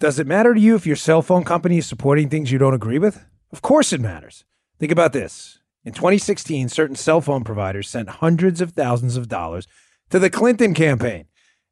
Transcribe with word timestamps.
Does 0.00 0.20
it 0.20 0.28
matter 0.28 0.54
to 0.54 0.60
you 0.60 0.76
if 0.76 0.86
your 0.86 0.94
cell 0.94 1.22
phone 1.22 1.42
company 1.42 1.78
is 1.78 1.86
supporting 1.86 2.28
things 2.28 2.52
you 2.52 2.58
don't 2.58 2.72
agree 2.72 3.00
with? 3.00 3.24
Of 3.50 3.62
course 3.62 3.92
it 3.92 4.00
matters. 4.00 4.44
Think 4.78 4.92
about 4.92 5.12
this. 5.12 5.58
In 5.84 5.92
2016, 5.92 6.68
certain 6.68 6.94
cell 6.94 7.20
phone 7.20 7.42
providers 7.42 7.88
sent 7.88 8.08
hundreds 8.08 8.60
of 8.60 8.70
thousands 8.70 9.16
of 9.16 9.28
dollars 9.28 9.66
to 10.10 10.20
the 10.20 10.30
Clinton 10.30 10.72
campaign. 10.72 11.24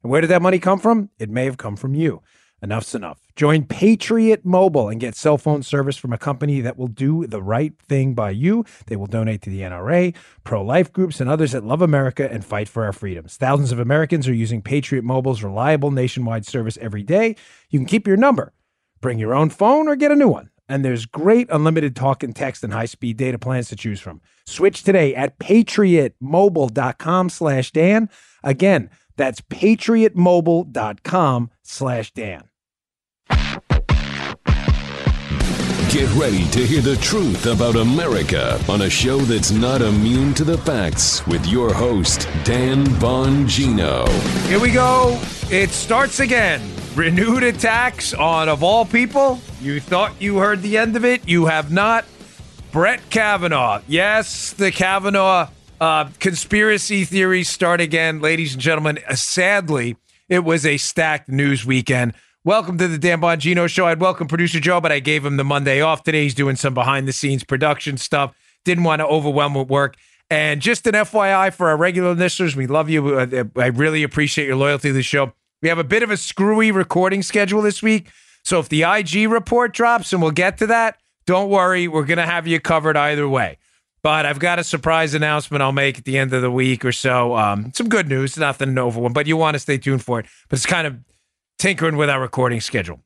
And 0.03 0.11
where 0.11 0.19
did 0.19 0.29
that 0.29 0.41
money 0.41 0.59
come 0.59 0.77
from? 0.77 1.09
It 1.17 1.29
may 1.29 1.45
have 1.45 1.55
come 1.55 1.77
from 1.77 1.95
you. 1.95 2.21
Enough's 2.61 2.95
enough. 2.95 3.19
Join 3.35 3.65
Patriot 3.65 4.43
Mobile 4.43 4.89
and 4.89 4.99
get 4.99 5.15
cell 5.15 5.37
phone 5.37 5.61
service 5.61 5.95
from 5.95 6.11
a 6.11 6.17
company 6.17 6.59
that 6.61 6.75
will 6.77 6.87
do 6.87 7.27
the 7.27 7.39
right 7.41 7.73
thing 7.87 8.15
by 8.15 8.31
you. 8.31 8.65
They 8.87 8.95
will 8.95 9.05
donate 9.05 9.43
to 9.43 9.51
the 9.51 9.61
NRA, 9.61 10.15
pro 10.43 10.63
life 10.63 10.91
groups, 10.91 11.21
and 11.21 11.29
others 11.29 11.51
that 11.51 11.63
love 11.63 11.83
America 11.83 12.27
and 12.31 12.43
fight 12.43 12.67
for 12.67 12.83
our 12.83 12.93
freedoms. 12.93 13.37
Thousands 13.37 13.71
of 13.71 13.79
Americans 13.79 14.27
are 14.27 14.33
using 14.33 14.63
Patriot 14.63 15.03
Mobile's 15.03 15.43
reliable 15.43 15.91
nationwide 15.91 16.47
service 16.47 16.79
every 16.81 17.03
day. 17.03 17.35
You 17.69 17.77
can 17.77 17.85
keep 17.85 18.07
your 18.07 18.17
number, 18.17 18.53
bring 19.01 19.19
your 19.19 19.35
own 19.35 19.51
phone, 19.51 19.87
or 19.87 19.95
get 19.95 20.11
a 20.11 20.15
new 20.15 20.29
one. 20.29 20.49
And 20.67 20.83
there's 20.83 21.05
great 21.05 21.47
unlimited 21.51 21.95
talk 21.95 22.23
and 22.23 22.35
text 22.35 22.63
and 22.63 22.73
high-speed 22.73 23.17
data 23.17 23.37
plans 23.39 23.69
to 23.69 23.75
choose 23.75 24.01
from. 24.01 24.21
Switch 24.45 24.83
today 24.83 25.15
at 25.15 25.39
patriotmobile.com 25.39 27.29
slash 27.29 27.71
Dan. 27.71 28.09
Again, 28.43 28.89
that's 29.15 29.41
patriotmobile.com 29.41 31.51
slash 31.67 32.11
Dan. 32.11 32.43
Get 35.89 36.13
ready 36.15 36.45
to 36.49 36.65
hear 36.65 36.81
the 36.81 36.97
truth 37.01 37.45
about 37.45 37.75
America 37.75 38.59
on 38.67 38.81
a 38.81 38.89
show 38.89 39.17
that's 39.19 39.51
not 39.51 39.81
immune 39.81 40.33
to 40.35 40.43
the 40.43 40.57
facts 40.57 41.25
with 41.27 41.45
your 41.47 41.73
host, 41.73 42.27
Dan 42.43 42.85
Bongino. 42.99 44.07
Here 44.47 44.59
we 44.59 44.71
go. 44.71 45.19
It 45.49 45.69
starts 45.69 46.19
again. 46.19 46.61
Renewed 46.93 47.43
attacks 47.43 48.13
on, 48.13 48.49
of 48.49 48.63
all 48.63 48.85
people, 48.85 49.39
you 49.61 49.79
thought 49.79 50.21
you 50.21 50.37
heard 50.37 50.61
the 50.61 50.77
end 50.77 50.95
of 50.95 51.05
it. 51.05 51.27
You 51.27 51.45
have 51.45 51.71
not. 51.71 52.05
Brett 52.71 53.09
Kavanaugh. 53.09 53.81
Yes, 53.87 54.53
the 54.53 54.71
Kavanaugh 54.71 55.49
uh, 55.79 56.09
conspiracy 56.19 57.05
theories 57.05 57.49
start 57.49 57.81
again. 57.81 58.19
Ladies 58.19 58.53
and 58.53 58.61
gentlemen, 58.61 58.99
uh, 59.07 59.15
sadly, 59.15 59.95
it 60.29 60.43
was 60.43 60.65
a 60.65 60.77
stacked 60.77 61.29
news 61.29 61.65
weekend. 61.65 62.13
Welcome 62.43 62.77
to 62.77 62.87
the 62.87 62.97
Dan 62.97 63.21
Bongino 63.21 63.67
Show. 63.67 63.87
I'd 63.87 63.99
welcome 63.99 64.27
producer 64.27 64.59
Joe, 64.59 64.79
but 64.79 64.91
I 64.91 64.99
gave 64.99 65.25
him 65.25 65.37
the 65.37 65.43
Monday 65.43 65.81
off 65.81 66.03
today. 66.03 66.23
He's 66.23 66.33
doing 66.33 66.55
some 66.55 66.73
behind 66.73 67.07
the 67.07 67.13
scenes 67.13 67.43
production 67.43 67.97
stuff. 67.97 68.35
Didn't 68.65 68.83
want 68.83 68.99
to 68.99 69.05
overwhelm 69.05 69.53
with 69.53 69.69
work. 69.69 69.95
And 70.29 70.61
just 70.61 70.85
an 70.87 70.93
FYI 70.93 71.53
for 71.53 71.69
our 71.69 71.77
regular 71.77 72.13
listeners, 72.13 72.55
we 72.55 72.67
love 72.67 72.89
you. 72.89 73.17
Uh, 73.17 73.45
I 73.55 73.67
really 73.67 74.03
appreciate 74.03 74.47
your 74.47 74.57
loyalty 74.57 74.89
to 74.89 74.93
the 74.93 75.03
show. 75.03 75.33
We 75.61 75.69
have 75.69 75.79
a 75.79 75.83
bit 75.83 76.03
of 76.03 76.11
a 76.11 76.17
screwy 76.17 76.71
recording 76.71 77.23
schedule 77.23 77.61
this 77.61 77.81
week. 77.81 78.09
So 78.43 78.59
if 78.59 78.69
the 78.69 78.83
IG 78.83 79.29
report 79.29 79.73
drops, 79.73 80.13
and 80.13 80.21
we'll 80.21 80.31
get 80.31 80.57
to 80.59 80.67
that, 80.67 80.97
don't 81.25 81.49
worry. 81.49 81.87
We're 81.87 82.05
going 82.05 82.17
to 82.17 82.25
have 82.25 82.47
you 82.47 82.59
covered 82.59 82.95
either 82.95 83.27
way. 83.27 83.57
But 84.03 84.25
I've 84.25 84.39
got 84.39 84.59
a 84.59 84.63
surprise 84.63 85.13
announcement 85.13 85.61
I'll 85.61 85.71
make 85.71 85.97
at 85.97 86.05
the 86.05 86.17
end 86.17 86.33
of 86.33 86.41
the 86.41 86.51
week 86.51 86.85
or 86.85 86.91
so. 86.91 87.35
Um, 87.35 87.71
some 87.73 87.89
good 87.89 88.07
news, 88.07 88.37
nothing 88.37 88.77
over 88.77 88.99
one, 88.99 89.13
but 89.13 89.27
you 89.27 89.35
want 89.37 89.55
to 89.55 89.59
stay 89.59 89.77
tuned 89.77 90.03
for 90.03 90.19
it. 90.19 90.27
But 90.49 90.59
it's 90.59 90.65
kind 90.65 90.87
of 90.87 90.97
tinkering 91.57 91.97
with 91.97 92.09
our 92.09 92.21
recording 92.21 92.61
schedule. 92.61 93.01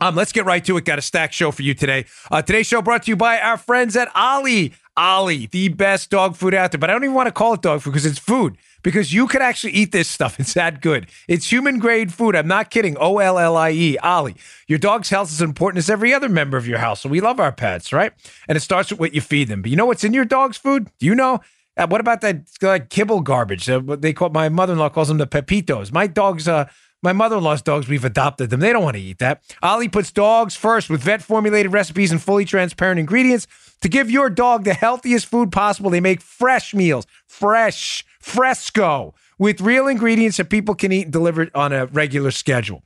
Um, 0.00 0.16
let's 0.16 0.32
get 0.32 0.44
right 0.44 0.64
to 0.64 0.76
it. 0.78 0.84
Got 0.84 0.98
a 0.98 1.02
stack 1.02 1.32
show 1.32 1.52
for 1.52 1.62
you 1.62 1.74
today. 1.74 2.06
Uh, 2.28 2.42
today's 2.42 2.66
show 2.66 2.82
brought 2.82 3.04
to 3.04 3.10
you 3.12 3.16
by 3.16 3.38
our 3.38 3.56
friends 3.56 3.94
at 3.94 4.10
Ollie. 4.16 4.72
Ollie, 4.96 5.46
the 5.46 5.68
best 5.68 6.10
dog 6.10 6.36
food 6.36 6.54
out 6.54 6.72
there. 6.72 6.78
But 6.78 6.90
I 6.90 6.92
don't 6.92 7.04
even 7.04 7.14
want 7.14 7.28
to 7.28 7.32
call 7.32 7.54
it 7.54 7.62
dog 7.62 7.80
food 7.80 7.92
because 7.92 8.06
it's 8.06 8.18
food. 8.18 8.58
Because 8.82 9.12
you 9.12 9.28
could 9.28 9.42
actually 9.42 9.72
eat 9.74 9.92
this 9.92 10.08
stuff. 10.08 10.36
It's 10.40 10.54
that 10.54 10.80
good. 10.80 11.06
It's 11.28 11.50
human 11.50 11.78
grade 11.78 12.12
food. 12.12 12.34
I'm 12.34 12.48
not 12.48 12.70
kidding. 12.70 12.96
O 12.98 13.18
L 13.18 13.38
L 13.38 13.56
I 13.56 13.70
E. 13.70 13.98
Ollie. 13.98 14.34
Your 14.66 14.78
dog's 14.78 15.08
health 15.08 15.30
is 15.30 15.40
important 15.40 15.78
as 15.78 15.88
every 15.88 16.12
other 16.12 16.28
member 16.28 16.56
of 16.56 16.66
your 16.66 16.78
house. 16.78 17.00
So 17.00 17.08
we 17.08 17.20
love 17.20 17.38
our 17.40 17.52
pets, 17.52 17.92
right? 17.92 18.12
And 18.48 18.56
it 18.56 18.60
starts 18.60 18.90
with 18.90 18.98
what 19.00 19.14
you 19.14 19.20
feed 19.20 19.48
them. 19.48 19.62
But 19.62 19.70
you 19.70 19.76
know 19.76 19.86
what's 19.86 20.04
in 20.04 20.12
your 20.12 20.24
dog's 20.24 20.56
food? 20.56 20.90
Do 20.98 21.06
you 21.06 21.14
know? 21.14 21.40
Uh, 21.76 21.86
what 21.86 22.02
about 22.02 22.20
that 22.20 22.88
kibble 22.90 23.22
garbage? 23.22 23.70
Uh, 23.70 23.80
what 23.80 24.02
they 24.02 24.12
call 24.12 24.28
my 24.28 24.50
mother-in-law 24.50 24.90
calls 24.90 25.08
them 25.08 25.16
the 25.18 25.26
pepitos. 25.26 25.90
My 25.90 26.06
dog's 26.06 26.46
uh 26.46 26.66
my 27.02 27.12
mother 27.12 27.36
in 27.36 27.42
law's 27.42 27.62
dogs, 27.62 27.88
we've 27.88 28.04
adopted 28.04 28.50
them. 28.50 28.60
They 28.60 28.72
don't 28.72 28.84
want 28.84 28.96
to 28.96 29.02
eat 29.02 29.18
that. 29.18 29.42
Ollie 29.62 29.88
puts 29.88 30.12
dogs 30.12 30.54
first 30.54 30.88
with 30.88 31.02
vet 31.02 31.22
formulated 31.22 31.72
recipes 31.72 32.12
and 32.12 32.22
fully 32.22 32.44
transparent 32.44 33.00
ingredients 33.00 33.46
to 33.80 33.88
give 33.88 34.10
your 34.10 34.30
dog 34.30 34.64
the 34.64 34.74
healthiest 34.74 35.26
food 35.26 35.50
possible. 35.50 35.90
They 35.90 36.00
make 36.00 36.20
fresh 36.20 36.72
meals, 36.74 37.06
fresh, 37.26 38.04
fresco, 38.20 39.14
with 39.38 39.60
real 39.60 39.88
ingredients 39.88 40.36
that 40.36 40.50
people 40.50 40.74
can 40.76 40.92
eat 40.92 41.02
and 41.02 41.12
deliver 41.12 41.48
on 41.54 41.72
a 41.72 41.86
regular 41.86 42.30
schedule. 42.30 42.82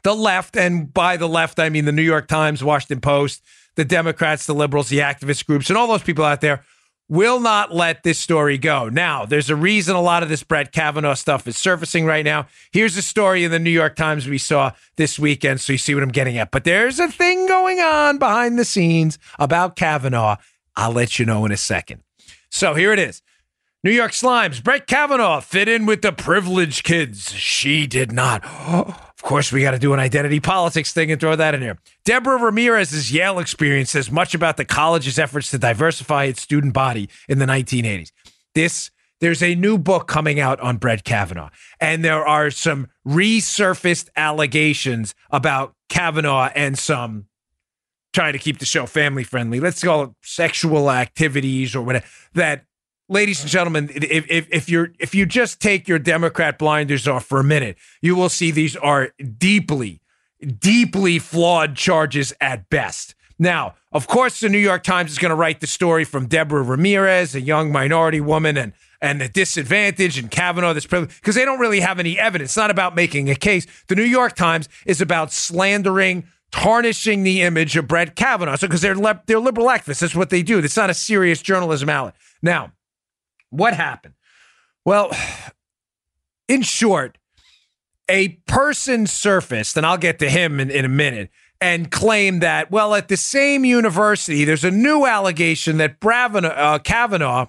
the 0.04 0.14
left, 0.14 0.56
and 0.56 0.94
by 0.94 1.16
the 1.16 1.28
left, 1.28 1.58
I 1.58 1.69
mean 1.69 1.84
the 1.84 1.92
New 1.92 2.03
York 2.03 2.28
Times, 2.28 2.62
Washington 2.62 3.00
Post, 3.00 3.42
the 3.75 3.84
Democrats, 3.84 4.47
the 4.47 4.54
liberals, 4.54 4.88
the 4.88 4.98
activist 4.98 5.47
groups, 5.47 5.69
and 5.69 5.76
all 5.76 5.88
those 5.88 6.03
people 6.03 6.25
out 6.25 6.41
there 6.41 6.64
will 7.08 7.41
not 7.41 7.74
let 7.74 8.02
this 8.02 8.19
story 8.19 8.58
go. 8.58 8.88
Now, 8.88 9.24
there's 9.24 9.50
a 9.50 9.56
reason 9.56 9.96
a 9.96 10.00
lot 10.00 10.22
of 10.22 10.28
this 10.28 10.42
Brett 10.42 10.72
Kavanaugh 10.72 11.14
stuff 11.14 11.46
is 11.48 11.56
surfacing 11.56 12.04
right 12.04 12.24
now. 12.24 12.46
Here's 12.70 12.96
a 12.96 13.02
story 13.02 13.44
in 13.44 13.50
the 13.50 13.58
New 13.58 13.70
York 13.70 13.96
Times 13.96 14.28
we 14.28 14.38
saw 14.38 14.72
this 14.96 15.19
weekend, 15.19 15.60
so 15.60 15.72
you 15.72 15.78
see 15.78 15.94
what 15.94 16.02
I'm 16.02 16.10
getting 16.10 16.36
at. 16.36 16.50
But 16.50 16.64
there's 16.64 16.98
a 16.98 17.08
thing 17.08 17.46
going 17.46 17.80
on 17.80 18.19
behind 18.19 18.58
the 18.58 18.64
scenes 18.64 19.19
about 19.38 19.76
Kavanaugh. 19.76 20.36
I'll 20.76 20.92
let 20.92 21.19
you 21.19 21.24
know 21.24 21.44
in 21.44 21.52
a 21.52 21.56
second. 21.56 22.02
So 22.50 22.74
here 22.74 22.92
it 22.92 22.98
is. 22.98 23.22
New 23.84 23.92
York 23.92 24.10
Slimes, 24.10 24.62
Brett 24.62 24.88
Kavanaugh 24.88 25.40
fit 25.40 25.68
in 25.68 25.86
with 25.86 26.02
the 26.02 26.10
privileged 26.10 26.82
kids. 26.82 27.32
She 27.32 27.86
did 27.86 28.12
not. 28.12 28.44
Of 29.18 29.24
course, 29.24 29.50
we 29.50 29.62
got 29.62 29.72
to 29.72 29.80
do 29.80 29.92
an 29.92 29.98
identity 29.98 30.38
politics 30.38 30.92
thing 30.92 31.10
and 31.10 31.20
throw 31.20 31.34
that 31.34 31.52
in 31.52 31.60
here. 31.60 31.76
Deborah 32.04 32.38
Ramirez's 32.38 33.12
Yale 33.12 33.40
experience 33.40 33.90
says 33.90 34.12
much 34.12 34.32
about 34.32 34.56
the 34.56 34.64
college's 34.64 35.19
efforts 35.19 35.50
to 35.50 35.58
diversify 35.58 36.26
its 36.26 36.40
student 36.40 36.72
body 36.72 37.08
in 37.28 37.40
the 37.40 37.44
1980s. 37.44 38.12
This 38.54 38.92
there's 39.20 39.42
a 39.42 39.56
new 39.56 39.76
book 39.76 40.06
coming 40.06 40.38
out 40.38 40.60
on 40.60 40.76
Brett 40.76 41.02
Kavanaugh, 41.02 41.50
and 41.81 42.04
there 42.04 42.24
are 42.24 42.52
some 42.52 42.86
resurfaced 43.04 44.08
allegations 44.16 45.16
about 45.32 45.74
Kavanaugh 45.88 46.50
and 46.54 46.78
some 46.78 47.26
trying 48.12 48.34
to 48.34 48.38
keep 48.38 48.58
the 48.58 48.66
show 48.66 48.86
family 48.86 49.24
friendly. 49.24 49.58
Let's 49.58 49.82
call 49.82 50.04
it 50.04 50.10
sexual 50.22 50.92
activities 50.92 51.74
or 51.74 51.82
whatever 51.82 52.06
that 52.34 52.66
ladies 53.08 53.40
and 53.40 53.50
gentlemen, 53.50 53.90
if, 53.94 54.26
if, 54.31 54.49
if 54.50 54.69
you're 54.69 54.93
if 54.99 55.14
you 55.14 55.26
just 55.26 55.60
take 55.60 55.88
your 55.88 55.99
Democrat 55.99 56.58
blinders 56.58 57.08
off 57.08 57.25
for 57.25 57.40
a 57.40 57.44
minute, 57.44 57.76
you 58.00 58.14
will 58.14 58.28
see 58.28 58.50
these 58.50 58.76
are 58.76 59.12
deeply, 59.38 60.00
deeply 60.58 61.19
flawed 61.19 61.76
charges 61.76 62.32
at 62.40 62.69
best. 62.70 63.14
Now, 63.38 63.75
of 63.93 64.06
course, 64.06 64.40
the 64.40 64.49
New 64.49 64.58
York 64.58 64.82
Times 64.82 65.12
is 65.12 65.19
going 65.19 65.31
to 65.31 65.37
write 65.37 65.60
the 65.60 65.66
story 65.66 66.05
from 66.05 66.26
Deborah 66.26 66.62
Ramirez, 66.62 67.34
a 67.34 67.40
young 67.40 67.72
minority 67.72 68.20
woman, 68.20 68.56
and 68.56 68.72
and 69.00 69.20
the 69.20 69.28
disadvantage 69.28 70.19
and 70.19 70.31
Kavanaugh 70.31 70.72
this 70.72 70.87
privilege 70.87 71.14
because 71.16 71.37
they 71.37 71.44
don't 71.44 71.60
really 71.60 71.81
have 71.81 72.00
any 72.00 72.19
evidence. 72.19 72.50
It's 72.50 72.56
not 72.56 72.70
about 72.70 72.96
making 72.96 73.31
a 73.31 73.37
case. 73.37 73.66
The 73.87 73.94
New 73.94 74.02
York 74.02 74.34
Times 74.34 74.69
is 74.87 75.00
about 75.00 75.32
slandering, 75.32 76.26
tarnishing 76.50 77.22
the 77.22 77.43
image 77.43 77.76
of 77.76 77.87
Brett 77.87 78.16
Kavanaugh. 78.16 78.56
So 78.56 78.66
because 78.66 78.81
they're 78.81 78.96
le- 78.96 79.22
they're 79.26 79.38
liberal 79.38 79.69
activists, 79.69 80.00
that's 80.00 80.16
what 80.16 80.31
they 80.31 80.43
do. 80.43 80.58
It's 80.58 80.76
not 80.76 80.90
a 80.90 80.94
serious 80.94 81.40
journalism 81.40 81.88
outlet. 81.88 82.16
Now, 82.43 82.72
what 83.50 83.74
happened? 83.74 84.14
Well, 84.84 85.10
in 86.48 86.62
short, 86.62 87.18
a 88.08 88.28
person 88.46 89.06
surfaced, 89.06 89.76
and 89.76 89.84
I'll 89.84 89.98
get 89.98 90.18
to 90.20 90.30
him 90.30 90.60
in, 90.60 90.70
in 90.70 90.84
a 90.84 90.88
minute, 90.88 91.30
and 91.60 91.90
claimed 91.90 92.42
that, 92.42 92.70
well, 92.70 92.94
at 92.94 93.08
the 93.08 93.16
same 93.16 93.64
university, 93.64 94.44
there's 94.44 94.64
a 94.64 94.70
new 94.70 95.06
allegation 95.06 95.78
that 95.78 96.00
Bravana, 96.00 96.48
uh, 96.48 96.78
Kavanaugh, 96.78 97.46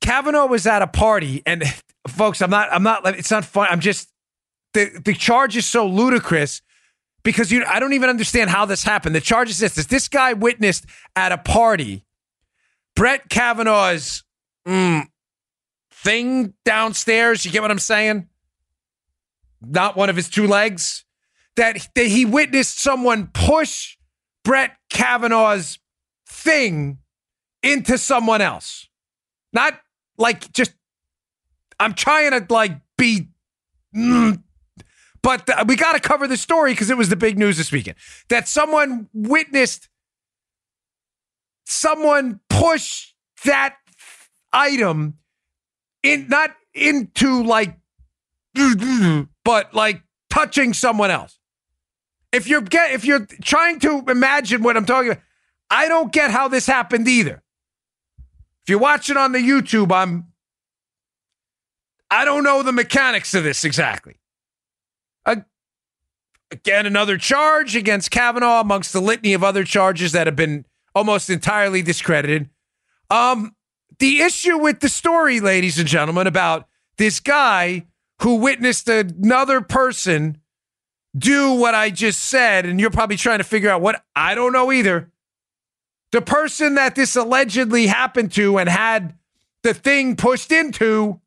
Kavanaugh 0.00 0.46
was 0.46 0.66
at 0.66 0.82
a 0.82 0.86
party, 0.86 1.42
and 1.46 1.62
folks, 2.08 2.42
I'm 2.42 2.50
not, 2.50 2.68
I'm 2.72 2.82
not, 2.82 3.06
it's 3.16 3.30
not 3.30 3.44
fun. 3.44 3.68
I'm 3.70 3.80
just, 3.80 4.10
the, 4.74 5.00
the 5.04 5.14
charge 5.14 5.56
is 5.56 5.66
so 5.66 5.86
ludicrous 5.86 6.60
because 7.22 7.52
you, 7.52 7.64
I 7.64 7.78
don't 7.78 7.92
even 7.92 8.10
understand 8.10 8.50
how 8.50 8.64
this 8.66 8.82
happened. 8.82 9.14
The 9.14 9.20
charge 9.20 9.48
is 9.50 9.58
this, 9.58 9.74
this 9.86 10.08
guy 10.08 10.32
witnessed 10.32 10.86
at 11.14 11.30
a 11.30 11.38
party 11.38 12.04
Brett 12.94 13.28
Kavanaugh's 13.28 14.24
mm, 14.66 15.06
thing 15.90 16.54
downstairs. 16.64 17.44
You 17.44 17.50
get 17.50 17.62
what 17.62 17.70
I'm 17.70 17.78
saying? 17.78 18.28
Not 19.60 19.96
one 19.96 20.10
of 20.10 20.16
his 20.16 20.28
two 20.28 20.46
legs. 20.46 21.04
That, 21.56 21.86
that 21.94 22.06
he 22.06 22.24
witnessed 22.24 22.80
someone 22.80 23.28
push 23.32 23.96
Brett 24.42 24.76
Kavanaugh's 24.90 25.78
thing 26.26 26.98
into 27.62 27.98
someone 27.98 28.40
else. 28.40 28.88
Not 29.52 29.78
like 30.16 30.50
just, 30.52 30.72
I'm 31.78 31.92
trying 31.94 32.30
to 32.30 32.46
like 32.52 32.72
be, 32.96 33.28
mm, 33.94 34.42
but 35.22 35.48
we 35.66 35.76
got 35.76 35.92
to 35.92 36.00
cover 36.00 36.26
the 36.26 36.36
story 36.36 36.72
because 36.72 36.90
it 36.90 36.96
was 36.96 37.08
the 37.08 37.16
big 37.16 37.38
news 37.38 37.58
this 37.58 37.70
weekend. 37.70 37.96
That 38.28 38.48
someone 38.48 39.08
witnessed 39.12 39.88
someone 41.64 42.40
push 42.48 43.12
that 43.44 43.76
item 44.52 45.18
in 46.02 46.28
not 46.28 46.50
into 46.74 47.42
like 47.42 47.76
but 49.44 49.74
like 49.74 50.02
touching 50.30 50.72
someone 50.72 51.10
else. 51.10 51.38
If 52.32 52.48
you're 52.48 52.60
get 52.60 52.92
if 52.92 53.04
you're 53.04 53.26
trying 53.42 53.80
to 53.80 54.04
imagine 54.08 54.62
what 54.62 54.76
I'm 54.76 54.86
talking 54.86 55.12
about, 55.12 55.22
I 55.70 55.88
don't 55.88 56.12
get 56.12 56.30
how 56.30 56.48
this 56.48 56.66
happened 56.66 57.08
either. 57.08 57.42
If 58.62 58.68
you're 58.68 58.78
watching 58.78 59.16
on 59.16 59.32
the 59.32 59.38
YouTube, 59.38 59.92
I'm 59.92 60.28
I 62.10 62.24
don't 62.24 62.44
know 62.44 62.62
the 62.62 62.72
mechanics 62.72 63.34
of 63.34 63.44
this 63.44 63.64
exactly. 63.64 64.16
Again, 66.52 66.84
another 66.84 67.16
charge 67.16 67.74
against 67.74 68.10
Kavanaugh 68.10 68.60
amongst 68.60 68.92
the 68.92 69.00
litany 69.00 69.32
of 69.32 69.42
other 69.42 69.64
charges 69.64 70.12
that 70.12 70.26
have 70.26 70.36
been 70.36 70.66
almost 70.94 71.30
entirely 71.30 71.80
discredited. 71.80 72.50
Um, 73.08 73.56
the 74.02 74.20
issue 74.20 74.58
with 74.58 74.80
the 74.80 74.88
story, 74.88 75.38
ladies 75.38 75.78
and 75.78 75.86
gentlemen, 75.86 76.26
about 76.26 76.66
this 76.98 77.20
guy 77.20 77.86
who 78.20 78.34
witnessed 78.34 78.88
another 78.88 79.60
person 79.60 80.38
do 81.16 81.52
what 81.52 81.76
I 81.76 81.90
just 81.90 82.20
said, 82.20 82.66
and 82.66 82.80
you're 82.80 82.90
probably 82.90 83.16
trying 83.16 83.38
to 83.38 83.44
figure 83.44 83.70
out 83.70 83.80
what 83.80 84.04
I 84.16 84.34
don't 84.34 84.52
know 84.52 84.72
either. 84.72 85.12
The 86.10 86.20
person 86.20 86.74
that 86.74 86.96
this 86.96 87.14
allegedly 87.14 87.86
happened 87.86 88.32
to 88.32 88.58
and 88.58 88.68
had 88.68 89.14
the 89.62 89.72
thing 89.72 90.16
pushed 90.16 90.50
into 90.50 91.20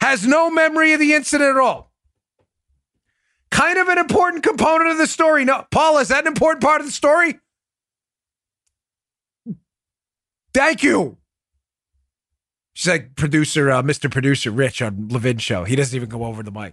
has 0.00 0.26
no 0.26 0.50
memory 0.50 0.94
of 0.94 1.00
the 1.00 1.12
incident 1.12 1.58
at 1.58 1.60
all. 1.60 1.92
Kind 3.50 3.78
of 3.78 3.88
an 3.88 3.98
important 3.98 4.44
component 4.44 4.92
of 4.92 4.96
the 4.96 5.06
story. 5.06 5.44
No, 5.44 5.66
Paul, 5.70 5.98
is 5.98 6.08
that 6.08 6.22
an 6.22 6.28
important 6.28 6.62
part 6.62 6.80
of 6.80 6.86
the 6.86 6.92
story? 6.92 7.38
Thank 10.54 10.82
you. 10.82 11.18
She's 12.80 12.88
like 12.88 13.14
producer, 13.14 13.70
uh, 13.70 13.82
Mr. 13.82 14.10
Producer 14.10 14.50
Rich 14.50 14.80
on 14.80 15.08
Levin 15.08 15.36
show. 15.36 15.64
He 15.64 15.76
doesn't 15.76 15.94
even 15.94 16.08
go 16.08 16.24
over 16.24 16.42
the 16.42 16.50
mic. 16.50 16.72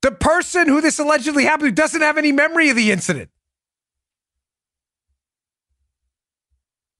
The 0.00 0.10
person 0.10 0.68
who 0.68 0.80
this 0.80 0.98
allegedly 0.98 1.44
happened 1.44 1.76
to 1.76 1.82
doesn't 1.82 2.00
have 2.00 2.16
any 2.16 2.32
memory 2.32 2.70
of 2.70 2.76
the 2.76 2.90
incident. 2.92 3.28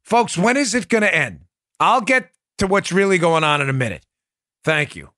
Folks, 0.02 0.36
when 0.36 0.58
is 0.58 0.74
it 0.74 0.90
going 0.90 1.00
to 1.00 1.14
end? 1.14 1.46
I'll 1.80 2.02
get 2.02 2.32
to 2.58 2.66
what's 2.66 2.92
really 2.92 3.16
going 3.16 3.44
on 3.44 3.62
in 3.62 3.70
a 3.70 3.72
minute. 3.72 4.04
Thank 4.62 4.94
you. 4.94 5.08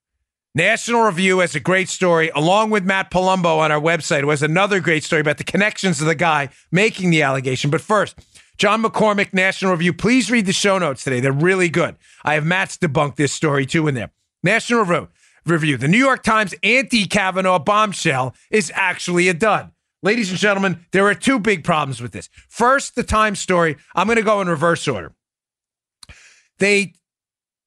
National 0.55 1.03
Review 1.03 1.41
has 1.41 1.57
a 1.57 1.61
great 1.61 1.89
story, 1.89 2.31
along 2.33 2.71
with 2.71 2.85
Matt 2.85 3.11
Palumbo 3.11 3.59
on 3.59 3.73
our 3.73 3.81
website, 3.81 4.21
who 4.21 4.31
has 4.31 4.41
another 4.41 4.79
great 4.79 5.03
story 5.03 5.21
about 5.21 5.39
the 5.39 5.43
connections 5.43 6.01
of 6.01 6.07
the 6.07 6.15
guy 6.15 6.51
making 6.71 7.11
the 7.11 7.23
allegation. 7.23 7.73
But 7.73 7.81
first, 7.81 8.15
John 8.57 8.83
McCormack, 8.83 9.33
National 9.33 9.73
Review. 9.73 9.93
Please 9.93 10.31
read 10.31 10.47
the 10.47 10.53
show 10.53 10.79
notes 10.79 11.05
today. 11.05 11.21
They're 11.21 11.33
really 11.33 11.69
good. 11.69 11.97
I 12.25 12.35
have 12.35 12.45
Matt's 12.45 12.77
debunked 12.77 13.17
this 13.17 13.33
story 13.33 13.67
too 13.67 13.89
in 13.89 13.95
there. 13.95 14.11
National 14.43 14.85
Review. 14.85 15.09
Review. 15.47 15.77
The 15.77 15.89
New 15.89 15.99
York 15.99 16.23
Times 16.23 16.55
anti 16.63 17.07
Kavanaugh 17.07 17.59
bombshell 17.59 18.35
is 18.51 18.73
actually 18.75 19.29
a 19.29 19.35
dud. 19.35 19.71
Ladies 20.03 20.31
and 20.31 20.39
gentlemen, 20.39 20.85
there 20.93 21.07
are 21.07 21.15
two 21.15 21.39
big 21.39 21.65
problems 21.65 22.01
with 22.01 22.13
this. 22.13 22.29
First, 22.49 22.95
the 22.95 23.03
Times 23.03 23.41
story. 23.41 23.77
I'm 23.95 24.07
going 24.07 24.17
to 24.17 24.23
go 24.23 24.41
in 24.41 24.49
reverse 24.49 24.87
order. 24.89 25.15
They 26.59 26.95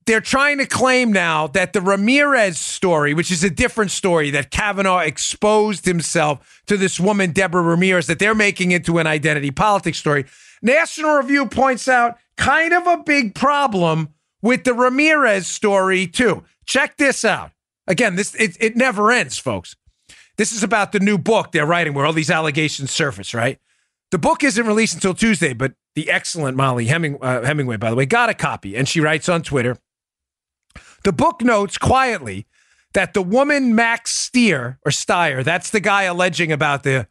they're 0.08 0.22
trying 0.22 0.58
to 0.60 0.66
claim 0.66 1.12
now 1.12 1.48
that 1.48 1.74
the 1.74 1.82
Ramirez 1.82 2.58
story, 2.58 3.14
which 3.14 3.30
is 3.30 3.44
a 3.44 3.50
different 3.50 3.92
story, 3.92 4.32
that 4.32 4.52
Kavanaugh 4.52 5.00
exposed 5.00 5.86
himself 5.86 6.62
to 6.68 6.78
this 6.78 6.98
woman, 6.98 7.32
Deborah 7.32 7.62
Ramirez, 7.62 8.08
that 8.08 8.18
they're 8.18 8.34
making 8.34 8.72
into 8.72 9.00
an 9.00 9.06
identity 9.06 9.52
politics 9.52 9.98
story. 9.98 10.26
National 10.62 11.16
Review 11.16 11.48
points 11.48 11.88
out 11.88 12.18
kind 12.38 12.74
of 12.74 12.88
a 12.88 13.04
big 13.04 13.36
problem 13.36 14.10
with 14.42 14.64
the 14.64 14.74
Ramirez 14.74 15.48
story, 15.48 16.08
too. 16.08 16.44
Check 16.66 16.98
this 16.98 17.26
out. 17.26 17.52
Again, 17.88 18.16
this 18.16 18.36
it, 18.36 18.58
it 18.60 18.76
never 18.76 19.12
ends, 19.12 19.38
folks. 19.38 19.76
This 20.38 20.52
is 20.52 20.62
about 20.62 20.92
the 20.92 21.00
new 21.00 21.18
book 21.18 21.52
they're 21.52 21.66
writing 21.66 21.94
where 21.94 22.06
all 22.06 22.14
these 22.14 22.30
allegations 22.30 22.92
surface, 22.92 23.34
right? 23.34 23.60
The 24.12 24.18
book 24.18 24.44
isn't 24.44 24.68
released 24.68 24.94
until 24.94 25.14
Tuesday, 25.14 25.54
but 25.54 25.74
the 25.96 26.10
excellent 26.10 26.56
Molly 26.56 26.86
Heming, 26.86 27.18
uh, 27.22 27.44
Hemingway, 27.44 27.78
by 27.78 27.90
the 27.90 27.96
way, 27.96 28.06
got 28.06 28.30
a 28.30 28.34
copy. 28.34 28.76
And 28.76 28.88
she 28.88 29.02
writes 29.02 29.28
on 29.28 29.42
Twitter 29.42 29.78
The 31.04 31.12
book 31.12 31.42
notes 31.42 31.78
quietly 31.78 32.46
that 32.94 33.14
the 33.14 33.22
woman 33.22 33.76
Max 33.76 34.12
Stier, 34.12 34.80
or 34.86 34.92
Steyer, 34.92 35.44
that's 35.44 35.70
the 35.70 35.80
guy 35.80 36.04
alleging 36.04 36.52
about 36.52 36.84
the 36.84 37.08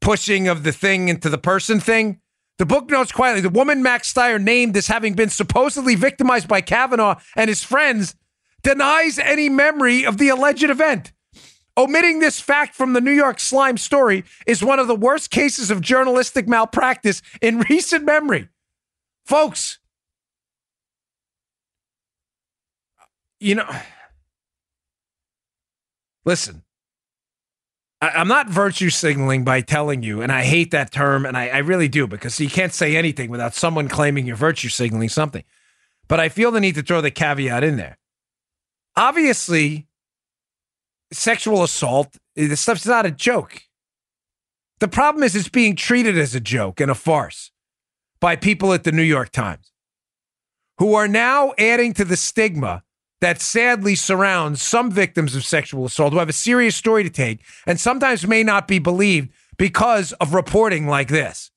pushing 0.00 0.48
of 0.48 0.62
the 0.62 0.72
thing 0.72 1.08
into 1.08 1.28
the 1.28 1.38
person 1.38 1.80
thing, 1.80 2.20
the 2.58 2.66
book 2.66 2.90
notes 2.90 3.12
quietly 3.12 3.40
the 3.40 3.48
woman 3.48 3.82
Max 3.82 4.12
Steyer 4.12 4.42
named 4.42 4.76
as 4.76 4.88
having 4.88 5.14
been 5.14 5.30
supposedly 5.30 5.94
victimized 5.94 6.48
by 6.48 6.60
Kavanaugh 6.60 7.18
and 7.36 7.48
his 7.48 7.64
friends 7.64 8.14
denies 8.62 9.18
any 9.18 9.48
memory 9.48 10.04
of 10.04 10.18
the 10.18 10.28
alleged 10.28 10.68
event. 10.68 11.12
Omitting 11.76 12.18
this 12.18 12.40
fact 12.40 12.74
from 12.74 12.92
the 12.92 13.00
New 13.00 13.12
York 13.12 13.38
Slime 13.38 13.76
story 13.76 14.24
is 14.46 14.64
one 14.64 14.80
of 14.80 14.88
the 14.88 14.96
worst 14.96 15.30
cases 15.30 15.70
of 15.70 15.80
journalistic 15.80 16.48
malpractice 16.48 17.22
in 17.40 17.60
recent 17.70 18.04
memory. 18.04 18.48
Folks, 19.24 19.78
you 23.38 23.54
know, 23.54 23.68
listen, 26.24 26.64
I, 28.00 28.20
am 28.20 28.28
not 28.28 28.48
virtue 28.48 28.90
signaling 28.90 29.44
by 29.44 29.60
telling 29.60 30.02
you, 30.02 30.22
and 30.22 30.30
I 30.30 30.44
hate 30.44 30.70
that 30.70 30.92
term, 30.92 31.26
and 31.26 31.36
I, 31.36 31.48
I 31.48 31.58
really 31.58 31.88
do 31.88 32.06
because 32.06 32.38
you 32.38 32.48
can't 32.48 32.72
say 32.72 32.96
anything 32.96 33.30
without 33.30 33.54
someone 33.54 33.88
claiming 33.88 34.26
you're 34.26 34.36
virtue 34.36 34.68
signaling 34.68 35.08
something. 35.08 35.44
But 36.06 36.20
I 36.20 36.28
feel 36.28 36.50
the 36.50 36.60
need 36.60 36.76
to 36.76 36.82
throw 36.82 37.00
the 37.00 37.10
caveat 37.10 37.64
in 37.64 37.76
there. 37.76 37.98
Obviously, 38.96 39.88
sexual 41.12 41.62
assault, 41.62 42.16
eh, 42.36 42.46
this 42.46 42.60
stuff's 42.60 42.86
not 42.86 43.06
a 43.06 43.10
joke. 43.10 43.62
The 44.80 44.88
problem 44.88 45.24
is 45.24 45.34
it's 45.34 45.48
being 45.48 45.74
treated 45.74 46.16
as 46.16 46.34
a 46.34 46.40
joke 46.40 46.80
and 46.80 46.90
a 46.90 46.94
farce 46.94 47.50
by 48.20 48.36
people 48.36 48.72
at 48.72 48.84
the 48.84 48.92
New 48.92 49.02
York 49.02 49.30
Times 49.32 49.72
who 50.78 50.94
are 50.94 51.08
now 51.08 51.52
adding 51.58 51.92
to 51.94 52.04
the 52.04 52.16
stigma 52.16 52.84
that 53.20 53.40
sadly 53.40 53.94
surrounds 53.94 54.62
some 54.62 54.90
victims 54.90 55.34
of 55.34 55.44
sexual 55.44 55.84
assault 55.84 56.12
who 56.12 56.18
have 56.18 56.28
a 56.28 56.32
serious 56.32 56.76
story 56.76 57.02
to 57.02 57.10
take 57.10 57.40
and 57.66 57.80
sometimes 57.80 58.26
may 58.26 58.42
not 58.42 58.68
be 58.68 58.78
believed 58.78 59.30
because 59.56 60.12
of 60.14 60.34
reporting 60.34 60.86
like 60.86 61.08
this. 61.08 61.50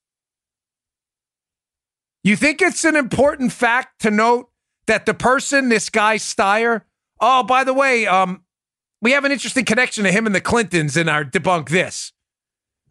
You 2.24 2.36
think 2.36 2.62
it's 2.62 2.84
an 2.84 2.96
important 2.96 3.52
fact 3.52 4.02
to 4.02 4.12
note 4.12 4.50
that 4.88 5.06
the 5.06 5.14
person, 5.14 5.70
this 5.70 5.90
guy 5.90 6.18
Steyer, 6.18 6.82
oh, 7.20 7.44
by 7.44 7.64
the 7.64 7.74
way, 7.74 8.06
um, 8.06 8.44
we 9.02 9.12
have 9.12 9.26
an 9.26 9.32
interesting 9.32 9.66
connection 9.66 10.04
to 10.04 10.12
him 10.12 10.26
and 10.26 10.36
the 10.36 10.42
Clintons 10.42 10.98
in 10.98 11.10
our 11.10 11.24
debunk 11.24 11.70
this. 11.70 12.12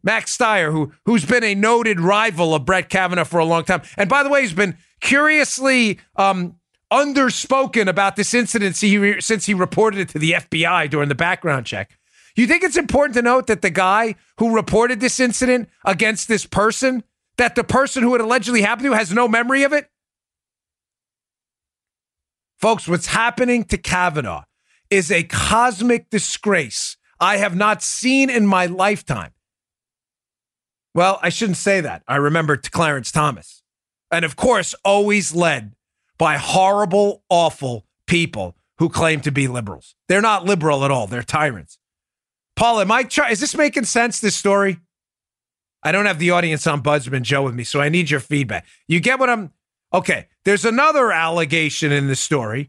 Max 0.02 0.36
Steyer, 0.36 0.72
who 0.72 0.92
who's 1.04 1.26
been 1.26 1.44
a 1.44 1.54
noted 1.54 2.00
rival 2.00 2.54
of 2.54 2.64
Brett 2.64 2.88
Kavanaugh 2.88 3.24
for 3.24 3.38
a 3.38 3.44
long 3.44 3.64
time, 3.64 3.82
and 3.98 4.08
by 4.08 4.22
the 4.22 4.30
way, 4.30 4.40
he's 4.40 4.54
been 4.54 4.76
curiously 5.00 5.98
um, 6.16 6.56
underspoken 6.92 7.88
about 7.88 8.16
this 8.16 8.34
incident 8.34 8.76
since 8.76 9.46
he 9.46 9.54
reported 9.54 10.00
it 10.00 10.08
to 10.10 10.18
the 10.18 10.32
FBI 10.32 10.90
during 10.90 11.08
the 11.08 11.14
background 11.14 11.66
check. 11.66 11.98
You 12.36 12.46
think 12.46 12.62
it's 12.62 12.76
important 12.76 13.14
to 13.14 13.22
note 13.22 13.46
that 13.48 13.62
the 13.62 13.70
guy 13.70 14.14
who 14.38 14.54
reported 14.54 15.00
this 15.00 15.20
incident 15.20 15.68
against 15.84 16.28
this 16.28 16.46
person, 16.46 17.02
that 17.36 17.54
the 17.54 17.64
person 17.64 18.02
who 18.02 18.14
it 18.14 18.20
allegedly 18.20 18.62
happened 18.62 18.86
to 18.86 18.92
has 18.92 19.12
no 19.12 19.28
memory 19.28 19.62
of 19.62 19.72
it? 19.72 19.88
Folks, 22.58 22.86
what's 22.86 23.06
happening 23.06 23.64
to 23.64 23.78
Kavanaugh 23.78 24.44
is 24.90 25.10
a 25.10 25.22
cosmic 25.24 26.10
disgrace 26.10 26.96
I 27.18 27.36
have 27.38 27.56
not 27.56 27.82
seen 27.82 28.30
in 28.30 28.46
my 28.46 28.66
lifetime. 28.66 29.32
Well, 30.94 31.18
I 31.22 31.28
shouldn't 31.28 31.58
say 31.58 31.80
that. 31.80 32.02
I 32.08 32.16
remember 32.16 32.56
Clarence 32.56 33.12
Thomas. 33.12 33.62
And 34.10 34.24
of 34.24 34.36
course, 34.36 34.74
always 34.84 35.34
led 35.34 35.72
by 36.20 36.36
horrible, 36.36 37.24
awful 37.30 37.86
people 38.06 38.54
who 38.78 38.90
claim 38.90 39.22
to 39.22 39.32
be 39.32 39.48
liberals. 39.48 39.94
They're 40.06 40.20
not 40.20 40.44
liberal 40.44 40.84
at 40.84 40.90
all, 40.90 41.06
they're 41.06 41.22
tyrants. 41.22 41.78
Paul, 42.56 42.80
am 42.80 42.92
I 42.92 43.04
try- 43.04 43.30
is 43.30 43.40
this 43.40 43.56
making 43.56 43.86
sense, 43.86 44.20
this 44.20 44.36
story? 44.36 44.80
I 45.82 45.92
don't 45.92 46.04
have 46.04 46.18
the 46.18 46.30
audience 46.30 46.66
ombudsman 46.66 47.22
Joe 47.22 47.42
with 47.42 47.54
me, 47.54 47.64
so 47.64 47.80
I 47.80 47.88
need 47.88 48.10
your 48.10 48.20
feedback. 48.20 48.66
You 48.86 49.00
get 49.00 49.18
what 49.18 49.30
I'm 49.30 49.52
okay. 49.94 50.26
There's 50.44 50.66
another 50.66 51.10
allegation 51.10 51.90
in 51.90 52.06
the 52.06 52.16
story 52.16 52.68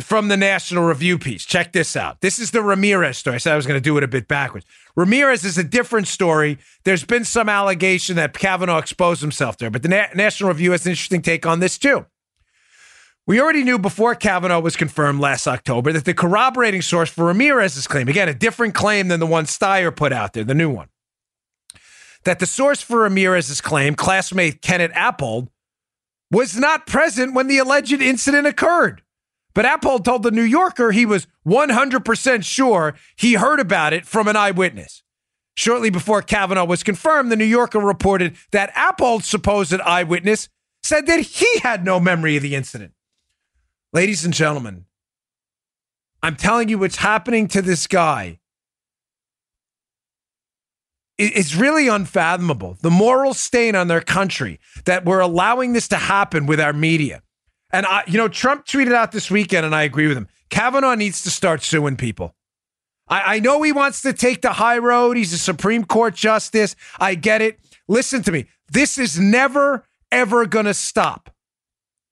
from 0.00 0.28
the 0.28 0.36
National 0.36 0.84
Review 0.84 1.18
piece. 1.18 1.44
Check 1.44 1.72
this 1.72 1.96
out. 1.96 2.20
This 2.20 2.38
is 2.38 2.52
the 2.52 2.62
Ramirez 2.62 3.18
story. 3.18 3.34
I 3.34 3.38
said 3.38 3.52
I 3.52 3.56
was 3.56 3.66
going 3.66 3.78
to 3.78 3.84
do 3.84 3.98
it 3.98 4.04
a 4.04 4.08
bit 4.08 4.28
backwards. 4.28 4.64
Ramirez 4.94 5.44
is 5.44 5.58
a 5.58 5.64
different 5.64 6.06
story. 6.06 6.56
There's 6.84 7.04
been 7.04 7.24
some 7.24 7.48
allegation 7.48 8.14
that 8.14 8.32
Kavanaugh 8.32 8.78
exposed 8.78 9.22
himself 9.22 9.58
there, 9.58 9.70
but 9.70 9.82
the 9.82 9.88
Na- 9.88 10.06
National 10.14 10.50
Review 10.50 10.70
has 10.70 10.86
an 10.86 10.90
interesting 10.90 11.20
take 11.20 11.44
on 11.46 11.58
this 11.58 11.76
too. 11.76 12.06
We 13.26 13.40
already 13.40 13.62
knew 13.62 13.78
before 13.78 14.14
Kavanaugh 14.14 14.60
was 14.60 14.76
confirmed 14.76 15.20
last 15.20 15.46
October 15.46 15.92
that 15.92 16.04
the 16.04 16.14
corroborating 16.14 16.82
source 16.82 17.10
for 17.10 17.26
Ramirez's 17.26 17.86
claim, 17.86 18.08
again, 18.08 18.28
a 18.28 18.34
different 18.34 18.74
claim 18.74 19.08
than 19.08 19.20
the 19.20 19.26
one 19.26 19.44
Steyer 19.44 19.94
put 19.94 20.12
out 20.12 20.32
there, 20.32 20.42
the 20.42 20.54
new 20.54 20.70
one, 20.70 20.88
that 22.24 22.38
the 22.38 22.46
source 22.46 22.82
for 22.82 23.00
Ramirez's 23.00 23.60
claim, 23.60 23.94
classmate 23.94 24.62
Kenneth 24.62 24.92
Appold, 24.96 25.48
was 26.30 26.56
not 26.56 26.86
present 26.86 27.34
when 27.34 27.46
the 27.46 27.58
alleged 27.58 28.00
incident 28.00 28.46
occurred. 28.46 29.02
But 29.54 29.64
Appold 29.64 30.04
told 30.04 30.22
the 30.22 30.30
New 30.30 30.42
Yorker 30.42 30.92
he 30.92 31.06
was 31.06 31.26
100% 31.46 32.44
sure 32.44 32.94
he 33.16 33.34
heard 33.34 33.60
about 33.60 33.92
it 33.92 34.06
from 34.06 34.28
an 34.28 34.36
eyewitness. 34.36 35.02
Shortly 35.56 35.90
before 35.90 36.22
Kavanaugh 36.22 36.64
was 36.64 36.82
confirmed, 36.82 37.30
the 37.30 37.36
New 37.36 37.44
Yorker 37.44 37.80
reported 37.80 38.36
that 38.52 38.72
Appold's 38.76 39.26
supposed 39.26 39.80
eyewitness 39.80 40.48
said 40.82 41.06
that 41.06 41.20
he 41.20 41.58
had 41.60 41.84
no 41.84 42.00
memory 42.00 42.36
of 42.36 42.42
the 42.42 42.54
incident. 42.54 42.92
Ladies 43.92 44.24
and 44.24 44.32
gentlemen, 44.32 44.84
I'm 46.22 46.36
telling 46.36 46.68
you 46.68 46.78
what's 46.78 46.96
happening 46.96 47.48
to 47.48 47.62
this 47.62 47.86
guy. 47.86 48.38
It's 51.18 51.54
really 51.54 51.88
unfathomable. 51.88 52.78
The 52.80 52.90
moral 52.90 53.34
stain 53.34 53.74
on 53.74 53.88
their 53.88 54.00
country 54.00 54.58
that 54.84 55.04
we're 55.04 55.20
allowing 55.20 55.72
this 55.72 55.88
to 55.88 55.96
happen 55.96 56.46
with 56.46 56.60
our 56.60 56.72
media. 56.72 57.22
And 57.72 57.84
I, 57.84 58.04
you 58.06 58.16
know, 58.16 58.28
Trump 58.28 58.64
tweeted 58.64 58.94
out 58.94 59.12
this 59.12 59.30
weekend, 59.30 59.66
and 59.66 59.74
I 59.74 59.82
agree 59.82 60.06
with 60.06 60.16
him. 60.16 60.28
Kavanaugh 60.48 60.94
needs 60.94 61.22
to 61.22 61.30
start 61.30 61.62
suing 61.62 61.96
people. 61.96 62.34
I, 63.08 63.36
I 63.36 63.40
know 63.40 63.60
he 63.62 63.72
wants 63.72 64.02
to 64.02 64.12
take 64.12 64.40
the 64.40 64.54
high 64.54 64.78
road. 64.78 65.16
He's 65.16 65.32
a 65.32 65.38
Supreme 65.38 65.84
Court 65.84 66.14
justice. 66.14 66.74
I 66.98 67.16
get 67.16 67.42
it. 67.42 67.58
Listen 67.86 68.22
to 68.22 68.32
me. 68.32 68.46
This 68.72 68.96
is 68.98 69.18
never, 69.18 69.84
ever 70.10 70.46
going 70.46 70.66
to 70.66 70.74
stop. 70.74 71.34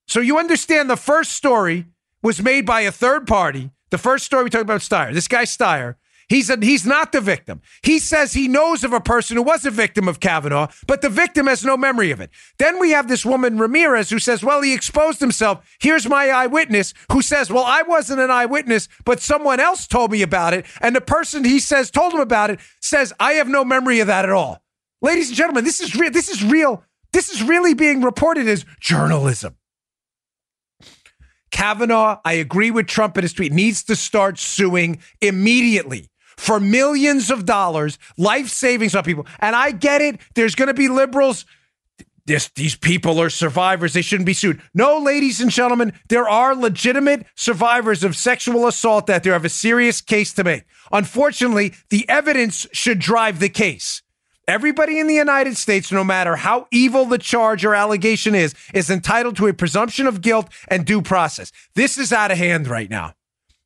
So 0.09 0.19
you 0.19 0.37
understand 0.37 0.89
the 0.89 0.97
first 0.97 1.33
story 1.33 1.85
was 2.21 2.41
made 2.41 2.65
by 2.65 2.81
a 2.81 2.91
third 2.91 3.27
party. 3.27 3.71
The 3.91 3.97
first 3.97 4.25
story 4.25 4.43
we 4.43 4.49
talked 4.49 4.63
about 4.63 4.81
Steyer. 4.81 5.13
This 5.13 5.27
guy 5.27 5.43
Steyer 5.43 5.95
He's 6.29 6.51
a, 6.51 6.57
he's 6.61 6.85
not 6.85 7.11
the 7.11 7.21
victim. 7.21 7.61
He 7.81 7.97
says 7.97 8.33
he 8.33 8.47
knows 8.47 8.83
of 8.83 8.93
a 8.93 9.01
person 9.01 9.35
who 9.35 9.43
was 9.43 9.65
a 9.65 9.71
victim 9.71 10.07
of 10.07 10.19
Kavanaugh, 10.19 10.67
but 10.85 11.01
the 11.01 11.09
victim 11.09 11.47
has 11.47 11.65
no 11.65 11.75
memory 11.75 12.11
of 12.11 12.21
it. 12.21 12.29
Then 12.59 12.79
we 12.79 12.91
have 12.91 13.07
this 13.07 13.25
woman 13.25 13.57
Ramirez 13.57 14.11
who 14.11 14.19
says, 14.19 14.43
"Well, 14.43 14.61
he 14.61 14.73
exposed 14.73 15.19
himself. 15.19 15.67
Here's 15.79 16.07
my 16.07 16.29
eyewitness 16.29 16.93
who 17.11 17.23
says, 17.23 17.49
"Well, 17.49 17.63
I 17.65 17.81
wasn't 17.81 18.21
an 18.21 18.29
eyewitness, 18.29 18.87
but 19.05 19.21
someone 19.21 19.59
else 19.59 19.87
told 19.87 20.11
me 20.11 20.21
about 20.21 20.53
it." 20.53 20.67
And 20.81 20.95
the 20.95 21.01
person 21.01 21.43
he 21.43 21.59
says 21.59 21.89
told 21.89 22.13
him 22.13 22.19
about 22.19 22.51
it 22.51 22.59
says, 22.79 23.11
"I 23.19 23.33
have 23.33 23.47
no 23.47 23.65
memory 23.65 23.99
of 23.99 24.07
that 24.07 24.25
at 24.25 24.31
all." 24.31 24.61
Ladies 25.01 25.29
and 25.29 25.37
gentlemen, 25.37 25.63
this 25.63 25.81
is 25.81 25.95
real. 25.95 26.11
This 26.11 26.29
is 26.29 26.43
real. 26.43 26.83
This 27.11 27.29
is 27.29 27.41
really 27.41 27.73
being 27.73 28.03
reported 28.03 28.47
as 28.47 28.65
journalism. 28.79 29.55
Kavanaugh, 31.51 32.19
I 32.23 32.33
agree 32.33 32.71
with 32.71 32.87
Trump 32.87 33.17
in 33.17 33.23
his 33.23 33.33
tweet, 33.33 33.51
needs 33.51 33.83
to 33.85 33.95
start 33.95 34.37
suing 34.39 34.99
immediately 35.21 36.09
for 36.37 36.59
millions 36.59 37.29
of 37.29 37.45
dollars, 37.45 37.97
life 38.17 38.47
savings 38.47 38.95
on 38.95 39.03
people. 39.03 39.27
And 39.39 39.55
I 39.55 39.71
get 39.71 40.01
it. 40.01 40.19
There's 40.35 40.55
going 40.55 40.67
to 40.67 40.73
be 40.73 40.87
liberals. 40.87 41.45
This, 42.25 42.49
these 42.49 42.75
people 42.75 43.19
are 43.19 43.29
survivors. 43.29 43.93
They 43.93 44.03
shouldn't 44.03 44.27
be 44.27 44.33
sued. 44.33 44.61
No, 44.73 44.99
ladies 44.99 45.41
and 45.41 45.51
gentlemen, 45.51 45.93
there 46.07 46.29
are 46.29 46.55
legitimate 46.55 47.25
survivors 47.35 48.03
of 48.03 48.15
sexual 48.15 48.67
assault 48.67 49.07
that 49.07 49.23
there 49.23 49.33
have 49.33 49.45
a 49.45 49.49
serious 49.49 49.99
case 49.99 50.31
to 50.33 50.43
make. 50.43 50.63
Unfortunately, 50.91 51.73
the 51.89 52.07
evidence 52.07 52.67
should 52.71 52.99
drive 52.99 53.39
the 53.39 53.49
case. 53.49 54.01
Everybody 54.49 54.97
in 54.97 55.05
the 55.05 55.13
United 55.13 55.57
States, 55.57 55.91
no 55.91 56.03
matter 56.03 56.35
how 56.35 56.67
evil 56.71 57.05
the 57.05 57.19
charge 57.19 57.63
or 57.63 57.75
allegation 57.75 58.33
is, 58.33 58.55
is 58.73 58.89
entitled 58.89 59.35
to 59.37 59.45
a 59.45 59.53
presumption 59.53 60.07
of 60.07 60.21
guilt 60.21 60.49
and 60.67 60.87
due 60.87 61.03
process. 61.03 61.51
This 61.75 61.99
is 61.99 62.11
out 62.11 62.31
of 62.31 62.39
hand 62.39 62.67
right 62.67 62.89
now. 62.89 63.13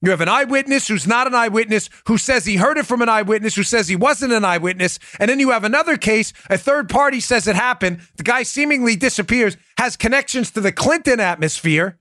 You 0.02 0.10
have 0.12 0.20
an 0.20 0.28
eyewitness 0.28 0.90
who's 0.90 1.08
not 1.08 1.26
an 1.26 1.36
eyewitness 1.36 1.90
who 2.08 2.18
says 2.18 2.44
he 2.44 2.58
heard 2.58 2.78
it 2.78 2.86
from 2.86 3.02
an 3.02 3.08
eyewitness 3.08 3.56
who 3.56 3.64
says 3.64 3.88
he 3.88 3.96
wasn't 3.96 4.34
an 4.34 4.44
eyewitness. 4.44 5.00
And 5.22 5.30
then 5.30 5.40
you 5.40 5.52
have 5.52 5.64
another 5.64 5.96
case, 5.96 6.34
a 6.50 6.58
third 6.58 6.90
party 6.90 7.22
says 7.22 7.48
it 7.48 7.56
happened. 7.56 8.02
The 8.18 8.24
guy 8.24 8.44
seemingly 8.44 8.98
disappears, 8.98 9.56
has 9.78 9.96
connections 9.96 10.52
to 10.52 10.60
the 10.60 10.74
Clinton 10.74 11.22
atmosphere. 11.22 11.98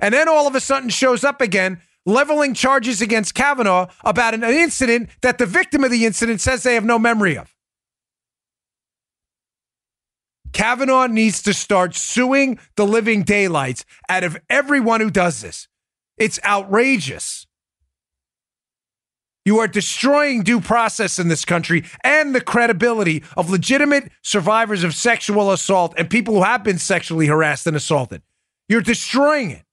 And 0.00 0.12
then 0.12 0.28
all 0.28 0.46
of 0.46 0.54
a 0.54 0.60
sudden 0.60 0.90
shows 0.90 1.24
up 1.24 1.40
again, 1.40 1.80
leveling 2.04 2.52
charges 2.52 3.00
against 3.00 3.34
Kavanaugh 3.34 3.86
about 4.04 4.34
an 4.34 4.44
incident 4.44 5.08
that 5.22 5.38
the 5.38 5.46
victim 5.46 5.82
of 5.82 5.90
the 5.90 6.04
incident 6.04 6.42
says 6.42 6.62
they 6.62 6.74
have 6.74 6.84
no 6.84 6.98
memory 6.98 7.38
of. 7.38 7.54
Kavanaugh 10.52 11.06
needs 11.06 11.42
to 11.42 11.54
start 11.54 11.94
suing 11.94 12.58
the 12.76 12.86
living 12.86 13.22
daylights 13.22 13.84
out 14.08 14.24
of 14.24 14.36
everyone 14.50 15.00
who 15.00 15.10
does 15.10 15.40
this. 15.40 15.68
It's 16.16 16.38
outrageous. 16.44 17.46
You 19.44 19.58
are 19.58 19.66
destroying 19.66 20.44
due 20.44 20.60
process 20.60 21.18
in 21.18 21.26
this 21.26 21.44
country 21.44 21.84
and 22.04 22.32
the 22.32 22.40
credibility 22.40 23.24
of 23.36 23.50
legitimate 23.50 24.12
survivors 24.22 24.84
of 24.84 24.94
sexual 24.94 25.50
assault 25.50 25.94
and 25.98 26.08
people 26.08 26.34
who 26.34 26.42
have 26.42 26.62
been 26.62 26.78
sexually 26.78 27.26
harassed 27.26 27.66
and 27.66 27.76
assaulted. 27.76 28.22
You're 28.68 28.82
destroying 28.82 29.50
it 29.50 29.64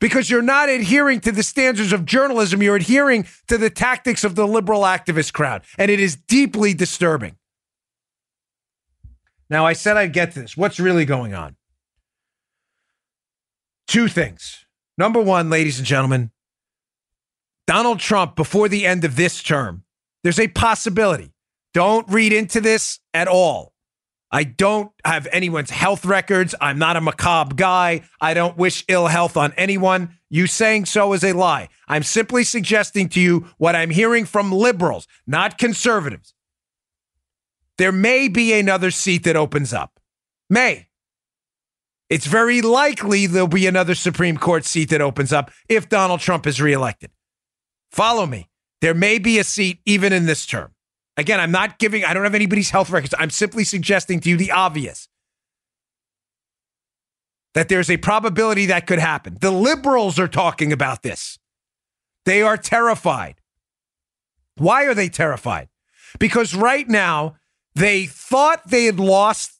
because 0.00 0.28
you're 0.28 0.42
not 0.42 0.68
adhering 0.68 1.20
to 1.20 1.32
the 1.32 1.42
standards 1.42 1.94
of 1.94 2.04
journalism. 2.04 2.62
You're 2.62 2.76
adhering 2.76 3.26
to 3.46 3.56
the 3.56 3.70
tactics 3.70 4.22
of 4.22 4.34
the 4.34 4.46
liberal 4.46 4.82
activist 4.82 5.32
crowd. 5.32 5.62
And 5.78 5.90
it 5.90 5.98
is 5.98 6.14
deeply 6.14 6.74
disturbing. 6.74 7.37
Now, 9.50 9.66
I 9.66 9.72
said 9.72 9.96
I'd 9.96 10.12
get 10.12 10.32
to 10.32 10.40
this. 10.40 10.56
What's 10.56 10.78
really 10.78 11.04
going 11.04 11.34
on? 11.34 11.56
Two 13.86 14.08
things. 14.08 14.66
Number 14.98 15.20
one, 15.20 15.48
ladies 15.48 15.78
and 15.78 15.86
gentlemen, 15.86 16.30
Donald 17.66 18.00
Trump, 18.00 18.36
before 18.36 18.68
the 18.68 18.86
end 18.86 19.04
of 19.04 19.16
this 19.16 19.42
term, 19.42 19.84
there's 20.22 20.38
a 20.40 20.48
possibility. 20.48 21.32
Don't 21.72 22.08
read 22.10 22.32
into 22.32 22.60
this 22.60 22.98
at 23.14 23.28
all. 23.28 23.72
I 24.30 24.44
don't 24.44 24.92
have 25.04 25.26
anyone's 25.32 25.70
health 25.70 26.04
records. 26.04 26.54
I'm 26.60 26.78
not 26.78 26.96
a 26.96 27.00
macabre 27.00 27.54
guy. 27.54 28.02
I 28.20 28.34
don't 28.34 28.58
wish 28.58 28.84
ill 28.88 29.06
health 29.06 29.36
on 29.36 29.54
anyone. 29.56 30.10
You 30.28 30.46
saying 30.46 30.84
so 30.84 31.14
is 31.14 31.24
a 31.24 31.32
lie. 31.32 31.68
I'm 31.88 32.02
simply 32.02 32.44
suggesting 32.44 33.08
to 33.10 33.20
you 33.20 33.48
what 33.56 33.74
I'm 33.74 33.90
hearing 33.90 34.26
from 34.26 34.52
liberals, 34.52 35.06
not 35.26 35.56
conservatives. 35.56 36.34
There 37.78 37.92
may 37.92 38.28
be 38.28 38.52
another 38.52 38.90
seat 38.90 39.24
that 39.24 39.36
opens 39.36 39.72
up. 39.72 39.98
May. 40.50 40.88
It's 42.10 42.26
very 42.26 42.60
likely 42.60 43.26
there'll 43.26 43.48
be 43.48 43.66
another 43.66 43.94
Supreme 43.94 44.36
Court 44.36 44.64
seat 44.64 44.90
that 44.90 45.00
opens 45.00 45.32
up 45.32 45.50
if 45.68 45.88
Donald 45.88 46.20
Trump 46.20 46.46
is 46.46 46.60
reelected. 46.60 47.10
Follow 47.90 48.26
me. 48.26 48.48
There 48.80 48.94
may 48.94 49.18
be 49.18 49.38
a 49.38 49.44
seat 49.44 49.80
even 49.84 50.12
in 50.12 50.26
this 50.26 50.46
term. 50.46 50.74
Again, 51.16 51.40
I'm 51.40 51.50
not 51.50 51.78
giving, 51.78 52.04
I 52.04 52.14
don't 52.14 52.24
have 52.24 52.34
anybody's 52.34 52.70
health 52.70 52.90
records. 52.90 53.14
I'm 53.18 53.30
simply 53.30 53.64
suggesting 53.64 54.20
to 54.20 54.30
you 54.30 54.36
the 54.36 54.52
obvious 54.52 55.08
that 57.54 57.68
there's 57.68 57.90
a 57.90 57.96
probability 57.96 58.66
that 58.66 58.86
could 58.86 59.00
happen. 59.00 59.36
The 59.40 59.50
liberals 59.50 60.18
are 60.18 60.28
talking 60.28 60.72
about 60.72 61.02
this. 61.02 61.38
They 62.24 62.40
are 62.42 62.56
terrified. 62.56 63.40
Why 64.56 64.84
are 64.84 64.94
they 64.94 65.08
terrified? 65.08 65.68
Because 66.18 66.54
right 66.54 66.88
now, 66.88 67.36
they 67.78 68.06
thought 68.06 68.68
they 68.68 68.84
had 68.84 68.98
lost 68.98 69.52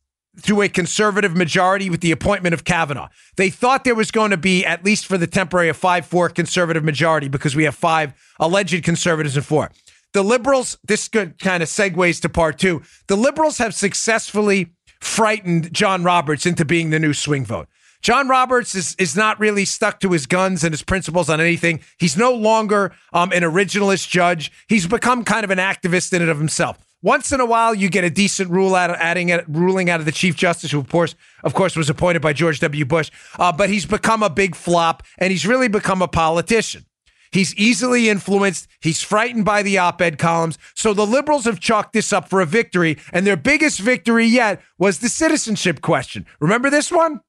to 0.42 0.62
a 0.62 0.68
conservative 0.68 1.36
majority 1.36 1.90
with 1.90 2.00
the 2.00 2.12
appointment 2.12 2.54
of 2.54 2.64
Kavanaugh. 2.64 3.08
They 3.36 3.50
thought 3.50 3.84
there 3.84 3.94
was 3.94 4.10
going 4.10 4.30
to 4.30 4.36
be, 4.36 4.64
at 4.64 4.84
least 4.84 5.06
for 5.06 5.18
the 5.18 5.26
temporary, 5.26 5.68
a 5.68 5.74
5 5.74 6.06
4 6.06 6.28
conservative 6.30 6.84
majority 6.84 7.28
because 7.28 7.56
we 7.56 7.64
have 7.64 7.74
five 7.74 8.12
alleged 8.38 8.84
conservatives 8.84 9.36
and 9.36 9.44
four. 9.44 9.70
The 10.12 10.22
liberals, 10.22 10.78
this 10.84 11.08
kind 11.08 11.32
of 11.32 11.68
segues 11.68 12.20
to 12.22 12.28
part 12.28 12.58
two. 12.58 12.82
The 13.08 13.16
liberals 13.16 13.58
have 13.58 13.74
successfully 13.74 14.72
frightened 15.00 15.72
John 15.72 16.02
Roberts 16.02 16.46
into 16.46 16.64
being 16.64 16.90
the 16.90 16.98
new 16.98 17.12
swing 17.12 17.44
vote. 17.44 17.68
John 18.00 18.28
Roberts 18.28 18.74
is, 18.74 18.94
is 18.98 19.16
not 19.16 19.38
really 19.40 19.64
stuck 19.64 20.00
to 20.00 20.10
his 20.12 20.26
guns 20.26 20.62
and 20.62 20.72
his 20.72 20.82
principles 20.82 21.28
on 21.28 21.40
anything. 21.40 21.80
He's 21.98 22.16
no 22.16 22.32
longer 22.32 22.92
um, 23.12 23.32
an 23.32 23.42
originalist 23.42 24.08
judge. 24.08 24.52
He's 24.68 24.86
become 24.86 25.24
kind 25.24 25.44
of 25.44 25.50
an 25.50 25.58
activist 25.58 26.12
in 26.12 26.22
and 26.22 26.30
of 26.30 26.38
himself. 26.38 26.78
Once 27.02 27.30
in 27.30 27.38
a 27.38 27.46
while, 27.46 27.74
you 27.74 27.88
get 27.88 28.02
a 28.02 28.10
decent 28.10 28.50
rule 28.50 28.74
out 28.74 28.90
of 28.90 28.96
adding 28.96 29.30
ruling 29.46 29.88
out 29.88 30.00
of 30.00 30.06
the 30.06 30.12
chief 30.12 30.34
justice, 30.34 30.72
who 30.72 30.80
of 30.80 30.88
course, 30.88 31.14
of 31.44 31.54
course, 31.54 31.76
was 31.76 31.88
appointed 31.88 32.20
by 32.20 32.32
George 32.32 32.58
W. 32.60 32.84
Bush. 32.84 33.10
Uh, 33.38 33.52
but 33.52 33.70
he's 33.70 33.86
become 33.86 34.22
a 34.22 34.30
big 34.30 34.56
flop, 34.56 35.04
and 35.18 35.30
he's 35.30 35.46
really 35.46 35.68
become 35.68 36.02
a 36.02 36.08
politician. 36.08 36.84
He's 37.30 37.54
easily 37.56 38.08
influenced. 38.08 38.68
He's 38.80 39.02
frightened 39.02 39.44
by 39.44 39.62
the 39.62 39.78
op 39.78 40.00
ed 40.00 40.18
columns. 40.18 40.58
So 40.74 40.94
the 40.94 41.06
liberals 41.06 41.44
have 41.44 41.60
chalked 41.60 41.92
this 41.92 42.12
up 42.12 42.28
for 42.28 42.40
a 42.40 42.46
victory. 42.46 42.98
And 43.12 43.26
their 43.26 43.36
biggest 43.36 43.80
victory 43.80 44.26
yet 44.26 44.62
was 44.78 45.00
the 45.00 45.08
citizenship 45.08 45.80
question. 45.80 46.26
Remember 46.40 46.70
this 46.70 46.90
one? 46.90 47.20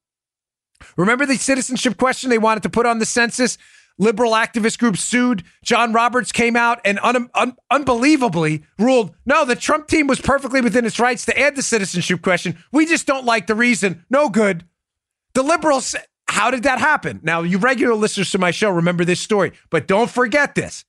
Remember 0.95 1.25
the 1.25 1.35
citizenship 1.35 1.97
question 1.97 2.29
they 2.29 2.37
wanted 2.37 2.63
to 2.63 2.69
put 2.69 2.85
on 2.85 2.99
the 2.99 3.05
census? 3.05 3.57
Liberal 3.99 4.31
activist 4.31 4.79
groups 4.79 5.03
sued. 5.03 5.43
John 5.61 5.91
Roberts 5.91 6.31
came 6.31 6.55
out 6.55 6.79
and 6.85 6.99
un- 7.03 7.29
un- 7.35 7.57
unbelievably 7.69 8.63
ruled 8.79 9.13
no, 9.25 9.45
the 9.45 9.55
Trump 9.55 9.87
team 9.87 10.07
was 10.07 10.21
perfectly 10.21 10.61
within 10.61 10.85
its 10.85 10.99
rights 10.99 11.25
to 11.25 11.37
add 11.37 11.55
the 11.55 11.61
citizenship 11.61 12.21
question. 12.21 12.57
We 12.71 12.85
just 12.85 13.05
don't 13.05 13.25
like 13.25 13.45
the 13.47 13.55
reason. 13.55 14.05
No 14.09 14.29
good. 14.29 14.65
The 15.33 15.43
liberals, 15.43 15.95
how 16.27 16.49
did 16.49 16.63
that 16.63 16.79
happen? 16.79 17.19
Now, 17.23 17.41
you 17.41 17.57
regular 17.57 17.93
listeners 17.93 18.31
to 18.31 18.39
my 18.39 18.51
show 18.51 18.71
remember 18.71 19.03
this 19.03 19.19
story, 19.19 19.51
but 19.69 19.85
don't 19.85 20.09
forget 20.09 20.55
this. 20.55 20.85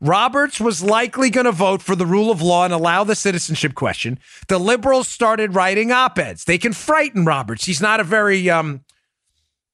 Roberts 0.00 0.60
was 0.60 0.82
likely 0.82 1.30
going 1.30 1.46
to 1.46 1.52
vote 1.52 1.80
for 1.80 1.96
the 1.96 2.04
rule 2.04 2.30
of 2.30 2.42
law 2.42 2.64
and 2.64 2.74
allow 2.74 3.04
the 3.04 3.14
citizenship 3.14 3.74
question. 3.74 4.18
The 4.48 4.58
liberals 4.58 5.08
started 5.08 5.54
writing 5.54 5.92
op 5.92 6.18
eds. 6.18 6.44
They 6.44 6.58
can 6.58 6.72
frighten 6.72 7.24
Roberts. 7.24 7.64
He's 7.64 7.80
not 7.80 8.00
a 8.00 8.04
very 8.04 8.50
um, 8.50 8.84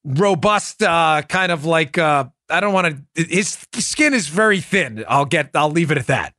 robust 0.05 0.83
uh, 0.83 1.23
kind 1.29 1.51
of 1.51 1.65
like 1.65 1.99
uh, 1.99 2.27
I 2.51 2.61
don't 2.61 2.73
want 2.73 3.05
to. 3.15 3.25
His 3.25 3.67
skin 3.75 4.15
is 4.15 4.29
very 4.29 4.61
thin. 4.61 5.05
I'll 5.09 5.25
get. 5.25 5.51
I'll 5.55 5.71
leave 5.71 5.91
it 5.91 5.99
at 5.99 6.07
that. 6.09 6.35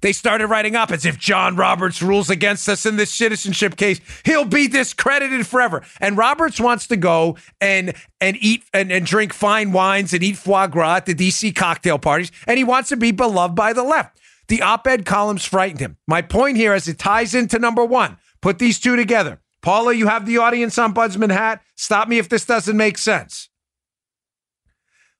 They 0.00 0.12
started 0.12 0.46
writing 0.46 0.76
up 0.76 0.90
as 0.90 1.04
if 1.04 1.18
John 1.18 1.56
Roberts 1.56 2.00
rules 2.00 2.30
against 2.30 2.68
us 2.68 2.86
in 2.86 2.96
this 2.96 3.12
citizenship 3.12 3.76
case. 3.76 4.00
He'll 4.24 4.46
be 4.46 4.66
discredited 4.66 5.46
forever. 5.46 5.82
And 6.00 6.16
Roberts 6.16 6.58
wants 6.58 6.86
to 6.88 6.96
go 6.96 7.36
and 7.60 7.94
and 8.20 8.36
eat 8.40 8.64
and, 8.72 8.90
and 8.90 9.04
drink 9.04 9.32
fine 9.32 9.72
wines 9.72 10.14
and 10.14 10.22
eat 10.22 10.36
foie 10.36 10.68
gras 10.68 10.96
at 10.96 11.06
the 11.06 11.14
DC 11.14 11.54
cocktail 11.54 11.98
parties. 11.98 12.32
And 12.46 12.56
he 12.56 12.64
wants 12.64 12.88
to 12.90 12.96
be 12.96 13.10
beloved 13.12 13.54
by 13.54 13.72
the 13.72 13.82
left. 13.82 14.18
The 14.48 14.62
op-ed 14.62 15.06
columns 15.06 15.44
frightened 15.44 15.80
him. 15.80 15.96
My 16.08 16.22
point 16.22 16.56
here 16.56 16.72
as 16.72 16.88
it 16.88 16.98
ties 16.98 17.34
into 17.34 17.58
number 17.58 17.84
one. 17.84 18.16
Put 18.40 18.58
these 18.58 18.80
two 18.80 18.96
together. 18.96 19.40
Paula, 19.62 19.92
you 19.92 20.08
have 20.08 20.24
the 20.24 20.38
audience 20.38 20.76
ombudsman 20.76 21.30
hat. 21.30 21.62
Stop 21.76 22.08
me 22.08 22.18
if 22.18 22.28
this 22.28 22.46
doesn't 22.46 22.76
make 22.76 22.96
sense. 22.96 23.49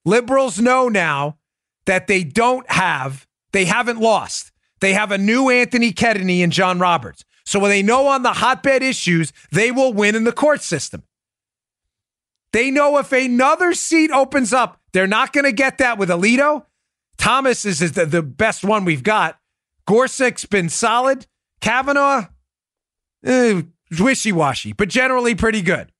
Liberals 0.04 0.58
know 0.58 0.88
now 0.88 1.38
that 1.86 2.06
they 2.06 2.24
don't 2.24 2.70
have, 2.70 3.26
they 3.52 3.64
haven't 3.64 4.00
lost. 4.00 4.52
They 4.80 4.94
have 4.94 5.12
a 5.12 5.18
new 5.18 5.50
Anthony 5.50 5.92
Kennedy 5.92 6.42
and 6.42 6.52
John 6.52 6.78
Roberts. 6.78 7.24
So 7.44 7.58
when 7.58 7.70
they 7.70 7.82
know 7.82 8.06
on 8.06 8.22
the 8.22 8.34
hotbed 8.34 8.82
issues, 8.82 9.32
they 9.50 9.70
will 9.70 9.92
win 9.92 10.14
in 10.14 10.24
the 10.24 10.32
court 10.32 10.62
system. 10.62 11.02
They 12.52 12.70
know 12.70 12.98
if 12.98 13.12
another 13.12 13.74
seat 13.74 14.10
opens 14.10 14.52
up, 14.52 14.80
they're 14.92 15.06
not 15.06 15.32
going 15.32 15.44
to 15.44 15.52
get 15.52 15.78
that 15.78 15.98
with 15.98 16.08
Alito. 16.08 16.64
Thomas 17.18 17.64
is, 17.64 17.82
is 17.82 17.92
the, 17.92 18.06
the 18.06 18.22
best 18.22 18.64
one 18.64 18.84
we've 18.84 19.02
got. 19.02 19.38
Gorsuch's 19.86 20.46
been 20.46 20.68
solid. 20.68 21.26
Kavanaugh, 21.60 22.26
eh, 23.24 23.62
wishy 23.98 24.32
washy, 24.32 24.72
but 24.72 24.88
generally 24.88 25.34
pretty 25.34 25.62
good. 25.62 25.92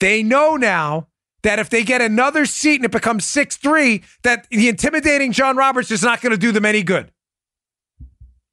They 0.00 0.22
know 0.22 0.56
now 0.56 1.08
that 1.42 1.58
if 1.58 1.70
they 1.70 1.82
get 1.82 2.00
another 2.00 2.46
seat 2.46 2.76
and 2.76 2.84
it 2.84 2.90
becomes 2.90 3.24
6 3.24 3.56
3, 3.56 4.02
that 4.22 4.48
the 4.50 4.68
intimidating 4.68 5.32
John 5.32 5.56
Roberts 5.56 5.90
is 5.90 6.02
not 6.02 6.20
going 6.20 6.32
to 6.32 6.38
do 6.38 6.52
them 6.52 6.64
any 6.64 6.82
good. 6.82 7.10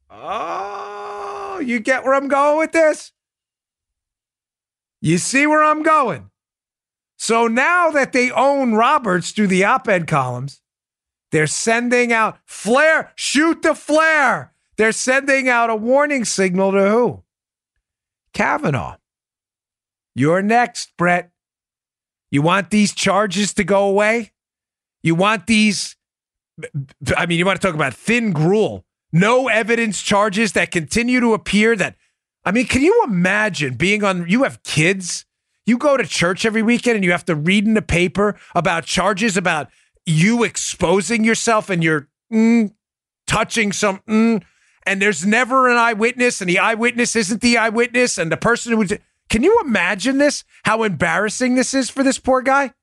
Oh, 0.10 1.62
you 1.64 1.80
get 1.80 2.04
where 2.04 2.14
I'm 2.14 2.28
going 2.28 2.58
with 2.58 2.72
this? 2.72 3.12
You 5.02 5.18
see 5.18 5.48
where 5.48 5.64
I'm 5.64 5.84
going? 5.84 6.30
So 7.18 7.48
now 7.48 7.92
that 7.92 8.12
they 8.12 8.32
own 8.32 8.74
Roberts 8.74 9.32
through 9.32 9.48
the 9.48 9.64
op 9.64 9.88
ed 9.88 10.08
columns, 10.08 10.62
they're 11.32 11.48
sending 11.48 12.12
out 12.12 12.40
flare, 12.46 13.12
shoot 13.16 13.62
the 13.62 13.76
flare. 13.76 14.54
They're 14.78 14.92
sending 14.92 15.50
out 15.50 15.70
a 15.70 15.76
warning 15.76 16.26
signal 16.26 16.72
to 16.72 16.90
who? 16.90 17.24
Kavanaugh. 18.34 18.96
You're 20.16 20.42
next, 20.42 20.96
Brett. 20.98 21.32
You 22.32 22.42
want 22.42 22.70
these 22.70 22.94
charges 22.94 23.54
to 23.56 23.64
go 23.64 23.88
away? 23.88 24.32
You 25.02 25.16
want 25.16 25.48
these, 25.48 25.96
I 27.16 27.26
mean, 27.26 27.40
you 27.40 27.46
want 27.46 27.60
to 27.60 27.66
talk 27.66 27.76
about 27.76 27.94
thin 27.94 28.32
gruel, 28.32 28.86
no 29.12 29.48
evidence 29.48 30.02
charges 30.02 30.52
that 30.54 30.72
continue 30.72 31.20
to 31.20 31.34
appear 31.34 31.76
that, 31.76 31.96
I 32.46 32.52
mean, 32.52 32.68
can 32.68 32.82
you 32.82 33.04
imagine 33.04 33.76
being 33.76 34.04
on, 34.04 34.28
you 34.28 34.44
have 34.44 34.62
kids, 34.64 35.26
you 35.66 35.78
go 35.78 35.98
to 35.98 36.06
church 36.06 36.46
every 36.46 36.62
weekend 36.62 36.96
and 36.96 37.06
you 37.06 37.12
have 37.12 37.26
to 37.26 37.36
read 37.36 37.66
in 37.66 37.74
the 37.74 37.82
paper 37.82 38.38
about 38.56 38.86
charges 38.86 39.38
about 39.38 39.70
you 40.06 40.44
exposing 40.44 41.24
yourself 41.24 41.70
and 41.70 41.84
you're 41.84 42.08
mm, 42.32 42.74
touching 43.28 43.72
some, 43.72 44.00
mm, 44.08 44.42
and 44.86 45.02
there's 45.02 45.26
never 45.26 45.70
an 45.70 45.78
eyewitness, 45.78 46.42
and 46.42 46.50
the 46.50 46.58
eyewitness 46.58 47.16
isn't 47.16 47.42
the 47.42 47.58
eyewitness, 47.58 48.18
and 48.18 48.32
the 48.32 48.38
person 48.38 48.72
who 48.72 48.98
can 49.30 49.44
you 49.44 49.60
imagine 49.64 50.18
this? 50.18 50.44
How 50.66 50.84
embarrassing 50.84 51.56
this 51.56 51.74
is 51.74 51.90
for 51.90 52.04
this 52.04 52.20
poor 52.20 52.42
guy? 52.42 52.74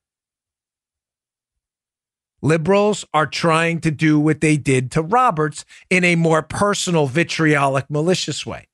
Liberals 2.42 3.04
are 3.12 3.26
trying 3.26 3.80
to 3.80 3.90
do 3.90 4.20
what 4.20 4.40
they 4.40 4.56
did 4.56 4.90
to 4.92 5.02
Roberts 5.02 5.64
in 5.90 6.04
a 6.04 6.14
more 6.14 6.42
personal, 6.42 7.06
vitriolic, 7.06 7.86
malicious 7.90 8.46
way. 8.46 8.68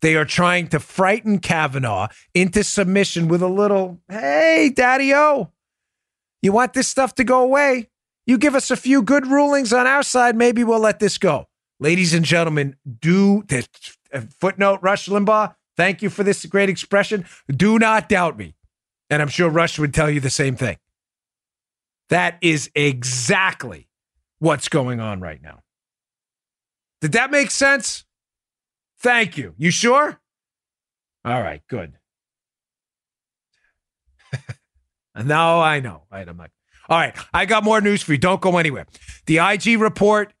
They 0.00 0.14
are 0.16 0.24
trying 0.24 0.68
to 0.68 0.80
frighten 0.80 1.40
Kavanaugh 1.40 2.08
into 2.34 2.62
submission 2.62 3.28
with 3.28 3.42
a 3.42 3.48
little, 3.48 4.00
hey, 4.08 4.70
daddy 4.74 5.12
o, 5.14 5.50
you 6.42 6.52
want 6.52 6.72
this 6.72 6.88
stuff 6.88 7.14
to 7.16 7.24
go 7.24 7.42
away? 7.42 7.88
You 8.26 8.38
give 8.38 8.54
us 8.54 8.70
a 8.70 8.76
few 8.76 9.02
good 9.02 9.26
rulings 9.26 9.72
on 9.72 9.86
our 9.86 10.02
side, 10.02 10.36
maybe 10.36 10.62
we'll 10.64 10.78
let 10.78 11.00
this 11.00 11.18
go. 11.18 11.48
Ladies 11.80 12.14
and 12.14 12.24
gentlemen, 12.24 12.76
do 13.00 13.42
this 13.48 13.68
footnote, 14.38 14.80
Rush 14.82 15.08
Limbaugh, 15.08 15.54
thank 15.80 16.02
you 16.02 16.10
for 16.10 16.22
this 16.22 16.44
great 16.44 16.68
expression. 16.68 17.24
Do 17.48 17.78
not 17.78 18.10
doubt 18.10 18.36
me. 18.36 18.54
And 19.08 19.22
I'm 19.22 19.28
sure 19.28 19.48
Rush 19.48 19.78
would 19.78 19.94
tell 19.94 20.10
you 20.10 20.20
the 20.20 20.28
same 20.28 20.54
thing. 20.54 20.76
That 22.10 22.36
is 22.42 22.70
exactly 22.74 23.88
what's 24.40 24.68
going 24.68 25.00
on 25.00 25.20
right 25.20 25.40
now. 25.40 25.62
Did 27.00 27.12
that 27.12 27.30
make 27.30 27.50
sense? 27.50 28.04
Thank 28.98 29.38
you. 29.38 29.54
You 29.56 29.70
sure? 29.70 30.20
All 31.24 31.40
right, 31.40 31.62
good. 31.66 31.94
now 35.24 35.62
I 35.62 35.80
know. 35.80 36.02
Right, 36.12 36.28
I'm 36.28 36.36
like, 36.36 36.50
all 36.90 36.98
right, 36.98 37.16
I 37.32 37.46
got 37.46 37.64
more 37.64 37.80
news 37.80 38.02
for 38.02 38.12
you. 38.12 38.18
Don't 38.18 38.42
go 38.42 38.58
anywhere. 38.58 38.86
The 39.24 39.38
IG 39.38 39.80
report 39.80 40.34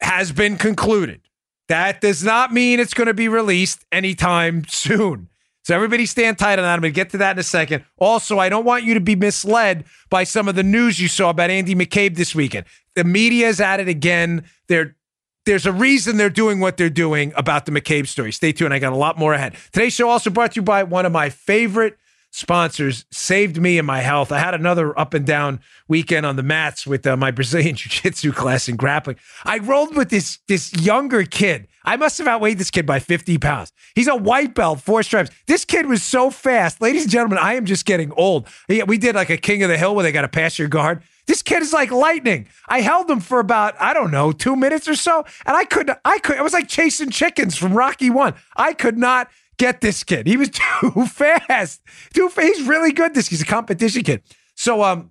has 0.00 0.32
been 0.32 0.56
concluded. 0.56 1.20
That 1.68 2.00
does 2.00 2.22
not 2.22 2.52
mean 2.52 2.80
it's 2.80 2.94
going 2.94 3.06
to 3.06 3.14
be 3.14 3.28
released 3.28 3.84
anytime 3.90 4.64
soon. 4.68 5.28
So 5.64 5.74
everybody 5.74 6.04
stand 6.04 6.38
tight 6.38 6.58
on 6.58 6.64
that. 6.64 6.74
I'm 6.74 6.80
going 6.80 6.92
to 6.92 6.94
get 6.94 7.10
to 7.10 7.18
that 7.18 7.36
in 7.36 7.38
a 7.38 7.42
second. 7.42 7.84
Also, 7.96 8.38
I 8.38 8.50
don't 8.50 8.66
want 8.66 8.84
you 8.84 8.92
to 8.94 9.00
be 9.00 9.16
misled 9.16 9.84
by 10.10 10.24
some 10.24 10.46
of 10.46 10.56
the 10.56 10.62
news 10.62 11.00
you 11.00 11.08
saw 11.08 11.30
about 11.30 11.48
Andy 11.48 11.74
McCabe 11.74 12.16
this 12.16 12.34
weekend. 12.34 12.66
The 12.94 13.04
media 13.04 13.48
is 13.48 13.60
at 13.60 13.80
it 13.80 13.88
again. 13.88 14.44
They're 14.68 14.94
there's 15.46 15.66
a 15.66 15.72
reason 15.72 16.16
they're 16.16 16.30
doing 16.30 16.58
what 16.58 16.78
they're 16.78 16.88
doing 16.88 17.32
about 17.36 17.66
the 17.66 17.72
McCabe 17.72 18.06
story. 18.08 18.32
Stay 18.32 18.52
tuned. 18.52 18.72
I 18.72 18.78
got 18.78 18.92
a 18.92 18.96
lot 18.96 19.18
more 19.18 19.34
ahead. 19.34 19.54
Today's 19.72 19.92
show 19.92 20.08
also 20.08 20.30
brought 20.30 20.52
to 20.52 20.56
you 20.56 20.62
by 20.62 20.84
one 20.84 21.04
of 21.04 21.12
my 21.12 21.28
favorite 21.28 21.98
sponsors 22.34 23.04
saved 23.12 23.60
me 23.60 23.78
and 23.78 23.86
my 23.86 24.00
health. 24.00 24.32
I 24.32 24.40
had 24.40 24.54
another 24.54 24.98
up 24.98 25.14
and 25.14 25.24
down 25.24 25.60
weekend 25.86 26.26
on 26.26 26.34
the 26.34 26.42
mats 26.42 26.84
with 26.84 27.06
uh, 27.06 27.16
my 27.16 27.30
Brazilian 27.30 27.76
jiu-jitsu 27.76 28.32
class 28.32 28.66
and 28.66 28.76
grappling. 28.76 29.16
I 29.44 29.58
rolled 29.58 29.96
with 29.96 30.10
this 30.10 30.38
this 30.48 30.74
younger 30.74 31.22
kid. 31.22 31.68
I 31.84 31.96
must 31.96 32.18
have 32.18 32.26
outweighed 32.26 32.58
this 32.58 32.72
kid 32.72 32.86
by 32.86 32.98
50 32.98 33.38
pounds. 33.38 33.72
He's 33.94 34.08
a 34.08 34.16
white 34.16 34.54
belt, 34.54 34.80
four 34.80 35.02
stripes. 35.04 35.30
This 35.46 35.64
kid 35.64 35.86
was 35.86 36.02
so 36.02 36.30
fast. 36.30 36.80
Ladies 36.80 37.02
and 37.02 37.12
gentlemen, 37.12 37.38
I 37.38 37.54
am 37.54 37.66
just 37.66 37.84
getting 37.84 38.10
old. 38.12 38.48
We 38.68 38.98
did 38.98 39.14
like 39.14 39.30
a 39.30 39.36
King 39.36 39.62
of 39.62 39.68
the 39.68 39.76
Hill 39.76 39.94
where 39.94 40.02
they 40.02 40.10
got 40.10 40.22
to 40.22 40.28
pass 40.28 40.58
your 40.58 40.68
guard. 40.68 41.02
This 41.26 41.42
kid 41.42 41.62
is 41.62 41.72
like 41.72 41.90
lightning. 41.90 42.48
I 42.68 42.80
held 42.80 43.10
him 43.10 43.20
for 43.20 43.38
about, 43.38 43.74
I 43.80 43.94
don't 43.94 44.10
know, 44.10 44.32
two 44.32 44.56
minutes 44.56 44.88
or 44.88 44.94
so. 44.94 45.24
And 45.46 45.56
I 45.56 45.64
could, 45.64 45.86
not, 45.86 46.00
I 46.04 46.18
could, 46.18 46.36
it 46.36 46.42
was 46.42 46.52
like 46.52 46.68
chasing 46.68 47.10
chickens 47.10 47.56
from 47.56 47.74
Rocky 47.74 48.10
One. 48.10 48.34
I 48.56 48.72
could 48.72 48.98
not 48.98 49.28
get 49.56 49.80
this 49.80 50.04
kid. 50.04 50.26
He 50.26 50.36
was 50.36 50.50
too 50.80 51.06
fast. 51.06 51.82
Too 52.12 52.28
fast. 52.28 52.48
He's 52.48 52.66
really 52.66 52.92
good. 52.92 53.14
This 53.14 53.28
he's 53.28 53.42
a 53.42 53.46
competition 53.46 54.02
kid. 54.02 54.22
So 54.54 54.82
um, 54.82 55.10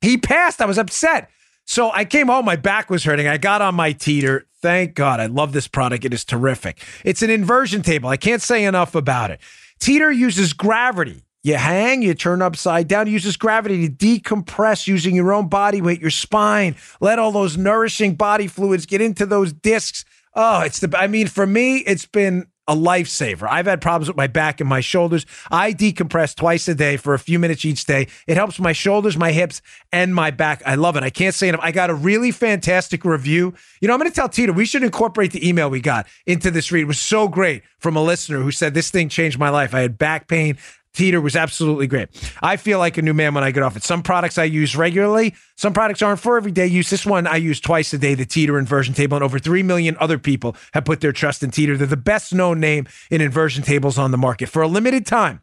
he 0.00 0.16
passed. 0.16 0.60
I 0.60 0.66
was 0.66 0.78
upset. 0.78 1.30
So 1.64 1.90
I 1.92 2.04
came 2.04 2.28
home. 2.28 2.44
My 2.44 2.56
back 2.56 2.90
was 2.90 3.04
hurting. 3.04 3.28
I 3.28 3.36
got 3.36 3.62
on 3.62 3.74
my 3.74 3.92
teeter. 3.92 4.46
Thank 4.60 4.94
God. 4.94 5.20
I 5.20 5.26
love 5.26 5.52
this 5.52 5.68
product. 5.68 6.04
It 6.04 6.12
is 6.12 6.24
terrific. 6.24 6.82
It's 7.04 7.22
an 7.22 7.30
inversion 7.30 7.82
table. 7.82 8.08
I 8.08 8.16
can't 8.16 8.42
say 8.42 8.64
enough 8.64 8.94
about 8.94 9.30
it. 9.30 9.40
Teeter 9.78 10.10
uses 10.10 10.52
gravity. 10.52 11.22
You 11.42 11.54
hang, 11.54 12.02
you 12.02 12.12
turn 12.12 12.42
upside 12.42 12.86
down, 12.86 13.08
it 13.08 13.12
uses 13.12 13.38
gravity 13.38 13.88
to 13.88 13.94
decompress 13.94 14.86
using 14.86 15.14
your 15.14 15.32
own 15.32 15.48
body 15.48 15.80
weight, 15.80 16.00
your 16.00 16.10
spine. 16.10 16.76
Let 17.00 17.18
all 17.18 17.32
those 17.32 17.56
nourishing 17.56 18.14
body 18.14 18.46
fluids 18.46 18.84
get 18.84 19.00
into 19.00 19.24
those 19.24 19.54
discs. 19.54 20.04
Oh, 20.34 20.60
it's 20.60 20.80
the, 20.80 20.94
I 20.98 21.06
mean, 21.06 21.28
for 21.28 21.46
me, 21.46 21.78
it's 21.78 22.04
been 22.04 22.46
a 22.70 22.76
lifesaver. 22.76 23.48
I've 23.50 23.66
had 23.66 23.80
problems 23.80 24.06
with 24.06 24.16
my 24.16 24.28
back 24.28 24.60
and 24.60 24.68
my 24.68 24.78
shoulders. 24.78 25.26
I 25.50 25.72
decompress 25.72 26.36
twice 26.36 26.68
a 26.68 26.74
day 26.74 26.96
for 26.96 27.14
a 27.14 27.18
few 27.18 27.40
minutes 27.40 27.64
each 27.64 27.84
day. 27.84 28.06
It 28.28 28.36
helps 28.36 28.60
my 28.60 28.72
shoulders, 28.72 29.16
my 29.16 29.32
hips, 29.32 29.60
and 29.90 30.14
my 30.14 30.30
back. 30.30 30.62
I 30.64 30.76
love 30.76 30.94
it. 30.94 31.02
I 31.02 31.10
can't 31.10 31.34
say 31.34 31.48
enough. 31.48 31.60
I 31.64 31.72
got 31.72 31.90
a 31.90 31.94
really 31.94 32.30
fantastic 32.30 33.04
review. 33.04 33.54
You 33.80 33.88
know, 33.88 33.94
I'm 33.94 33.98
going 33.98 34.08
to 34.08 34.14
tell 34.14 34.28
Tito 34.28 34.52
we 34.52 34.64
should 34.64 34.84
incorporate 34.84 35.32
the 35.32 35.46
email 35.46 35.68
we 35.68 35.80
got 35.80 36.06
into 36.26 36.52
this 36.52 36.70
read. 36.70 36.82
It 36.82 36.84
was 36.84 37.00
so 37.00 37.26
great 37.26 37.64
from 37.78 37.96
a 37.96 38.02
listener 38.02 38.40
who 38.40 38.52
said 38.52 38.72
this 38.72 38.92
thing 38.92 39.08
changed 39.08 39.36
my 39.36 39.50
life. 39.50 39.74
I 39.74 39.80
had 39.80 39.98
back 39.98 40.28
pain. 40.28 40.56
Teeter 40.94 41.20
was 41.20 41.36
absolutely 41.36 41.86
great. 41.86 42.08
I 42.42 42.56
feel 42.56 42.78
like 42.78 42.98
a 42.98 43.02
new 43.02 43.14
man 43.14 43.34
when 43.34 43.44
I 43.44 43.52
get 43.52 43.62
off 43.62 43.76
it. 43.76 43.82
Some 43.82 44.02
products 44.02 44.38
I 44.38 44.44
use 44.44 44.74
regularly, 44.74 45.34
some 45.56 45.72
products 45.72 46.02
aren't 46.02 46.20
for 46.20 46.36
everyday 46.36 46.66
use. 46.66 46.90
This 46.90 47.06
one 47.06 47.26
I 47.26 47.36
use 47.36 47.60
twice 47.60 47.92
a 47.92 47.98
day, 47.98 48.14
the 48.14 48.26
Teeter 48.26 48.58
inversion 48.58 48.94
table, 48.94 49.16
and 49.16 49.24
over 49.24 49.38
3 49.38 49.62
million 49.62 49.96
other 50.00 50.18
people 50.18 50.56
have 50.74 50.84
put 50.84 51.00
their 51.00 51.12
trust 51.12 51.42
in 51.42 51.50
Teeter. 51.50 51.76
They're 51.76 51.86
the 51.86 51.96
best 51.96 52.34
known 52.34 52.60
name 52.60 52.86
in 53.10 53.20
inversion 53.20 53.62
tables 53.62 53.98
on 53.98 54.10
the 54.10 54.18
market. 54.18 54.48
For 54.48 54.62
a 54.62 54.68
limited 54.68 55.06
time, 55.06 55.42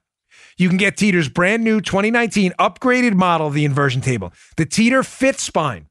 you 0.57 0.69
can 0.69 0.77
get 0.77 0.97
Teeter's 0.97 1.29
brand 1.29 1.63
new 1.63 1.81
2019 1.81 2.53
upgraded 2.59 3.13
model 3.13 3.47
of 3.47 3.53
the 3.53 3.65
inversion 3.65 4.01
table, 4.01 4.33
the 4.57 4.65
Teeter 4.65 5.03
Fit 5.03 5.39
Spine 5.39 5.87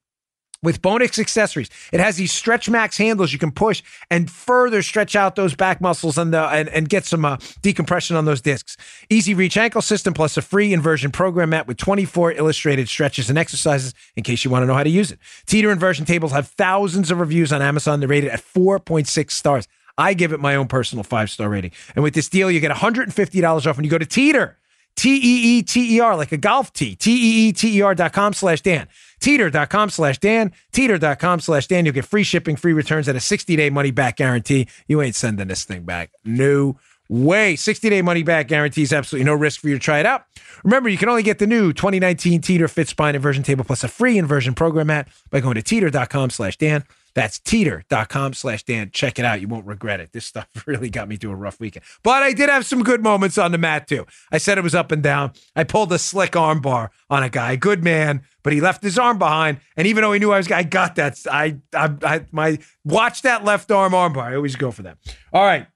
with 0.66 0.83
Bonix 0.83 1.16
accessories. 1.20 1.70
It 1.92 2.00
has 2.00 2.16
these 2.16 2.33
stretch 2.33 2.68
max 2.68 2.98
handles 2.98 3.33
you 3.33 3.38
can 3.38 3.52
push 3.52 3.85
and 4.11 4.29
further 4.29 4.83
stretch 4.83 5.14
out 5.14 5.37
those 5.37 5.55
back 5.55 5.81
muscles 5.81 6.18
and 6.18 6.35
the 6.35 6.42
and, 6.42 6.68
and 6.70 6.88
get 6.88 7.05
some 7.05 7.24
uh, 7.24 7.37
decompression 7.62 8.16
on 8.16 8.24
those 8.24 8.40
discs. 8.40 8.76
Easy 9.09 9.33
reach 9.33 9.57
ankle 9.57 9.81
system 9.81 10.12
plus 10.12 10.37
a 10.37 10.42
free 10.42 10.72
inversion 10.72 11.12
program 11.12 11.50
mat 11.50 11.68
with 11.68 11.76
24 11.76 12.33
illustrated 12.33 12.88
stretches 12.88 13.31
and 13.31 13.38
exercises 13.38 13.94
in 14.16 14.24
case 14.24 14.44
you 14.44 14.50
want 14.50 14.64
to 14.64 14.66
know 14.66 14.74
how 14.74 14.83
to 14.83 14.90
use 14.90 15.12
it. 15.12 15.20
Teeter 15.46 15.70
inversion 15.70 16.05
tables 16.05 16.33
have 16.33 16.48
thousands 16.48 17.12
of 17.12 17.20
reviews 17.20 17.52
on 17.52 17.62
Amazon. 17.62 18.00
They're 18.00 18.09
rated 18.09 18.31
at 18.31 18.42
4.6 18.42 19.31
stars. 19.31 19.68
I 19.96 20.14
give 20.14 20.33
it 20.33 20.40
my 20.40 20.57
own 20.57 20.66
personal 20.66 21.05
five 21.05 21.31
star 21.31 21.48
rating. 21.48 21.70
And 21.94 22.02
with 22.02 22.14
this 22.14 22.29
deal, 22.29 22.50
you 22.50 22.59
get 22.59 22.72
$150 22.72 23.66
off 23.66 23.76
when 23.76 23.85
you 23.85 23.90
go 23.90 23.98
to 23.98 24.05
Teeter. 24.05 24.59
T 24.96 25.14
E 25.14 25.59
E 25.59 25.62
T 25.62 25.96
E 25.96 26.00
R, 26.00 26.16
like 26.16 26.32
a 26.32 26.37
golf 26.37 26.72
tee. 26.72 26.96
T 26.96 27.12
E 27.12 27.48
E 27.48 27.52
T 27.52 27.78
E 27.78 27.82
R 27.82 27.94
dot 27.94 28.12
com 28.12 28.32
slash 28.32 28.62
Dan. 28.62 28.88
Teeter.com 29.20 29.90
slash 29.90 30.18
Dan. 30.18 30.52
Teeter.com 30.72 31.40
slash 31.40 31.66
Dan. 31.66 31.85
You'll 31.85 31.94
get 31.94 32.04
free 32.04 32.22
shipping, 32.22 32.56
free 32.56 32.72
returns, 32.72 33.09
and 33.09 33.16
a 33.16 33.20
60 33.20 33.56
day 33.56 33.70
money 33.70 33.90
back 33.90 34.16
guarantee. 34.16 34.68
You 34.87 35.02
ain't 35.02 35.14
sending 35.14 35.48
this 35.48 35.64
thing 35.64 35.82
back. 35.85 36.11
No 36.24 36.78
way. 37.09 37.56
60 37.56 37.88
day 37.90 38.02
money 38.02 38.22
back 38.22 38.48
guarantees 38.48 38.92
absolutely 38.92 39.24
no 39.24 39.35
risk 39.35 39.61
for 39.61 39.68
you 39.68 39.74
to 39.74 39.80
try 39.80 40.00
it 40.00 40.06
out. 40.06 40.24
Remember, 40.64 40.88
you 40.88 40.98
can 40.98 41.09
only 41.09 41.22
get 41.22 41.38
the 41.38 41.46
new 41.46 41.72
2019 41.72 42.40
Teeter 42.40 42.68
Fit 42.68 42.88
Spine 42.88 43.14
Inversion 43.14 43.42
Table 43.42 43.64
plus 43.64 43.85
a 43.85 43.88
free 43.88 44.18
inversion 44.18 44.54
program 44.54 44.88
mat 44.88 45.09
by 45.30 45.40
going 45.40 45.54
to 45.54 45.62
teeter.com 45.62 46.30
slash 46.30 46.56
Dan. 46.56 46.85
That's 47.16 47.38
teeter.com 47.38 48.35
slash 48.35 48.62
Dan. 48.64 48.90
Check 48.92 49.18
it 49.18 49.24
out. 49.24 49.40
You 49.40 49.48
won't 49.48 49.64
regret 49.64 50.00
it. 50.00 50.12
This 50.12 50.26
stuff 50.26 50.46
really 50.66 50.90
got 50.90 51.09
me 51.09 51.16
through 51.16 51.31
a 51.31 51.37
rough 51.37 51.59
weekend. 51.59 51.83
But 52.02 52.22
I 52.22 52.35
did 52.35 52.50
have 52.50 52.66
some 52.66 52.83
good 52.83 53.02
moments 53.02 53.38
on 53.38 53.52
the 53.52 53.59
mat, 53.59 53.88
too. 53.88 54.07
I 54.31 54.37
said 54.37 54.59
it 54.59 54.61
was 54.61 54.74
up 54.74 54.92
and 54.92 55.02
down. 55.02 55.33
I 55.57 55.64
pulled 55.64 55.90
a 55.94 55.98
slick 55.98 56.33
armbar 56.33 56.90
on 57.09 57.22
a 57.22 57.31
guy, 57.31 57.57
good 57.57 57.83
man, 57.83 58.20
but 58.42 58.52
he 58.52 58.61
left 58.61 58.83
his 58.83 58.98
arm 58.98 59.16
behind. 59.18 59.61
And 59.79 59.87
even 59.87 60.02
though 60.02 60.12
he 60.12 60.18
knew 60.18 60.31
I 60.31 60.37
was, 60.37 60.52
I 60.52 60.62
got 60.62 60.96
that. 60.96 61.18
I, 61.33 61.57
I, 61.74 61.94
I 62.02 62.26
my 62.33 62.59
watch 62.85 63.22
that 63.22 63.44
left 63.44 63.70
arm 63.70 63.92
armbar. 63.92 64.24
I 64.24 64.37
always 64.37 64.55
go 64.55 64.70
for 64.70 64.83
that. 64.83 64.98
All 65.33 65.42
right. 65.42 65.66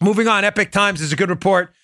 Moving 0.00 0.26
on. 0.26 0.42
Epoch 0.42 0.70
Times 0.70 1.02
is 1.02 1.12
a 1.12 1.16
good 1.16 1.28
report 1.28 1.74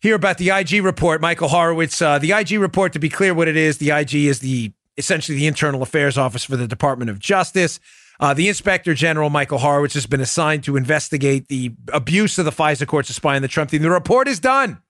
here 0.00 0.16
about 0.16 0.36
the 0.36 0.50
IG 0.50 0.84
report. 0.84 1.22
Michael 1.22 1.48
Horowitz. 1.48 2.02
Uh, 2.02 2.18
the 2.18 2.32
IG 2.32 2.60
report, 2.60 2.92
to 2.92 2.98
be 2.98 3.08
clear, 3.08 3.32
what 3.32 3.48
it 3.48 3.56
is, 3.56 3.78
the 3.78 3.88
IG 3.88 4.14
is 4.14 4.40
the 4.40 4.70
essentially 4.98 5.38
the 5.38 5.46
internal 5.46 5.82
affairs 5.82 6.18
office 6.18 6.44
for 6.44 6.58
the 6.58 6.68
Department 6.68 7.10
of 7.10 7.18
Justice. 7.18 7.80
Uh, 8.20 8.32
the 8.32 8.48
Inspector 8.48 8.92
General, 8.94 9.30
Michael 9.30 9.58
Horowitz, 9.58 9.94
has 9.94 10.06
been 10.06 10.20
assigned 10.20 10.64
to 10.64 10.76
investigate 10.76 11.48
the 11.48 11.72
abuse 11.92 12.38
of 12.38 12.44
the 12.44 12.52
FISA 12.52 12.86
courts 12.86 13.08
to 13.08 13.14
spy 13.14 13.36
on 13.36 13.42
the 13.42 13.48
Trump 13.48 13.70
team. 13.70 13.82
The 13.82 13.90
report 13.90 14.28
is 14.28 14.38
done. 14.38 14.80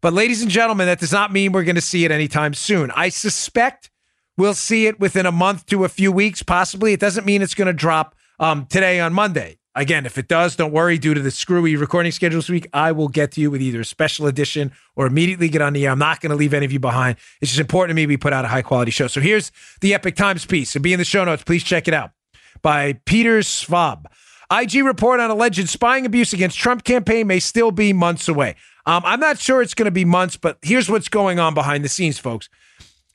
But, 0.00 0.12
ladies 0.12 0.42
and 0.42 0.50
gentlemen, 0.50 0.86
that 0.86 1.00
does 1.00 1.12
not 1.12 1.32
mean 1.32 1.52
we're 1.52 1.64
going 1.64 1.76
to 1.76 1.80
see 1.80 2.04
it 2.04 2.10
anytime 2.10 2.54
soon. 2.54 2.90
I 2.92 3.08
suspect 3.08 3.90
we'll 4.36 4.54
see 4.54 4.86
it 4.86 4.98
within 4.98 5.26
a 5.26 5.32
month 5.32 5.66
to 5.66 5.84
a 5.84 5.88
few 5.88 6.10
weeks, 6.10 6.42
possibly. 6.42 6.92
It 6.92 7.00
doesn't 7.00 7.24
mean 7.24 7.42
it's 7.42 7.54
going 7.54 7.66
to 7.66 7.72
drop 7.72 8.16
um, 8.40 8.66
today 8.66 8.98
on 9.00 9.12
Monday. 9.12 9.58
Again, 9.74 10.04
if 10.04 10.18
it 10.18 10.28
does, 10.28 10.54
don't 10.54 10.72
worry. 10.72 10.98
Due 10.98 11.14
to 11.14 11.20
the 11.20 11.30
screwy 11.30 11.76
recording 11.76 12.12
schedule 12.12 12.38
this 12.38 12.50
week, 12.50 12.66
I 12.74 12.92
will 12.92 13.08
get 13.08 13.32
to 13.32 13.40
you 13.40 13.50
with 13.50 13.62
either 13.62 13.80
a 13.80 13.84
special 13.86 14.26
edition 14.26 14.70
or 14.96 15.06
immediately 15.06 15.48
get 15.48 15.62
on 15.62 15.72
the 15.72 15.86
air. 15.86 15.92
I'm 15.92 15.98
not 15.98 16.20
going 16.20 16.30
to 16.30 16.36
leave 16.36 16.52
any 16.52 16.66
of 16.66 16.72
you 16.72 16.78
behind. 16.78 17.16
It's 17.40 17.50
just 17.50 17.60
important 17.60 17.90
to 17.90 17.94
me 17.94 18.06
we 18.06 18.18
put 18.18 18.34
out 18.34 18.44
a 18.44 18.48
high 18.48 18.60
quality 18.60 18.90
show. 18.90 19.06
So 19.06 19.20
here's 19.20 19.50
the 19.80 19.94
Epoch 19.94 20.14
Times 20.14 20.44
piece. 20.44 20.76
It'll 20.76 20.82
be 20.82 20.92
in 20.92 20.98
the 20.98 21.06
show 21.06 21.24
notes. 21.24 21.42
Please 21.42 21.64
check 21.64 21.88
it 21.88 21.94
out 21.94 22.10
by 22.60 22.92
Petr 22.92 23.38
Svab. 23.38 24.04
IG 24.52 24.84
report 24.84 25.20
on 25.20 25.30
alleged 25.30 25.66
spying 25.70 26.04
abuse 26.04 26.34
against 26.34 26.58
Trump 26.58 26.84
campaign 26.84 27.26
may 27.26 27.40
still 27.40 27.70
be 27.70 27.94
months 27.94 28.28
away. 28.28 28.56
Um, 28.84 29.02
I'm 29.06 29.20
not 29.20 29.38
sure 29.38 29.62
it's 29.62 29.72
going 29.72 29.86
to 29.86 29.90
be 29.90 30.04
months, 30.04 30.36
but 30.36 30.58
here's 30.60 30.90
what's 30.90 31.08
going 31.08 31.38
on 31.38 31.54
behind 31.54 31.82
the 31.82 31.88
scenes, 31.88 32.18
folks. 32.18 32.50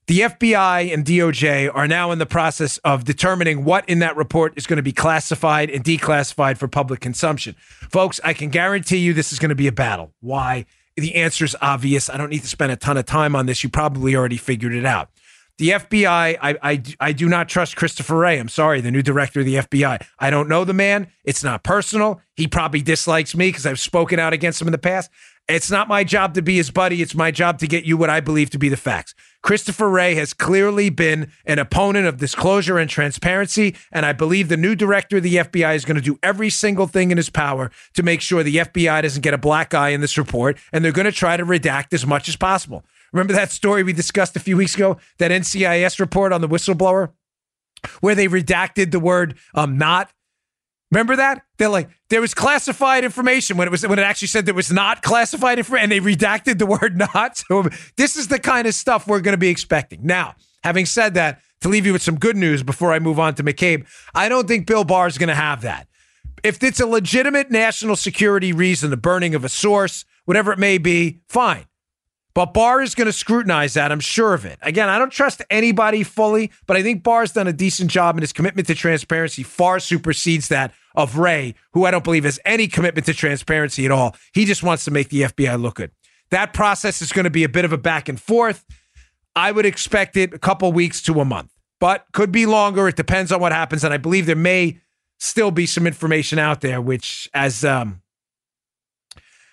The 0.08 0.22
FBI 0.22 0.93
and 0.93 1.04
DOJ 1.04 1.70
are 1.76 1.86
now 1.86 2.12
in 2.12 2.17
the 2.17 2.26
process 2.26 2.78
of 2.78 3.04
determining 3.04 3.65
what 3.65 3.88
in 3.89 4.00
that 4.00 4.15
report 4.15 4.54
is 4.56 4.65
going 4.65 4.78
to 4.78 4.84
be 4.84 4.93
classified 4.93 5.70
and 5.70 5.84
declassified 5.84 6.56
for 6.58 6.70
public 6.70 7.02
consumption. 7.02 7.56
Folks, 7.91 8.22
I 8.24 8.32
can 8.34 8.50
guarantee 8.50 9.00
you 9.00 9.13
this 9.13 9.34
is 9.34 9.39
going 9.39 9.50
to 9.50 9.56
be 9.56 9.67
a 9.67 9.72
battle. 9.74 10.13
Why? 10.22 10.65
The 10.96 11.15
answer 11.15 11.43
is 11.43 11.58
obvious. 11.62 12.10
I 12.10 12.15
don't 12.15 12.30
need 12.30 12.43
to 12.43 12.48
spend 12.48 12.72
a 12.72 12.78
ton 12.78 12.96
of 12.96 13.06
time 13.06 13.36
on 13.36 13.48
this. 13.48 13.65
You 13.65 13.70
probably 13.70 14.15
already 14.15 14.38
figured 14.38 14.74
it 14.74 14.86
out. 14.86 15.10
The 15.58 15.72
FBI, 15.72 16.38
I, 16.41 16.56
I, 16.62 16.84
I 17.02 17.12
do 17.12 17.28
not 17.28 17.50
trust 17.50 17.76
Christopher 17.76 18.15
Wray. 18.15 18.39
I'm 18.39 18.48
sorry, 18.48 18.80
the 18.80 18.91
new 18.91 19.02
director 19.02 19.41
of 19.41 19.46
the 19.46 19.56
FBI. 19.56 20.06
I 20.20 20.30
don't 20.30 20.48
know 20.48 20.63
the 20.63 20.74
man. 20.74 21.08
It's 21.26 21.43
not 21.43 21.63
personal. 21.63 22.22
He 22.36 22.48
probably 22.48 22.82
dislikes 22.82 23.36
me 23.36 23.50
because 23.50 23.65
I've 23.65 23.80
spoken 23.80 24.20
out 24.20 24.32
against 24.32 24.62
him 24.62 24.70
in 24.70 24.72
the 24.72 24.78
past. 24.78 25.12
It's 25.48 25.72
not 25.72 25.88
my 25.88 26.04
job 26.04 26.34
to 26.34 26.42
be 26.42 26.58
his 26.58 26.72
buddy. 26.72 27.02
It's 27.02 27.16
my 27.16 27.32
job 27.32 27.60
to 27.60 27.68
get 27.68 27.86
you 27.86 27.96
what 27.96 28.10
I 28.10 28.20
believe 28.20 28.50
to 28.50 28.60
be 28.60 28.68
the 28.68 28.76
facts. 28.76 29.16
Christopher 29.42 29.90
Wray 29.90 30.14
has 30.16 30.34
clearly 30.34 30.90
been 30.90 31.32
an 31.46 31.58
opponent 31.58 32.06
of 32.06 32.18
disclosure 32.18 32.78
and 32.78 32.90
transparency. 32.90 33.74
And 33.94 34.06
I 34.06 34.12
believe 34.12 34.50
the 34.50 34.58
new 34.58 34.76
director 34.76 35.18
of 35.18 35.24
the 35.24 35.36
FBI 35.36 35.74
is 35.74 35.86
going 35.86 35.96
to 35.96 36.02
do 36.02 36.20
every 36.22 36.50
single 36.50 36.86
thing 36.86 37.12
in 37.12 37.18
his 37.18 37.30
power 37.30 37.72
to 37.94 38.04
make 38.04 38.20
sure 38.20 38.44
the 38.44 38.58
FBI 38.58 39.02
doesn't 39.04 39.22
get 39.22 39.34
a 39.34 39.38
black 39.38 39.74
eye 39.74 39.90
in 39.90 40.02
this 40.02 40.18
report. 40.18 40.58
And 40.74 40.84
they're 40.84 40.92
going 40.92 41.06
to 41.06 41.14
try 41.14 41.38
to 41.38 41.46
redact 41.46 41.94
as 41.94 42.06
much 42.06 42.28
as 42.28 42.36
possible. 42.36 42.84
Remember 43.14 43.32
that 43.32 43.52
story 43.52 43.84
we 43.84 43.94
discussed 43.94 44.36
a 44.36 44.42
few 44.42 44.58
weeks 44.58 44.76
ago? 44.76 44.98
That 45.18 45.32
NCIS 45.32 46.02
report 46.02 46.34
on 46.34 46.42
the 46.42 46.50
whistleblower 46.50 47.12
where 48.02 48.16
they 48.16 48.28
redacted 48.28 48.92
the 48.92 49.00
word 49.00 49.38
um, 49.54 49.78
not 49.78 50.12
Remember 50.91 51.17
that? 51.17 51.43
They're 51.58 51.69
like, 51.69 51.89
there 52.10 52.21
was 52.21 52.34
classified 52.34 53.04
information 53.04 53.58
when 53.58 53.67
it 53.67 53.71
was 53.71 53.86
when 53.86 54.00
it 54.00 54.04
actually 54.04 54.30
said 54.30 54.45
there 54.45 54.54
was 54.54 54.71
not 54.71 55.02
classified 55.02 55.58
information, 55.58 55.84
and 55.84 55.91
they 55.91 56.00
redacted 56.00 56.60
the 56.60 56.65
word 56.82 56.97
not. 56.97 57.38
So 57.38 57.67
this 57.97 58.15
is 58.15 58.30
the 58.30 58.39
kind 58.39 58.67
of 58.67 58.73
stuff 58.73 59.08
we're 59.08 59.21
going 59.21 59.34
to 59.34 59.38
be 59.38 59.50
expecting. 59.50 60.00
Now, 60.04 60.36
having 60.63 60.86
said 60.86 61.13
that, 61.15 61.41
to 61.62 61.69
leave 61.69 61.86
you 61.86 61.93
with 61.93 62.02
some 62.02 62.17
good 62.17 62.38
news 62.38 62.63
before 62.63 62.93
I 62.93 63.00
move 63.00 63.19
on 63.19 63.36
to 63.36 63.43
McCabe, 63.43 63.88
I 64.13 64.30
don't 64.30 64.47
think 64.47 64.67
Bill 64.67 64.84
Barr 64.84 65.08
is 65.08 65.17
going 65.17 65.30
to 65.30 65.36
have 65.36 65.62
that. 65.62 65.88
If 66.43 66.62
it's 66.63 66.80
a 66.80 66.86
legitimate 66.86 67.50
national 67.50 67.95
security 67.95 68.54
reason, 68.54 68.89
the 68.89 68.97
burning 68.97 69.34
of 69.34 69.43
a 69.43 69.50
source, 69.50 70.06
whatever 70.26 70.52
it 70.52 70.60
may 70.60 70.78
be, 70.78 71.21
fine. 71.28 71.65
But 72.38 72.54
Barr 72.54 72.84
is 72.84 72.93
going 72.93 73.08
to 73.08 73.12
scrutinize 73.12 73.73
that. 73.73 73.91
I'm 73.91 74.00
sure 74.00 74.36
of 74.36 74.45
it. 74.45 74.60
Again, 74.62 74.89
I 74.89 75.00
don't 75.00 75.10
trust 75.10 75.41
anybody 75.50 76.04
fully, 76.04 76.52
but 76.67 76.78
I 76.78 76.84
think 76.84 77.02
Barr's 77.02 77.32
done 77.32 77.47
a 77.47 77.52
decent 77.52 77.89
job, 77.89 78.15
and 78.15 78.21
his 78.21 78.32
commitment 78.32 78.67
to 78.67 78.76
transparency 78.76 79.41
far 79.41 79.80
supersedes 79.80 80.47
that 80.50 80.71
of 80.93 81.17
Wray, 81.17 81.56
who 81.73 81.86
I 81.86 81.89
don't 81.89 82.04
believe 82.04 82.26
has 82.26 82.39
any 82.45 82.67
commitment 82.67 83.08
to 83.08 83.15
transparency 83.15 83.86
at 83.86 83.91
all. 83.91 84.15
He 84.36 84.45
just 84.45 84.62
wants 84.62 84.86
to 84.86 84.91
make 84.91 85.10
the 85.10 85.23
FBI 85.23 85.60
look 85.60 85.78
good. 85.78 85.89
That 86.30 86.54
process 86.54 87.02
is 87.02 87.12
going 87.12 87.23
to 87.23 87.32
be 87.32 87.43
a 87.43 87.50
bit 87.50 87.65
of 87.65 87.73
a 87.73 87.78
back 87.78 88.08
and 88.08 88.21
forth. 88.21 88.63
I 89.36 89.52
would 89.52 89.65
expect 89.65 90.15
it 90.15 90.32
a 90.32 90.38
couple 90.38 90.71
weeks 90.71 91.02
to 91.06 91.19
a 91.19 91.26
month, 91.26 91.52
but 91.80 92.06
could 92.13 92.32
be 92.32 92.45
longer. 92.45 92.88
It 92.88 92.97
depends 92.97 93.32
on 93.32 93.41
what 93.41 93.52
happens, 93.52 93.84
and 93.84 93.95
I 93.95 93.97
believe 93.97 94.28
there 94.28 94.36
may 94.36 94.80
still 95.17 95.50
be 95.50 95.65
some 95.65 95.88
information 95.88 96.38
out 96.38 96.62
there, 96.62 96.82
which 96.82 97.28
as 97.34 97.65
um, 97.65 98.04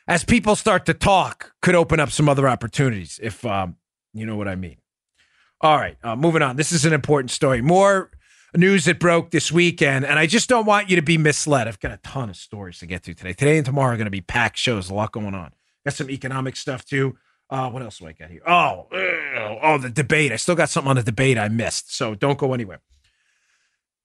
as 0.07 0.25
people 0.25 0.57
start 0.57 0.87
to 0.87 0.95
talk, 0.95 1.53
could 1.63 1.75
open 1.75 2.01
up 2.01 2.11
some 2.11 2.29
other 2.29 2.49
opportunities, 2.49 3.19
if 3.23 3.45
um, 3.45 3.77
you 4.13 4.27
know 4.27 4.37
what 4.37 4.49
I 4.49 4.55
mean. 4.55 4.77
All 5.61 5.77
right, 5.77 5.97
uh, 6.03 6.17
moving 6.17 6.43
on. 6.43 6.57
This 6.57 6.73
is 6.73 6.85
an 6.85 6.93
important 6.93 7.31
story. 7.31 7.63
More 7.63 8.11
news 8.55 8.85
that 8.85 8.99
broke 8.99 9.31
this 9.31 9.51
weekend, 9.51 10.05
and 10.05 10.19
I 10.19 10.27
just 10.27 10.49
don't 10.49 10.67
want 10.67 10.91
you 10.91 10.97
to 10.97 11.03
be 11.03 11.17
misled. 11.17 11.67
I've 11.67 11.81
got 11.81 11.93
a 11.93 11.97
ton 11.99 12.29
of 12.31 12.37
stories 12.37 12.79
to 12.81 12.87
get 12.87 13.03
to 13.05 13.15
today. 13.15 13.33
Today 13.33 13.57
and 13.57 13.67
tomorrow 13.67 13.95
are 13.95 13.97
going 13.97 14.05
to 14.07 14.11
be 14.11 14.21
packed 14.21 14.59
shows, 14.59 14.91
a 14.91 14.95
lot 14.95 15.13
going 15.13 15.35
on. 15.35 15.53
Got 15.85 15.95
some 15.95 16.11
economic 16.11 16.57
stuff 16.57 16.85
too. 16.85 17.17
Uh, 17.51 17.71
what 17.71 17.83
else 17.83 17.99
do 17.99 18.07
I 18.07 18.13
got 18.13 18.31
here? 18.31 18.41
Oh, 18.47 18.89
oh, 19.63 19.79
the 19.79 19.91
debate. 19.91 20.33
I 20.33 20.37
still 20.37 20.55
got 20.55 20.71
something 20.71 20.91
on 20.91 20.97
the 20.97 21.03
debate 21.03 21.39
I 21.39 21.49
missed, 21.49 21.95
so 21.95 22.15
don't 22.15 22.39
go 22.39 22.55
anywhere. 22.55 22.81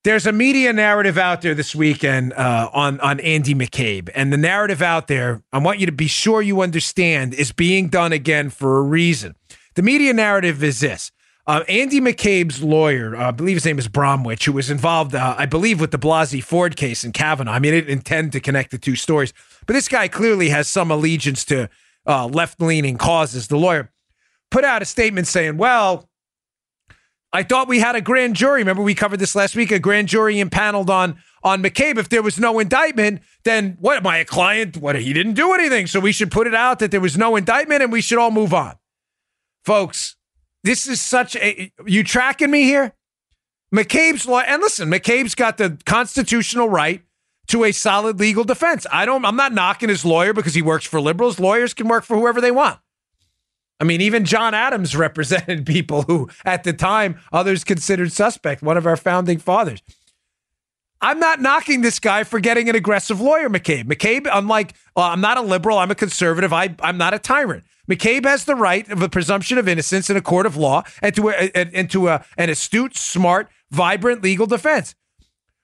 There's 0.05 0.25
a 0.25 0.31
media 0.31 0.71
narrative 0.71 1.17
out 1.17 1.41
there 1.41 1.53
this 1.53 1.75
weekend 1.75 2.31
uh, 2.31 2.69
on 2.71 3.01
on 3.01 3.19
Andy 3.19 3.53
McCabe, 3.53 4.09
and 4.15 4.31
the 4.31 4.37
narrative 4.37 4.81
out 4.81 5.07
there, 5.07 5.43
I 5.51 5.57
want 5.57 5.79
you 5.79 5.85
to 5.87 5.91
be 5.91 6.07
sure 6.07 6.41
you 6.41 6.61
understand, 6.61 7.33
is 7.33 7.51
being 7.51 7.89
done 7.89 8.13
again 8.13 8.49
for 8.49 8.77
a 8.77 8.81
reason. 8.81 9.35
The 9.75 9.81
media 9.81 10.13
narrative 10.13 10.63
is 10.63 10.79
this: 10.79 11.11
uh, 11.47 11.65
Andy 11.67 11.99
McCabe's 11.99 12.63
lawyer, 12.63 13.13
uh, 13.13 13.27
I 13.27 13.31
believe 13.31 13.57
his 13.57 13.65
name 13.65 13.77
is 13.77 13.89
Bromwich, 13.89 14.45
who 14.45 14.53
was 14.53 14.69
involved, 14.69 15.15
uh, 15.15 15.35
I 15.37 15.45
believe, 15.45 15.81
with 15.81 15.91
the 15.91 15.99
Blasey 15.99 16.41
Ford 16.41 16.77
case 16.77 17.03
in 17.03 17.11
Kavanaugh. 17.11 17.51
I 17.51 17.59
mean, 17.59 17.73
I 17.73 17.81
didn't 17.81 17.91
intend 17.91 18.31
to 18.31 18.39
connect 18.39 18.71
the 18.71 18.77
two 18.77 18.95
stories, 18.95 19.33
but 19.67 19.73
this 19.73 19.89
guy 19.89 20.07
clearly 20.07 20.47
has 20.47 20.69
some 20.69 20.91
allegiance 20.91 21.43
to 21.45 21.69
uh, 22.07 22.25
left 22.27 22.61
leaning 22.61 22.97
causes. 22.97 23.49
The 23.49 23.57
lawyer 23.57 23.91
put 24.49 24.63
out 24.63 24.81
a 24.81 24.85
statement 24.85 25.27
saying, 25.27 25.57
"Well." 25.57 26.08
I 27.31 27.43
thought 27.43 27.67
we 27.67 27.79
had 27.79 27.95
a 27.95 28.01
grand 28.01 28.35
jury. 28.35 28.61
Remember, 28.61 28.81
we 28.81 28.95
covered 28.95 29.19
this 29.19 29.35
last 29.35 29.55
week. 29.55 29.71
A 29.71 29.79
grand 29.79 30.07
jury 30.07 30.39
impaneled 30.39 30.89
on 30.89 31.17
on 31.43 31.61
McCabe. 31.61 31.97
If 31.97 32.09
there 32.09 32.23
was 32.23 32.39
no 32.39 32.59
indictment, 32.59 33.21
then 33.43 33.77
what? 33.79 34.05
A 34.05 34.25
client? 34.25 34.77
What? 34.77 34.95
He 34.95 35.13
didn't 35.13 35.33
do 35.33 35.53
anything, 35.53 35.87
so 35.87 35.99
we 35.99 36.11
should 36.11 36.31
put 36.31 36.47
it 36.47 36.55
out 36.55 36.79
that 36.79 36.91
there 36.91 37.01
was 37.01 37.17
no 37.17 37.35
indictment, 37.35 37.83
and 37.83 37.91
we 37.91 38.01
should 38.01 38.17
all 38.17 38.31
move 38.31 38.53
on, 38.53 38.75
folks. 39.63 40.15
This 40.63 40.87
is 40.87 41.01
such 41.01 41.35
a. 41.35 41.71
You 41.85 42.03
tracking 42.03 42.51
me 42.51 42.63
here? 42.63 42.93
McCabe's 43.73 44.25
law, 44.27 44.39
and 44.39 44.61
listen, 44.61 44.89
McCabe's 44.89 45.35
got 45.35 45.57
the 45.57 45.77
constitutional 45.85 46.67
right 46.67 47.03
to 47.47 47.63
a 47.63 47.71
solid 47.71 48.19
legal 48.19 48.43
defense. 48.43 48.87
I 48.91 49.05
don't. 49.05 49.23
I'm 49.23 49.35
not 49.35 49.53
knocking 49.53 49.89
his 49.89 50.03
lawyer 50.03 50.33
because 50.33 50.55
he 50.55 50.63
works 50.63 50.85
for 50.85 50.99
liberals. 50.99 51.39
Lawyers 51.39 51.75
can 51.75 51.87
work 51.87 52.03
for 52.03 52.17
whoever 52.17 52.41
they 52.41 52.51
want. 52.51 52.79
I 53.79 53.85
mean, 53.85 54.01
even 54.01 54.25
John 54.25 54.53
Adams 54.53 54.95
represented 54.95 55.65
people 55.65 56.03
who, 56.03 56.29
at 56.45 56.63
the 56.63 56.73
time, 56.73 57.19
others 57.31 57.63
considered 57.63 58.11
suspect, 58.11 58.61
one 58.61 58.77
of 58.77 58.85
our 58.85 58.97
founding 58.97 59.39
fathers. 59.39 59.81
I'm 61.01 61.19
not 61.19 61.39
knocking 61.39 61.79
this 61.79 61.99
guy 61.99 62.25
for 62.25 62.41
getting 62.41 62.67
an 62.67 62.75
aggressive 62.75 63.21
lawyer, 63.21 63.49
McCabe. 63.49 63.85
McCabe, 63.85 64.27
unlike, 64.31 64.73
uh, 64.97 65.03
I'm 65.03 65.21
not 65.21 65.37
a 65.37 65.41
liberal, 65.41 65.77
I'm 65.77 65.91
a 65.91 65.95
conservative, 65.95 66.51
I, 66.51 66.75
I'm 66.81 66.97
not 66.97 67.13
a 67.13 67.19
tyrant. 67.19 67.63
McCabe 67.89 68.25
has 68.25 68.43
the 68.43 68.55
right 68.55 68.87
of 68.89 69.01
a 69.01 69.09
presumption 69.09 69.57
of 69.57 69.67
innocence 69.67 70.09
in 70.09 70.17
a 70.17 70.21
court 70.21 70.45
of 70.45 70.57
law 70.57 70.83
and 71.01 71.15
to, 71.15 71.29
a, 71.29 71.51
and 71.55 71.89
to 71.91 72.09
a, 72.09 72.25
an 72.37 72.49
astute, 72.49 72.97
smart, 72.97 73.49
vibrant 73.71 74.21
legal 74.21 74.45
defense. 74.45 74.93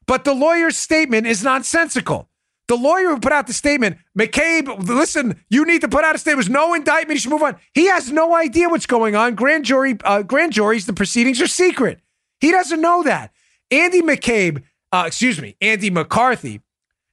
But 0.08 0.24
the 0.24 0.34
lawyer's 0.34 0.78
statement 0.78 1.28
is 1.28 1.44
nonsensical. 1.44 2.30
The 2.68 2.76
lawyer 2.76 3.10
who 3.10 3.20
put 3.20 3.32
out 3.32 3.46
the 3.46 3.54
statement, 3.54 3.98
McCabe, 4.18 4.88
listen, 4.88 5.40
you 5.50 5.66
need 5.66 5.82
to 5.82 5.88
put 5.88 6.04
out 6.04 6.16
a 6.16 6.18
statement. 6.18 6.46
There's 6.46 6.54
no 6.54 6.74
indictment. 6.74 7.18
You 7.18 7.20
should 7.20 7.32
move 7.32 7.44
on. 7.44 7.58
He 7.74 7.88
has 7.88 8.12
no 8.12 8.36
idea 8.36 8.70
what's 8.70 8.88
going 8.88 9.16
on. 9.16 9.36
Grand 9.36 9.66
jury, 9.66 9.98
uh, 10.04 10.24
grand 10.24 10.54
juries, 10.54 10.86
the 10.86 10.94
proceedings 10.94 11.42
are 11.42 11.48
secret. 11.48 12.00
He 12.40 12.52
doesn't 12.52 12.82
know 12.82 13.04
that. 13.04 13.32
Andy 13.70 14.02
McCabe, 14.02 14.64
uh, 14.92 15.04
excuse 15.06 15.40
me, 15.40 15.56
Andy 15.62 15.90
McCarthy 15.90 16.62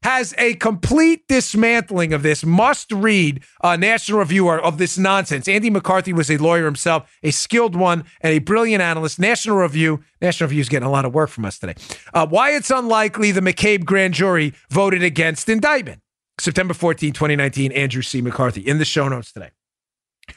has 0.03 0.35
a 0.39 0.55
complete 0.55 1.27
dismantling 1.29 2.13
of 2.13 2.23
this 2.23 2.45
must 2.45 2.91
read 2.93 3.43
uh, 3.63 3.77
National 3.77 4.19
Reviewer 4.19 4.61
of 4.61 4.79
this 4.79 4.99
nonsense. 4.99 5.49
Andy 5.49 5.71
McCarthy 5.71 6.13
was 6.13 6.31
a 6.31 6.37
lawyer 6.37 6.65
himself, 6.65 7.11
a 7.23 7.31
skilled 7.31 7.77
one, 7.77 8.05
and 8.21 8.33
a 8.33 8.39
brilliant 8.39 8.83
analyst. 8.83 9.19
National 9.19 9.57
Review, 9.57 10.03
National 10.21 10.49
Review 10.49 10.61
is 10.61 10.69
getting 10.69 10.87
a 10.87 10.91
lot 10.91 11.05
of 11.05 11.15
work 11.15 11.31
from 11.31 11.45
us 11.45 11.59
today. 11.59 11.75
Uh, 12.13 12.27
why 12.27 12.51
it's 12.51 12.71
unlikely 12.71 13.33
the 13.33 13.41
McCabe 13.41 13.85
grand 13.85 14.15
jury 14.15 14.55
voted 14.71 15.03
against 15.03 15.49
indictment. 15.49 16.01
September 16.39 16.75
14, 16.75 17.13
2019, 17.13 17.73
Andrew 17.73 18.03
C. 18.03 18.21
McCarthy 18.21 18.63
in 18.63 18.79
the 18.79 18.85
show 18.85 19.09
notes 19.09 19.33
today. 19.33 19.51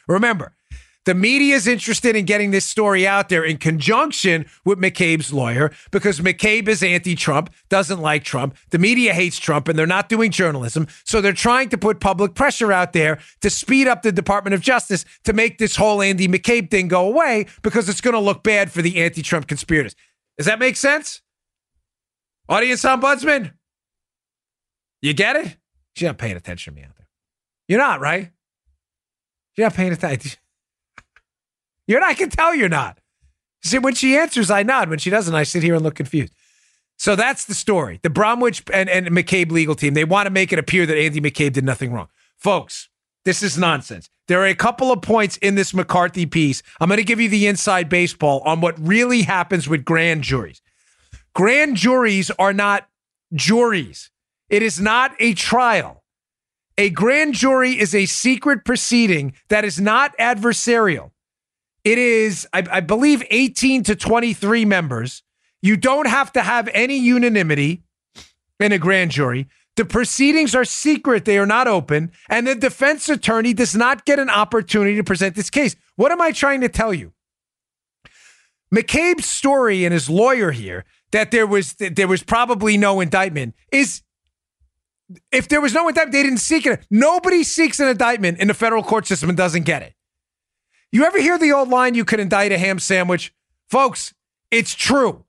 Remember, 0.08 0.56
the 1.06 1.14
media 1.14 1.56
is 1.56 1.68
interested 1.68 2.16
in 2.16 2.26
getting 2.26 2.52
this 2.52 2.66
story 2.66 3.08
out 3.08 3.30
there 3.30 3.44
in 3.44 3.58
conjunction 3.58 4.46
with 4.66 4.80
McCabe's 4.80 5.32
lawyer 5.32 5.72
because 5.92 6.20
McCabe 6.20 6.68
is 6.68 6.82
anti 6.82 7.16
Trump, 7.16 7.54
doesn't 7.70 8.02
like 8.02 8.24
Trump. 8.24 8.58
The 8.72 8.80
media 8.80 9.14
hates 9.14 9.38
Trump 9.38 9.68
and 9.68 9.78
they're 9.78 9.86
not 9.86 10.10
doing 10.10 10.32
journalism. 10.32 10.88
So 11.04 11.22
they're 11.22 11.34
trying 11.34 11.70
to 11.70 11.78
put 11.78 12.00
public 12.00 12.34
pressure 12.34 12.72
out 12.72 12.94
there 12.94 13.20
to 13.42 13.50
speed 13.50 13.88
up 13.88 14.02
the 14.02 14.12
Department 14.12 14.56
of 14.56 14.62
Justice 14.62 15.06
to 15.24 15.34
make 15.34 15.60
this 15.60 15.76
whole 15.76 16.02
Andy 16.02 16.28
McCabe 16.28 16.72
thing 16.72 16.88
go 16.88 17.08
away 17.08 17.46
because 17.62 17.88
it's 17.88 18.02
going 18.02 18.16
to 18.16 18.20
look 18.20 18.44
bad 18.44 18.72
for 18.72 18.82
the 18.82 19.02
anti 19.04 19.22
Trump 19.22 19.48
conspirators. 19.48 19.96
Does 20.38 20.48
that 20.48 20.60
make 20.60 20.76
sense? 20.76 21.22
Audience 22.50 22.84
ombudsman? 22.84 23.54
You 25.02 25.14
get 25.14 25.36
it? 25.36 25.58
You're 25.98 26.10
not 26.10 26.18
paying 26.18 26.36
attention 26.36 26.74
to 26.74 26.80
me 26.80 26.86
out 26.86 26.96
there. 26.98 27.08
You're 27.68 27.80
not, 27.80 28.02
right? 28.02 28.32
You're 29.56 29.68
not 29.68 29.76
paying 29.76 29.94
attention. 29.94 30.40
You're 31.88 32.00
not, 32.00 32.10
I 32.10 32.14
can 32.14 32.30
tell 32.30 32.56
you're 32.56 32.70
not. 32.70 33.00
See, 33.64 33.80
when 33.80 33.96
she 33.96 34.18
answers, 34.18 34.52
I 34.52 34.64
nod. 34.64 34.90
When 34.90 35.00
she 35.00 35.10
doesn't, 35.10 35.34
I 35.34 35.44
sit 35.44 35.64
here 35.64 35.76
and 35.76 35.84
look 35.84 35.96
confused. 35.96 36.34
So 36.98 37.16
that's 37.16 37.46
the 37.46 37.54
story. 37.54 38.00
The 38.04 38.10
Bromwich 38.10 38.64
and, 38.72 38.90
and 38.90 39.08
McCabe 39.08 39.52
legal 39.52 39.76
team, 39.76 39.96
they 39.96 40.06
want 40.06 40.28
to 40.28 40.32
make 40.32 40.54
it 40.54 40.60
appear 40.60 40.86
that 40.86 40.98
Andy 40.98 41.20
McCabe 41.20 41.54
did 41.54 41.66
nothing 41.66 41.92
wrong. 41.92 42.08
Folks, 42.38 42.90
this 43.26 43.42
is 43.42 43.58
nonsense. 43.58 44.10
There 44.28 44.42
are 44.42 44.48
a 44.48 44.56
couple 44.56 44.92
of 44.92 45.02
points 45.02 45.38
in 45.38 45.56
this 45.56 45.74
McCarthy 45.74 46.26
piece. 46.26 46.64
I'm 46.80 46.88
going 46.88 46.98
to 46.98 47.04
give 47.04 47.20
you 47.20 47.30
the 47.30 47.48
inside 47.48 47.90
baseball 47.90 48.42
on 48.42 48.62
what 48.62 48.76
really 48.80 49.24
happens 49.24 49.68
with 49.68 49.84
grand 49.84 50.24
juries. 50.24 50.62
Grand 51.34 51.76
juries 51.76 52.32
are 52.32 52.54
not 52.54 52.88
juries, 53.34 54.10
it 54.50 54.62
is 54.62 54.80
not 54.80 55.12
a 55.20 55.34
trial. 55.34 56.04
A 56.78 56.90
grand 56.90 57.34
jury 57.34 57.80
is 57.80 57.96
a 57.96 58.06
secret 58.06 58.66
proceeding 58.66 59.34
that 59.48 59.64
is 59.64 59.80
not 59.80 60.16
adversarial. 60.18 61.12
It 61.86 62.00
is, 62.00 62.48
I, 62.52 62.64
I 62.72 62.80
believe, 62.82 63.24
18 63.30 63.84
to 63.84 63.96
23 63.96 64.66
members. 64.66 65.22
You 65.62 65.78
don't 65.78 66.08
have 66.08 66.34
to 66.34 66.42
have 66.42 66.68
any 66.74 66.98
unanimity 66.98 67.84
in 68.60 68.72
a 68.72 68.80
grand 68.80 69.12
jury. 69.12 69.48
The 69.76 69.86
proceedings 69.86 70.56
are 70.56 70.66
secret, 70.66 71.26
they 71.26 71.38
are 71.38 71.46
not 71.46 71.68
open, 71.68 72.12
and 72.30 72.48
the 72.48 72.56
defense 72.56 73.08
attorney 73.08 73.54
does 73.54 73.76
not 73.76 74.06
get 74.06 74.20
an 74.20 74.30
opportunity 74.30 74.96
to 74.96 75.04
present 75.04 75.36
this 75.36 75.50
case. 75.50 75.76
What 75.96 76.12
am 76.12 76.22
I 76.22 76.32
trying 76.32 76.62
to 76.62 76.70
tell 76.70 76.94
you? 76.94 77.14
McCabe's 78.74 79.26
story 79.26 79.86
and 79.86 79.94
his 79.94 80.10
lawyer 80.10 80.52
here 80.52 80.86
that 81.12 81.32
there 81.32 81.46
was 81.46 81.74
there 81.76 82.08
was 82.08 82.24
probably 82.24 82.78
no 82.78 83.00
indictment 83.00 83.54
is 83.72 84.02
if 85.32 85.48
there 85.48 85.62
was 85.62 85.74
no 85.74 85.88
indictment, 85.88 86.14
they 86.14 86.24
didn't 86.24 86.40
seek 86.40 86.66
it. 86.66 86.86
Nobody 86.90 87.44
seeks 87.44 87.80
an 87.80 87.88
indictment 87.88 88.40
in 88.40 88.48
the 88.48 88.54
federal 88.54 88.82
court 88.82 89.06
system 89.06 89.30
and 89.30 89.38
doesn't 89.38 89.64
get 89.64 89.84
it. 89.84 89.94
You 90.96 91.04
ever 91.04 91.20
hear 91.20 91.38
the 91.38 91.52
old 91.52 91.68
line, 91.68 91.94
you 91.94 92.06
could 92.06 92.22
indict 92.22 92.54
a 92.54 92.58
ham 92.58 92.80
sandwich? 92.80 93.34
Folks, 93.70 94.14
it's 94.50 94.74
true. 94.74 95.26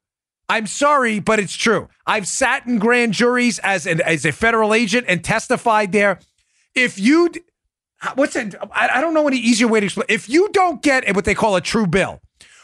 I'm 0.48 0.68
sorry, 0.68 1.18
but 1.18 1.40
it's 1.40 1.56
true. 1.56 1.88
I've 2.06 2.28
sat 2.28 2.68
in 2.68 2.78
grand 2.78 3.14
juries 3.14 3.58
as, 3.58 3.84
an, 3.84 4.00
as 4.02 4.24
a 4.24 4.30
federal 4.30 4.74
agent 4.74 5.06
and 5.08 5.24
testified 5.24 5.90
there. 5.90 6.20
If 6.76 7.00
you, 7.00 7.32
what's 8.14 8.36
it? 8.36 8.54
I, 8.70 9.00
don't 9.00 9.12
know 9.12 9.26
any 9.26 9.38
easier 9.38 9.66
way 9.66 9.80
to 9.80 9.86
explain. 9.86 10.06
If 10.08 10.28
you 10.28 10.50
don't 10.52 10.82
get 10.84 11.12
what 11.16 11.24
they 11.24 11.34
call 11.34 11.56
a 11.56 11.60
true 11.60 11.88
bill 11.88 12.20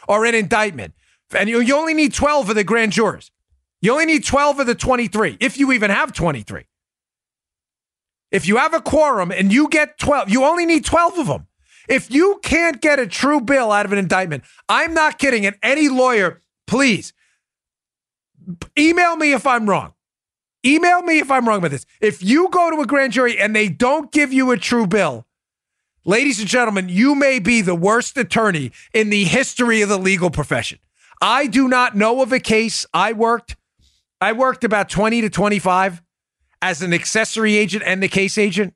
or 0.07 0.23
an 0.23 0.33
indictment, 0.33 0.93
and 1.35 1.49
you, 1.49 1.59
you 1.59 1.75
only 1.75 1.93
need 1.93 2.13
12 2.13 2.51
of 2.51 2.55
the 2.55 2.63
grand 2.63 2.93
jurors, 2.93 3.31
you 3.81 3.91
only 3.91 4.05
need 4.05 4.23
12 4.23 4.61
of 4.61 4.65
the 4.65 4.75
23, 4.75 5.39
if 5.41 5.57
you 5.57 5.73
even 5.73 5.91
have 5.91 6.13
23. 6.13 6.63
If 8.31 8.47
you 8.47 8.55
have 8.55 8.73
a 8.73 8.79
quorum 8.79 9.29
and 9.29 9.51
you 9.51 9.67
get 9.67 9.97
12, 9.97 10.29
you 10.29 10.45
only 10.45 10.65
need 10.65 10.85
12 10.85 11.17
of 11.17 11.27
them. 11.27 11.47
If 11.87 12.11
you 12.11 12.39
can't 12.43 12.81
get 12.81 12.99
a 12.99 13.07
true 13.07 13.41
bill 13.41 13.71
out 13.71 13.85
of 13.85 13.91
an 13.91 13.99
indictment, 13.99 14.43
I'm 14.69 14.93
not 14.93 15.19
kidding. 15.19 15.45
And 15.45 15.55
any 15.61 15.89
lawyer, 15.89 16.41
please 16.67 17.13
email 18.77 19.15
me 19.15 19.33
if 19.33 19.45
I'm 19.45 19.69
wrong. 19.69 19.93
Email 20.65 21.01
me 21.01 21.19
if 21.19 21.29
I'm 21.29 21.47
wrong 21.47 21.57
about 21.57 21.71
this. 21.71 21.85
If 21.99 22.23
you 22.23 22.49
go 22.49 22.71
to 22.71 22.81
a 22.81 22.85
grand 22.85 23.13
jury 23.13 23.37
and 23.37 23.55
they 23.55 23.67
don't 23.67 24.11
give 24.11 24.31
you 24.31 24.51
a 24.51 24.57
true 24.57 24.87
bill, 24.87 25.25
ladies 26.05 26.39
and 26.39 26.47
gentlemen, 26.47 26.87
you 26.87 27.15
may 27.15 27.39
be 27.39 27.61
the 27.61 27.75
worst 27.75 28.17
attorney 28.17 28.71
in 28.93 29.09
the 29.09 29.25
history 29.25 29.81
of 29.81 29.89
the 29.89 29.97
legal 29.97 30.29
profession. 30.29 30.79
I 31.21 31.47
do 31.47 31.67
not 31.67 31.95
know 31.95 32.21
of 32.21 32.31
a 32.31 32.39
case 32.39 32.85
I 32.93 33.11
worked. 33.13 33.57
I 34.21 34.31
worked 34.31 34.63
about 34.63 34.89
20 34.89 35.21
to 35.21 35.29
25 35.29 36.01
as 36.61 36.81
an 36.81 36.93
accessory 36.93 37.57
agent 37.57 37.83
and 37.85 38.01
the 38.01 38.07
case 38.07 38.37
agent. 38.37 38.73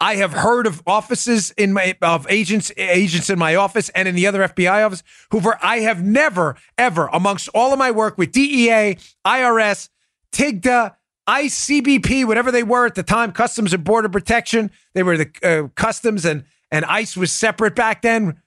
I 0.00 0.16
have 0.16 0.32
heard 0.32 0.66
of 0.66 0.82
offices 0.86 1.52
in 1.52 1.72
my 1.72 1.96
of 2.02 2.26
agents 2.28 2.72
agents 2.76 3.30
in 3.30 3.38
my 3.38 3.54
office 3.54 3.90
and 3.90 4.08
in 4.08 4.14
the 4.14 4.26
other 4.26 4.40
FBI 4.40 4.84
office 4.84 5.02
who 5.30 5.40
for 5.40 5.58
I 5.64 5.80
have 5.80 6.02
never 6.02 6.56
ever 6.76 7.08
amongst 7.12 7.48
all 7.54 7.72
of 7.72 7.78
my 7.78 7.90
work 7.90 8.18
with 8.18 8.32
DEA, 8.32 8.98
IRS, 9.24 9.88
TIGTA, 10.32 10.94
ICBP, 11.28 12.26
whatever 12.26 12.50
they 12.50 12.62
were 12.62 12.86
at 12.86 12.96
the 12.96 13.02
time, 13.02 13.32
Customs 13.32 13.72
and 13.72 13.84
Border 13.84 14.08
Protection. 14.08 14.70
They 14.94 15.02
were 15.02 15.16
the 15.16 15.30
uh, 15.42 15.68
Customs 15.74 16.24
and 16.24 16.44
and 16.70 16.84
ICE 16.86 17.16
was 17.16 17.30
separate 17.30 17.76
back 17.76 18.02
then. 18.02 18.40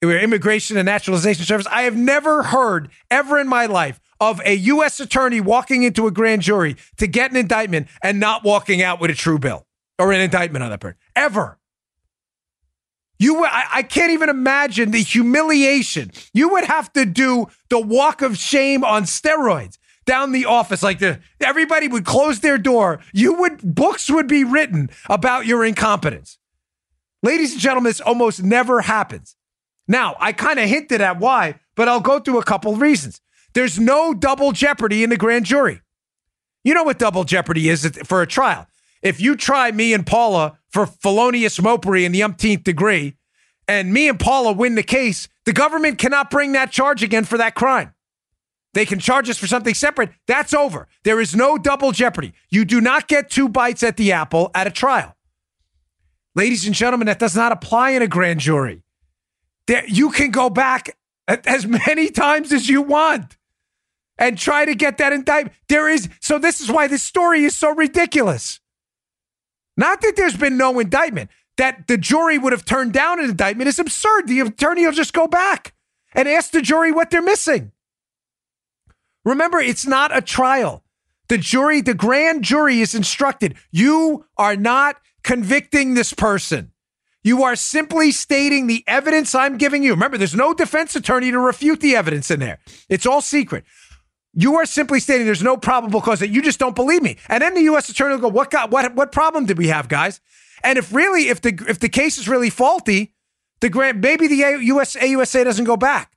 It 0.00 0.06
were 0.06 0.18
Immigration 0.18 0.76
and 0.76 0.86
Naturalization 0.86 1.44
Service. 1.44 1.66
I 1.70 1.82
have 1.82 1.96
never 1.96 2.44
heard 2.44 2.88
ever 3.10 3.38
in 3.38 3.48
my 3.48 3.66
life 3.66 4.00
of 4.20 4.40
a 4.44 4.54
U.S. 4.54 4.98
attorney 4.98 5.40
walking 5.40 5.82
into 5.82 6.06
a 6.06 6.10
grand 6.10 6.42
jury 6.42 6.76
to 6.96 7.06
get 7.06 7.30
an 7.30 7.36
indictment 7.36 7.88
and 8.02 8.18
not 8.18 8.44
walking 8.44 8.80
out 8.80 9.00
with 9.00 9.10
a 9.10 9.14
true 9.14 9.38
bill 9.38 9.67
or 9.98 10.12
an 10.12 10.20
indictment 10.20 10.62
on 10.62 10.70
that 10.70 10.80
person. 10.80 10.98
Ever. 11.16 11.58
You, 13.18 13.44
I, 13.44 13.64
I 13.72 13.82
can't 13.82 14.12
even 14.12 14.28
imagine 14.28 14.92
the 14.92 15.02
humiliation. 15.02 16.12
You 16.32 16.50
would 16.50 16.64
have 16.64 16.92
to 16.92 17.04
do 17.04 17.48
the 17.68 17.80
walk 17.80 18.22
of 18.22 18.38
shame 18.38 18.84
on 18.84 19.04
steroids 19.04 19.76
down 20.06 20.32
the 20.32 20.46
office. 20.46 20.82
Like 20.82 21.00
the 21.00 21.18
everybody 21.40 21.88
would 21.88 22.04
close 22.04 22.40
their 22.40 22.58
door. 22.58 23.00
You 23.12 23.34
would 23.34 23.74
books 23.74 24.08
would 24.08 24.28
be 24.28 24.44
written 24.44 24.90
about 25.08 25.46
your 25.46 25.64
incompetence. 25.64 26.38
Ladies 27.22 27.52
and 27.52 27.60
gentlemen, 27.60 27.90
this 27.90 28.00
almost 28.00 28.42
never 28.42 28.80
happens. 28.82 29.34
Now, 29.88 30.16
I 30.20 30.32
kind 30.32 30.58
of 30.58 30.68
hinted 30.68 31.00
at 31.00 31.18
why, 31.18 31.58
but 31.74 31.88
I'll 31.88 32.00
go 32.00 32.20
through 32.20 32.38
a 32.38 32.44
couple 32.44 32.72
of 32.72 32.80
reasons. 32.80 33.20
There's 33.54 33.78
no 33.78 34.14
double 34.14 34.52
jeopardy 34.52 35.02
in 35.02 35.10
the 35.10 35.16
grand 35.16 35.46
jury. 35.46 35.80
You 36.62 36.74
know 36.74 36.84
what 36.84 36.98
double 36.98 37.24
jeopardy 37.24 37.68
is 37.68 37.86
for 38.04 38.22
a 38.22 38.26
trial. 38.26 38.66
If 39.02 39.20
you 39.20 39.36
try 39.36 39.70
me 39.70 39.92
and 39.92 40.06
Paula 40.06 40.58
for 40.70 40.86
felonious 40.86 41.58
mopery 41.58 42.04
in 42.04 42.12
the 42.12 42.22
umpteenth 42.22 42.64
degree, 42.64 43.14
and 43.66 43.92
me 43.92 44.08
and 44.08 44.18
Paula 44.18 44.52
win 44.52 44.74
the 44.74 44.82
case, 44.82 45.28
the 45.44 45.52
government 45.52 45.98
cannot 45.98 46.30
bring 46.30 46.52
that 46.52 46.72
charge 46.72 47.02
again 47.02 47.24
for 47.24 47.38
that 47.38 47.54
crime. 47.54 47.94
They 48.74 48.86
can 48.86 48.98
charge 48.98 49.28
us 49.30 49.38
for 49.38 49.46
something 49.46 49.74
separate. 49.74 50.10
That's 50.26 50.54
over. 50.54 50.88
There 51.04 51.20
is 51.20 51.34
no 51.34 51.58
double 51.58 51.92
jeopardy. 51.92 52.32
You 52.50 52.64
do 52.64 52.80
not 52.80 53.08
get 53.08 53.30
two 53.30 53.48
bites 53.48 53.82
at 53.82 53.96
the 53.96 54.12
apple 54.12 54.50
at 54.54 54.66
a 54.66 54.70
trial. 54.70 55.16
Ladies 56.34 56.66
and 56.66 56.74
gentlemen, 56.74 57.06
that 57.06 57.18
does 57.18 57.34
not 57.34 57.52
apply 57.52 57.90
in 57.90 58.02
a 58.02 58.06
grand 58.06 58.40
jury. 58.40 58.82
There, 59.66 59.84
you 59.86 60.10
can 60.10 60.30
go 60.30 60.48
back 60.48 60.96
as 61.26 61.66
many 61.66 62.10
times 62.10 62.52
as 62.52 62.68
you 62.68 62.82
want 62.82 63.36
and 64.18 64.38
try 64.38 64.64
to 64.64 64.74
get 64.74 64.98
that 64.98 65.12
indictment. 65.12 65.56
There 65.68 65.88
is, 65.88 66.08
so 66.20 66.38
this 66.38 66.60
is 66.60 66.70
why 66.70 66.86
this 66.86 67.02
story 67.02 67.44
is 67.44 67.56
so 67.56 67.74
ridiculous. 67.74 68.60
Not 69.78 70.00
that 70.00 70.14
there's 70.16 70.36
been 70.36 70.58
no 70.58 70.80
indictment, 70.80 71.30
that 71.56 71.86
the 71.86 71.96
jury 71.96 72.36
would 72.36 72.52
have 72.52 72.64
turned 72.64 72.92
down 72.92 73.20
an 73.20 73.30
indictment 73.30 73.68
is 73.68 73.78
absurd. 73.78 74.26
The 74.26 74.40
attorney 74.40 74.84
will 74.84 74.92
just 74.92 75.12
go 75.12 75.28
back 75.28 75.72
and 76.14 76.28
ask 76.28 76.50
the 76.50 76.60
jury 76.60 76.90
what 76.90 77.10
they're 77.10 77.22
missing. 77.22 77.70
Remember, 79.24 79.58
it's 79.58 79.86
not 79.86 80.14
a 80.14 80.20
trial. 80.20 80.82
The 81.28 81.38
jury, 81.38 81.80
the 81.80 81.94
grand 81.94 82.42
jury 82.42 82.80
is 82.80 82.94
instructed 82.94 83.54
you 83.70 84.24
are 84.36 84.56
not 84.56 84.96
convicting 85.22 85.94
this 85.94 86.12
person. 86.12 86.72
You 87.22 87.42
are 87.44 87.56
simply 87.56 88.10
stating 88.10 88.66
the 88.66 88.82
evidence 88.86 89.34
I'm 89.34 89.58
giving 89.58 89.82
you. 89.82 89.90
Remember, 89.92 90.16
there's 90.16 90.34
no 90.34 90.54
defense 90.54 90.96
attorney 90.96 91.30
to 91.30 91.38
refute 91.38 91.80
the 91.80 91.94
evidence 91.94 92.30
in 92.30 92.40
there. 92.40 92.58
It's 92.88 93.06
all 93.06 93.20
secret. 93.20 93.64
You 94.40 94.54
are 94.54 94.66
simply 94.66 95.00
stating 95.00 95.26
there's 95.26 95.42
no 95.42 95.56
probable 95.56 96.00
cause 96.00 96.20
that 96.20 96.28
you 96.28 96.42
just 96.42 96.60
don't 96.60 96.76
believe 96.76 97.02
me. 97.02 97.16
And 97.28 97.42
then 97.42 97.54
the 97.54 97.62
U.S. 97.62 97.88
attorney 97.88 98.14
will 98.14 98.20
go, 98.20 98.28
"What 98.28 98.52
got 98.52 98.70
what? 98.70 98.94
What 98.94 99.10
problem 99.10 99.46
did 99.46 99.58
we 99.58 99.66
have, 99.66 99.88
guys?" 99.88 100.20
And 100.62 100.78
if 100.78 100.94
really, 100.94 101.28
if 101.28 101.40
the 101.40 101.60
if 101.66 101.80
the 101.80 101.88
case 101.88 102.18
is 102.18 102.28
really 102.28 102.48
faulty, 102.48 103.14
the 103.60 103.68
grant 103.68 103.98
maybe 103.98 104.28
the 104.28 104.36
U.S. 104.36 104.94
AUSA 104.94 105.42
doesn't 105.42 105.64
go 105.64 105.76
back. 105.76 106.12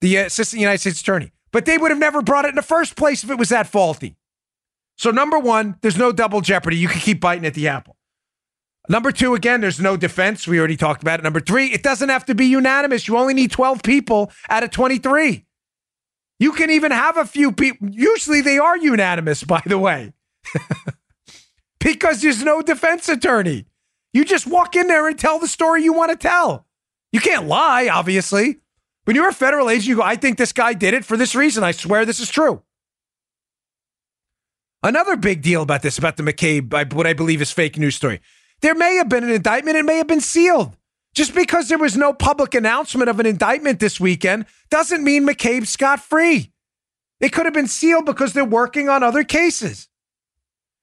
The 0.00 0.14
assistant 0.18 0.60
United 0.60 0.78
States 0.78 1.00
attorney, 1.00 1.32
but 1.50 1.64
they 1.64 1.76
would 1.76 1.90
have 1.90 1.98
never 1.98 2.22
brought 2.22 2.44
it 2.44 2.50
in 2.50 2.54
the 2.54 2.62
first 2.62 2.94
place 2.94 3.24
if 3.24 3.30
it 3.30 3.38
was 3.38 3.48
that 3.48 3.66
faulty. 3.66 4.16
So 4.96 5.10
number 5.10 5.38
one, 5.40 5.74
there's 5.80 5.98
no 5.98 6.12
double 6.12 6.42
jeopardy. 6.42 6.76
You 6.76 6.86
can 6.86 7.00
keep 7.00 7.20
biting 7.20 7.44
at 7.46 7.54
the 7.54 7.66
apple. 7.66 7.96
Number 8.88 9.10
two, 9.10 9.34
again, 9.34 9.60
there's 9.60 9.80
no 9.80 9.96
defense. 9.96 10.46
We 10.46 10.60
already 10.60 10.76
talked 10.76 11.02
about 11.02 11.18
it. 11.18 11.24
Number 11.24 11.40
three, 11.40 11.66
it 11.72 11.82
doesn't 11.82 12.10
have 12.10 12.26
to 12.26 12.34
be 12.36 12.46
unanimous. 12.46 13.08
You 13.08 13.16
only 13.16 13.34
need 13.34 13.50
12 13.50 13.82
people 13.82 14.30
out 14.48 14.62
of 14.62 14.70
23. 14.70 15.46
You 16.40 16.52
can 16.52 16.70
even 16.70 16.90
have 16.90 17.18
a 17.18 17.26
few 17.26 17.52
people. 17.52 17.90
Usually 17.90 18.40
they 18.40 18.58
are 18.58 18.76
unanimous, 18.76 19.44
by 19.44 19.62
the 19.66 19.78
way, 19.78 20.14
because 21.80 22.22
there's 22.22 22.42
no 22.42 22.62
defense 22.62 23.08
attorney. 23.10 23.66
You 24.14 24.24
just 24.24 24.46
walk 24.46 24.74
in 24.74 24.88
there 24.88 25.06
and 25.06 25.18
tell 25.18 25.38
the 25.38 25.46
story 25.46 25.84
you 25.84 25.92
want 25.92 26.10
to 26.10 26.16
tell. 26.16 26.66
You 27.12 27.20
can't 27.20 27.46
lie, 27.46 27.88
obviously. 27.88 28.58
When 29.04 29.14
you're 29.16 29.28
a 29.28 29.34
federal 29.34 29.68
agent, 29.68 29.86
you 29.86 29.96
go, 29.96 30.02
I 30.02 30.16
think 30.16 30.38
this 30.38 30.52
guy 30.52 30.72
did 30.72 30.94
it 30.94 31.04
for 31.04 31.16
this 31.16 31.34
reason. 31.34 31.62
I 31.62 31.72
swear 31.72 32.06
this 32.06 32.20
is 32.20 32.30
true. 32.30 32.62
Another 34.82 35.16
big 35.16 35.42
deal 35.42 35.60
about 35.60 35.82
this, 35.82 35.98
about 35.98 36.16
the 36.16 36.22
McCabe, 36.22 36.94
what 36.94 37.06
I 37.06 37.12
believe 37.12 37.42
is 37.42 37.52
fake 37.52 37.76
news 37.76 37.96
story. 37.96 38.20
There 38.62 38.74
may 38.74 38.96
have 38.96 39.10
been 39.10 39.24
an 39.24 39.30
indictment, 39.30 39.76
it 39.76 39.84
may 39.84 39.98
have 39.98 40.06
been 40.06 40.22
sealed. 40.22 40.74
Just 41.14 41.34
because 41.34 41.68
there 41.68 41.78
was 41.78 41.96
no 41.96 42.12
public 42.12 42.54
announcement 42.54 43.10
of 43.10 43.18
an 43.18 43.26
indictment 43.26 43.80
this 43.80 43.98
weekend 43.98 44.46
doesn't 44.70 45.02
mean 45.02 45.26
McCabe's 45.26 45.70
scot 45.70 46.00
free. 46.00 46.52
It 47.20 47.30
could 47.32 47.46
have 47.46 47.54
been 47.54 47.66
sealed 47.66 48.06
because 48.06 48.32
they're 48.32 48.44
working 48.44 48.88
on 48.88 49.02
other 49.02 49.24
cases. 49.24 49.88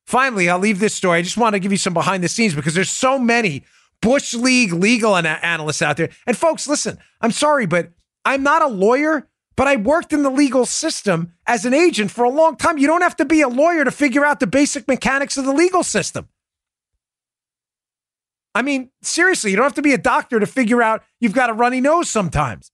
Finally, 0.05 0.49
I'll 0.49 0.59
leave 0.59 0.79
this 0.79 0.93
story. 0.93 1.19
I 1.19 1.21
just 1.21 1.37
want 1.37 1.53
to 1.53 1.59
give 1.59 1.71
you 1.71 1.77
some 1.77 1.93
behind 1.93 2.23
the 2.23 2.29
scenes 2.29 2.53
because 2.53 2.73
there's 2.73 2.89
so 2.89 3.17
many 3.17 3.63
Bush 4.01 4.33
League 4.33 4.73
legal 4.73 5.15
analysts 5.17 5.81
out 5.81 5.97
there. 5.97 6.09
And 6.25 6.37
folks, 6.37 6.67
listen, 6.67 6.97
I'm 7.19 7.31
sorry, 7.31 7.65
but 7.65 7.91
I'm 8.23 8.43
not 8.43 8.61
a 8.61 8.67
lawyer, 8.67 9.27
but 9.55 9.67
I 9.67 9.75
worked 9.75 10.13
in 10.13 10.23
the 10.23 10.29
legal 10.29 10.65
system 10.65 11.33
as 11.45 11.65
an 11.65 11.73
agent 11.73 12.11
for 12.11 12.23
a 12.23 12.29
long 12.29 12.55
time. 12.55 12.77
You 12.77 12.87
don't 12.87 13.01
have 13.01 13.15
to 13.17 13.25
be 13.25 13.41
a 13.41 13.47
lawyer 13.47 13.83
to 13.83 13.91
figure 13.91 14.23
out 14.23 14.39
the 14.39 14.47
basic 14.47 14.87
mechanics 14.87 15.35
of 15.37 15.45
the 15.45 15.53
legal 15.53 15.83
system. 15.83 16.27
I 18.57 18.63
mean, 18.63 18.89
seriously, 19.03 19.51
you 19.51 19.55
don't 19.55 19.65
have 19.65 19.75
to 19.75 19.83
be 19.83 19.93
a 19.93 19.99
doctor 19.99 20.39
to 20.39 20.47
figure 20.47 20.81
out 20.81 21.03
you've 21.19 21.35
got 21.35 21.51
a 21.51 21.53
runny 21.53 21.79
nose 21.79 22.09
sometimes. 22.09 22.71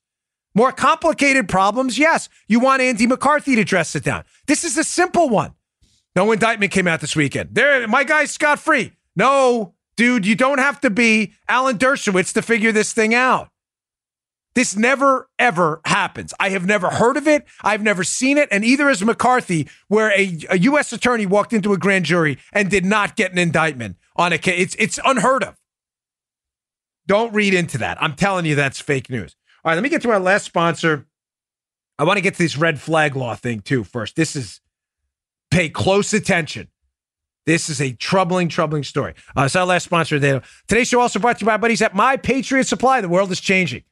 More 0.55 0.71
complicated 0.71 1.49
problems, 1.49 1.99
yes. 1.99 2.29
You 2.47 2.61
want 2.61 2.81
Andy 2.81 3.05
McCarthy 3.05 3.57
to 3.57 3.65
dress 3.65 3.93
it 3.93 4.05
down. 4.05 4.23
This 4.47 4.63
is 4.63 4.77
a 4.77 4.85
simple 4.85 5.27
one. 5.27 5.55
No 6.15 6.31
indictment 6.31 6.71
came 6.71 6.87
out 6.87 7.01
this 7.01 7.17
weekend. 7.17 7.53
There, 7.53 7.85
my 7.89 8.05
guy's 8.05 8.31
scot 8.31 8.59
free. 8.59 8.93
No, 9.17 9.73
dude, 9.97 10.25
you 10.25 10.35
don't 10.35 10.59
have 10.59 10.79
to 10.79 10.89
be 10.89 11.33
Alan 11.49 11.77
Dershowitz 11.77 12.33
to 12.35 12.41
figure 12.41 12.71
this 12.71 12.93
thing 12.93 13.13
out. 13.13 13.49
This 14.55 14.77
never, 14.77 15.27
ever 15.37 15.81
happens. 15.83 16.33
I 16.39 16.51
have 16.51 16.65
never 16.65 16.91
heard 16.91 17.17
of 17.17 17.27
it. 17.27 17.45
I've 17.61 17.83
never 17.83 18.05
seen 18.05 18.37
it. 18.37 18.47
And 18.53 18.63
either 18.63 18.89
is 18.89 19.03
McCarthy, 19.03 19.67
where 19.89 20.17
a, 20.17 20.37
a 20.49 20.59
U.S. 20.59 20.93
attorney 20.93 21.25
walked 21.25 21.51
into 21.51 21.73
a 21.73 21.77
grand 21.77 22.05
jury 22.05 22.37
and 22.53 22.69
did 22.69 22.85
not 22.85 23.17
get 23.17 23.33
an 23.33 23.37
indictment 23.37 23.97
on 24.15 24.31
a 24.31 24.37
case. 24.37 24.61
It's, 24.61 24.75
it's 24.79 24.99
unheard 25.03 25.43
of. 25.43 25.57
Don't 27.07 27.33
read 27.33 27.53
into 27.53 27.77
that. 27.79 28.01
I'm 28.01 28.15
telling 28.15 28.45
you, 28.45 28.55
that's 28.55 28.79
fake 28.79 29.09
news. 29.09 29.35
All 29.63 29.69
right, 29.69 29.75
let 29.75 29.83
me 29.83 29.89
get 29.89 30.01
to 30.03 30.11
our 30.11 30.19
last 30.19 30.45
sponsor. 30.45 31.05
I 31.99 32.03
want 32.05 32.17
to 32.17 32.21
get 32.21 32.33
to 32.35 32.43
this 32.43 32.57
red 32.57 32.79
flag 32.79 33.15
law 33.15 33.35
thing 33.35 33.59
too 33.59 33.83
first. 33.83 34.15
This 34.15 34.35
is 34.35 34.61
pay 35.51 35.69
close 35.69 36.13
attention. 36.13 36.69
This 37.45 37.69
is 37.69 37.81
a 37.81 37.91
troubling, 37.93 38.47
troubling 38.47 38.83
story. 38.83 39.13
Uh, 39.37 39.43
it's 39.43 39.55
our 39.55 39.65
last 39.65 39.83
sponsor 39.83 40.19
today. 40.19 40.41
Today's 40.67 40.87
show 40.87 41.01
also 41.01 41.19
brought 41.19 41.39
to 41.39 41.43
you 41.43 41.47
by 41.47 41.57
buddies 41.57 41.81
at 41.81 41.93
My 41.93 42.15
Patriot 42.15 42.65
Supply. 42.65 43.01
The 43.01 43.09
world 43.09 43.31
is 43.31 43.41
changing. 43.41 43.83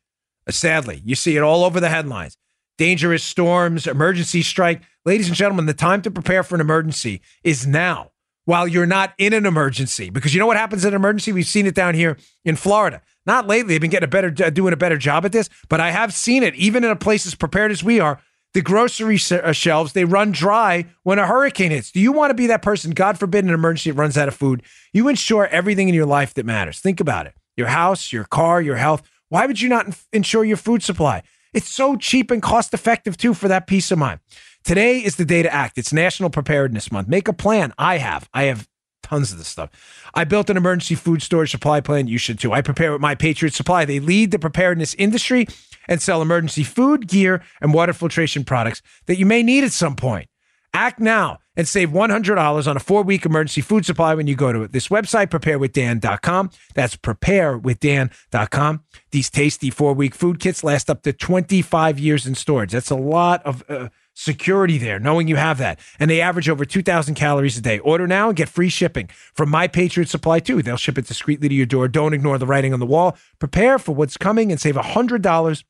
Uh, 0.48 0.52
sadly, 0.52 1.02
you 1.04 1.16
see 1.16 1.36
it 1.36 1.42
all 1.42 1.66
over 1.66 1.80
the 1.80 1.90
headlines. 1.90 2.38
Dangerous 2.78 3.24
storms, 3.24 3.88
emergency 3.88 4.42
strike. 4.42 4.82
Ladies 5.06 5.28
and 5.28 5.36
gentlemen, 5.36 5.66
the 5.66 5.74
time 5.74 6.02
to 6.04 6.12
prepare 6.12 6.44
for 6.44 6.56
an 6.56 6.62
emergency 6.62 7.22
is 7.44 7.68
now 7.68 8.12
while 8.52 8.68
you're 8.68 8.86
not 8.86 9.14
in 9.18 9.32
an 9.32 9.46
emergency. 9.46 10.10
Because 10.10 10.34
you 10.34 10.40
know 10.42 10.46
what 10.46 10.58
happens 10.58 10.84
in 10.84 10.90
an 10.90 10.96
emergency? 10.96 11.32
We've 11.32 11.48
seen 11.48 11.66
it 11.66 11.74
down 11.74 11.96
here 11.96 12.18
in 12.44 12.58
Florida. 12.58 13.02
Not 13.26 13.48
lately. 13.48 13.74
They've 13.74 13.80
been 13.80 13.90
getting 13.90 14.10
a 14.10 14.10
better, 14.10 14.34
uh, 14.44 14.50
doing 14.50 14.74
a 14.74 14.78
better 14.78 14.98
job 14.98 15.24
at 15.24 15.32
this, 15.32 15.48
but 15.70 15.80
I 15.80 15.92
have 15.92 16.14
seen 16.14 16.44
it 16.44 16.54
even 16.56 16.84
in 16.84 16.92
a 16.92 16.98
place 16.98 17.26
as 17.26 17.34
prepared 17.34 17.72
as 17.72 17.82
we 17.82 18.02
are. 18.02 18.20
The 18.54 18.62
grocery 18.62 19.18
uh, 19.32 19.54
shelves, 19.54 19.94
they 19.94 20.04
run 20.04 20.34
dry 20.34 20.88
when 21.04 21.18
a 21.18 21.26
hurricane 21.26 21.72
hits. 21.72 21.92
Do 21.92 22.02
you 22.02 22.12
want 22.12 22.32
to 22.32 22.34
be 22.34 22.48
that 22.48 22.62
person? 22.62 22.92
God 22.92 23.18
forbid 23.18 23.46
an 23.46 23.52
emergency 23.52 23.94
runs 23.94 24.18
out 24.18 24.28
of 24.28 24.36
food. 24.36 24.64
You 24.92 25.08
insure 25.08 25.48
everything 25.48 25.88
in 25.88 25.96
your 25.96 26.06
life 26.06 26.34
that 26.34 26.46
matters. 26.46 26.82
Think 26.82 27.00
about 27.00 27.28
it 27.28 27.36
your 27.56 27.68
house, 27.68 28.12
your 28.12 28.26
car, 28.26 28.62
your 28.62 28.76
health. 28.76 29.10
Why 29.30 29.46
would 29.46 29.62
you 29.62 29.70
not 29.70 29.98
insure 30.12 30.44
your 30.44 30.58
food 30.58 30.84
supply? 30.84 31.24
It's 31.54 31.70
so 31.70 31.96
cheap 31.96 32.32
and 32.32 32.42
cost 32.42 32.74
effective 32.74 33.16
too 33.16 33.34
for 33.34 33.48
that 33.48 33.66
peace 33.66 33.92
of 33.92 33.98
mind. 33.98 34.20
Today 34.64 35.00
is 35.00 35.16
the 35.16 35.26
day 35.26 35.42
to 35.42 35.52
act. 35.52 35.78
It's 35.78 35.92
National 35.92 36.30
Preparedness 36.30 36.92
Month. 36.92 37.08
Make 37.08 37.28
a 37.28 37.34
plan. 37.34 37.74
I 37.78 37.98
have. 37.98 38.30
I 38.34 38.44
have 38.44 38.68
tons 39.02 39.32
of 39.32 39.40
this 39.40 39.48
stuff. 39.48 39.72
I 40.14 40.24
built 40.24 40.50
an 40.50 40.58
emergency 40.58 40.96
food 40.96 41.22
storage 41.24 41.52
supply 41.52 41.82
plan. 41.82 42.08
You 42.08 42.20
should 42.20 42.40
too. 42.40 42.54
I 42.54 42.62
prepare 42.62 42.92
with 42.92 43.02
my 43.02 43.16
Patriot 43.16 43.54
Supply. 43.54 43.86
They 43.86 44.00
lead 44.00 44.32
the 44.32 44.40
preparedness 44.40 44.94
industry 44.96 45.48
and 45.88 46.02
sell 46.02 46.22
emergency 46.22 46.64
food, 46.64 47.08
gear, 47.08 47.44
and 47.60 47.74
water 47.74 47.94
filtration 47.94 48.44
products 48.44 48.84
that 49.08 49.18
you 49.18 49.26
may 49.26 49.42
need 49.42 49.64
at 49.64 49.72
some 49.72 49.96
point. 49.96 50.28
Act 50.74 51.00
now 51.00 51.40
and 51.58 51.68
save 51.68 51.90
$100 51.90 52.68
on 52.68 52.78
a 52.78 52.80
four 52.80 53.04
week 53.04 53.26
emergency 53.26 53.62
food 53.62 53.86
supply 53.86 54.14
when 54.16 54.28
you 54.28 54.36
go 54.36 54.54
to 54.54 54.68
this 54.68 54.88
website, 54.88 55.28
preparewithdan.com. 55.28 56.52
That's 56.76 56.96
preparewithdan.com. 56.96 58.84
These 59.12 59.30
tasty 59.30 59.70
four 59.70 59.94
week 59.94 60.16
food 60.16 60.40
kits 60.40 60.64
last 60.64 60.90
up 60.90 61.02
to 61.02 61.12
25 61.12 62.00
years 62.00 62.26
in 62.26 62.36
storage. 62.36 62.72
That's 62.72 62.92
a 62.92 62.96
lot 62.96 63.44
of 63.44 63.64
uh, 63.68 63.90
security 64.14 64.78
there, 64.78 65.00
knowing 65.00 65.28
you 65.28 65.36
have 65.36 65.58
that. 65.58 65.80
And 66.00 66.10
they 66.10 66.22
average 66.22 66.50
over 66.50 66.66
2,000 66.66 67.16
calories 67.16 67.58
a 67.58 67.62
day. 67.62 67.80
Order 67.80 68.08
now 68.08 68.28
and 68.30 68.36
get 68.36 68.50
free 68.50 68.70
shipping 68.70 69.10
from 69.34 69.50
My 69.50 69.68
Patriot 69.68 70.10
Supply, 70.10 70.40
too. 70.40 70.62
They'll 70.62 70.78
ship 70.78 70.98
it 70.98 71.08
discreetly 71.08 71.50
to 71.50 71.56
your 71.56 71.66
door. 71.66 71.88
Don't 71.88 72.14
ignore 72.14 72.38
the 72.38 72.46
writing 72.46 72.74
on 72.74 72.80
the 72.80 72.86
wall. 72.86 73.18
Prepare 73.40 73.80
for 73.80 73.94
what's 73.96 74.18
coming 74.18 74.52
and 74.52 74.60
save 74.60 74.76
$100. 74.76 75.64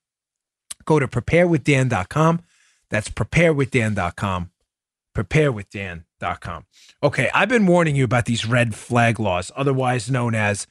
Go 0.85 0.99
to 0.99 1.07
preparewithdan.com. 1.07 2.41
That's 2.89 3.09
preparewithdan.com. 3.09 4.51
Preparewithdan.com. 5.15 6.65
Okay, 7.03 7.29
I've 7.33 7.49
been 7.49 7.65
warning 7.67 7.95
you 7.95 8.03
about 8.03 8.25
these 8.25 8.45
red 8.45 8.75
flag 8.75 9.19
laws, 9.19 9.51
otherwise 9.55 10.09
known 10.09 10.35
as 10.35 10.67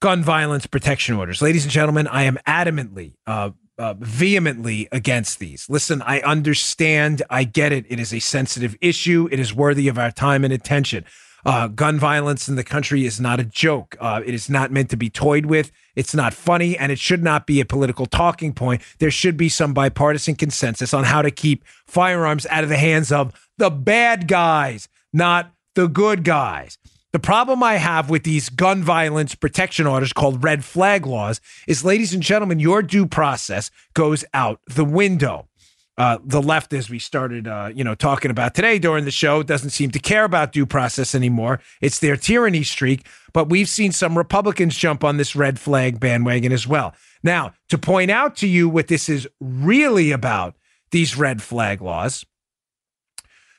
gun 0.00 0.22
violence 0.22 0.66
protection 0.66 1.16
orders. 1.16 1.40
Ladies 1.42 1.64
and 1.64 1.72
gentlemen, 1.72 2.06
I 2.06 2.24
am 2.24 2.38
adamantly, 2.46 3.14
uh, 3.26 3.50
uh, 3.78 3.94
vehemently 3.98 4.88
against 4.92 5.38
these. 5.38 5.68
Listen, 5.68 6.02
I 6.02 6.20
understand. 6.20 7.22
I 7.30 7.44
get 7.44 7.72
it. 7.72 7.84
It 7.88 8.00
is 8.00 8.12
a 8.12 8.20
sensitive 8.20 8.76
issue. 8.80 9.28
It 9.30 9.38
is 9.38 9.54
worthy 9.54 9.88
of 9.88 9.98
our 9.98 10.10
time 10.10 10.44
and 10.44 10.52
attention. 10.52 11.04
Uh, 11.44 11.68
gun 11.68 11.96
violence 11.96 12.48
in 12.48 12.56
the 12.56 12.64
country 12.64 13.06
is 13.06 13.20
not 13.20 13.38
a 13.38 13.44
joke. 13.44 13.96
Uh, 14.00 14.20
it 14.26 14.34
is 14.34 14.50
not 14.50 14.72
meant 14.72 14.90
to 14.90 14.96
be 14.96 15.08
toyed 15.08 15.46
with. 15.46 15.70
It's 15.94 16.12
not 16.12 16.34
funny, 16.34 16.76
and 16.76 16.90
it 16.90 16.98
should 16.98 17.22
not 17.22 17.46
be 17.46 17.60
a 17.60 17.64
political 17.64 18.06
talking 18.06 18.52
point. 18.52 18.82
There 18.98 19.12
should 19.12 19.36
be 19.36 19.48
some 19.48 19.72
bipartisan 19.72 20.34
consensus 20.34 20.92
on 20.92 21.04
how 21.04 21.22
to 21.22 21.30
keep 21.30 21.64
firearms 21.86 22.46
out 22.46 22.64
of 22.64 22.68
the 22.68 22.76
hands 22.76 23.12
of 23.12 23.32
the 23.58 23.70
bad 23.70 24.26
guys, 24.26 24.88
not 25.12 25.52
the 25.76 25.86
good 25.86 26.24
guys. 26.24 26.78
The 27.16 27.20
problem 27.20 27.62
I 27.62 27.76
have 27.76 28.10
with 28.10 28.24
these 28.24 28.50
gun 28.50 28.82
violence 28.82 29.34
protection 29.34 29.86
orders 29.86 30.12
called 30.12 30.44
red 30.44 30.62
flag 30.62 31.06
laws 31.06 31.40
is, 31.66 31.82
ladies 31.82 32.12
and 32.12 32.22
gentlemen, 32.22 32.60
your 32.60 32.82
due 32.82 33.06
process 33.06 33.70
goes 33.94 34.22
out 34.34 34.60
the 34.66 34.84
window. 34.84 35.48
Uh, 35.96 36.18
the 36.22 36.42
left, 36.42 36.74
as 36.74 36.90
we 36.90 36.98
started, 36.98 37.48
uh, 37.48 37.70
you 37.74 37.82
know, 37.82 37.94
talking 37.94 38.30
about 38.30 38.54
today 38.54 38.78
during 38.78 39.06
the 39.06 39.10
show, 39.10 39.42
doesn't 39.42 39.70
seem 39.70 39.90
to 39.92 39.98
care 39.98 40.24
about 40.24 40.52
due 40.52 40.66
process 40.66 41.14
anymore. 41.14 41.58
It's 41.80 42.00
their 42.00 42.18
tyranny 42.18 42.64
streak. 42.64 43.06
But 43.32 43.48
we've 43.48 43.70
seen 43.70 43.92
some 43.92 44.18
Republicans 44.18 44.76
jump 44.76 45.02
on 45.02 45.16
this 45.16 45.34
red 45.34 45.58
flag 45.58 45.98
bandwagon 45.98 46.52
as 46.52 46.66
well. 46.66 46.94
Now, 47.22 47.54
to 47.70 47.78
point 47.78 48.10
out 48.10 48.36
to 48.36 48.46
you 48.46 48.68
what 48.68 48.88
this 48.88 49.08
is 49.08 49.26
really 49.40 50.12
about, 50.12 50.54
these 50.90 51.16
red 51.16 51.40
flag 51.40 51.80
laws, 51.80 52.26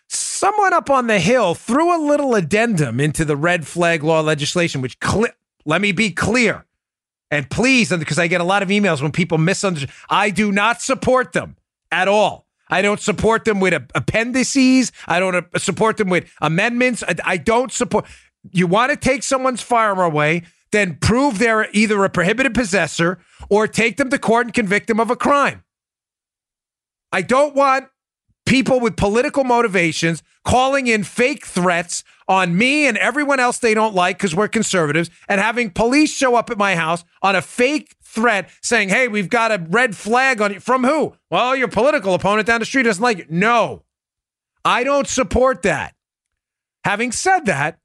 someone 0.08 0.74
up 0.74 0.90
on 0.90 1.08
the 1.08 1.20
Hill 1.20 1.56
threw 1.56 1.96
a 1.96 2.00
little 2.00 2.36
addendum 2.36 3.00
into 3.00 3.26
the 3.26 3.36
red 3.36 3.68
flag 3.68 4.04
law 4.04 4.22
legislation, 4.22 4.82
which, 4.82 4.98
cl- 5.04 5.28
let 5.66 5.82
me 5.82 5.92
be 5.92 6.12
clear. 6.12 6.66
And 7.30 7.50
please, 7.50 7.90
because 7.90 8.20
I 8.20 8.28
get 8.28 8.40
a 8.40 8.46
lot 8.46 8.64
of 8.64 8.70
emails 8.70 9.02
when 9.02 9.12
people 9.12 9.38
misunderstand, 9.38 9.92
I 10.10 10.30
do 10.30 10.52
not 10.52 10.82
support 10.82 11.34
them 11.34 11.58
at 11.92 12.08
all. 12.08 12.48
I 12.70 12.82
don't 12.82 13.00
support 13.00 13.46
them 13.46 13.60
with 13.60 13.74
appendices. 13.96 14.92
I 15.08 15.20
don't 15.20 15.36
uh, 15.36 15.58
support 15.58 15.98
them 15.98 16.10
with 16.10 16.30
amendments. 16.42 17.04
I, 17.04 17.16
I 17.24 17.38
don't 17.38 17.72
support. 17.72 18.06
You 18.52 18.68
want 18.68 18.92
to 18.92 18.98
take 18.98 19.24
someone's 19.24 19.62
firearm 19.62 20.00
away, 20.00 20.44
then 20.72 20.96
prove 20.96 21.40
they're 21.40 21.70
either 21.72 22.04
a 22.04 22.10
prohibited 22.10 22.54
possessor 22.54 23.20
or 23.50 23.68
take 23.68 23.98
them 23.98 24.10
to 24.10 24.20
court 24.20 24.48
and 24.48 24.54
convict 24.54 24.88
them 24.88 25.00
of 25.00 25.10
a 25.10 25.16
crime. 25.16 25.64
I 27.12 27.22
don't 27.22 27.56
want 27.56 27.88
people 28.48 28.80
with 28.80 28.96
political 28.96 29.44
motivations 29.44 30.24
calling 30.46 30.88
in 30.88 31.04
fake 31.04 31.46
threats 31.46 32.04
on 32.28 32.58
me 32.58 32.88
and 32.88 32.98
everyone 32.98 33.40
else 33.40 33.60
they 33.60 33.74
don't 33.74 33.94
like 33.94 34.18
because 34.18 34.34
we're 34.34 34.48
conservatives 34.48 35.10
and 35.28 35.40
having 35.40 35.70
police 35.70 36.12
show 36.14 36.36
up 36.36 36.50
at 36.50 36.58
my 36.58 36.76
house 36.76 37.04
on 37.22 37.36
a 37.36 37.42
fake 37.42 37.96
threat 38.02 38.50
saying, 38.62 38.90
hey, 38.90 39.08
we've 39.08 39.30
got 39.30 39.52
a 39.52 39.64
red 39.70 39.96
flag 39.96 40.42
on 40.42 40.54
you. 40.54 40.60
From 40.60 40.84
who? 40.84 41.14
Well, 41.30 41.56
your 41.56 41.68
political 41.68 42.14
opponent 42.14 42.48
down 42.48 42.62
the 42.62 42.66
street 42.66 42.84
doesn't 42.84 43.04
like 43.04 43.20
it. 43.20 43.30
No, 43.30 43.84
I 44.64 44.84
don't 44.84 45.08
support 45.08 45.62
that. 45.64 45.94
Having 46.86 47.12
said 47.12 47.46
that, 47.46 47.80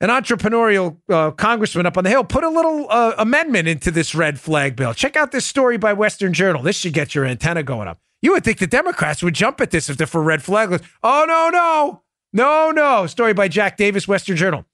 an 0.00 0.10
entrepreneurial 0.10 0.98
uh, 1.08 1.30
congressman 1.30 1.86
up 1.86 1.96
on 1.96 2.04
the 2.04 2.10
Hill 2.10 2.24
put 2.24 2.44
a 2.44 2.50
little 2.50 2.86
uh, 2.90 3.14
amendment 3.16 3.68
into 3.68 3.90
this 3.90 4.14
red 4.14 4.38
flag 4.38 4.76
bill. 4.76 4.92
Check 4.92 5.16
out 5.16 5.32
this 5.32 5.46
story 5.46 5.78
by 5.78 5.94
Western 5.94 6.34
Journal. 6.34 6.62
This 6.62 6.76
should 6.76 6.92
get 6.92 7.14
your 7.14 7.24
antenna 7.24 7.62
going 7.62 7.88
up. 7.88 7.98
You 8.24 8.32
would 8.32 8.42
think 8.42 8.56
the 8.56 8.66
Democrats 8.66 9.22
would 9.22 9.34
jump 9.34 9.60
at 9.60 9.70
this 9.70 9.90
if 9.90 9.98
they're 9.98 10.06
for 10.06 10.22
red 10.22 10.42
flag. 10.42 10.82
Oh, 11.02 11.26
no, 11.28 11.50
no, 11.50 12.02
no, 12.32 12.70
no. 12.70 13.06
Story 13.06 13.34
by 13.34 13.48
Jack 13.48 13.76
Davis, 13.76 14.08
Western 14.08 14.34
Journal. 14.34 14.64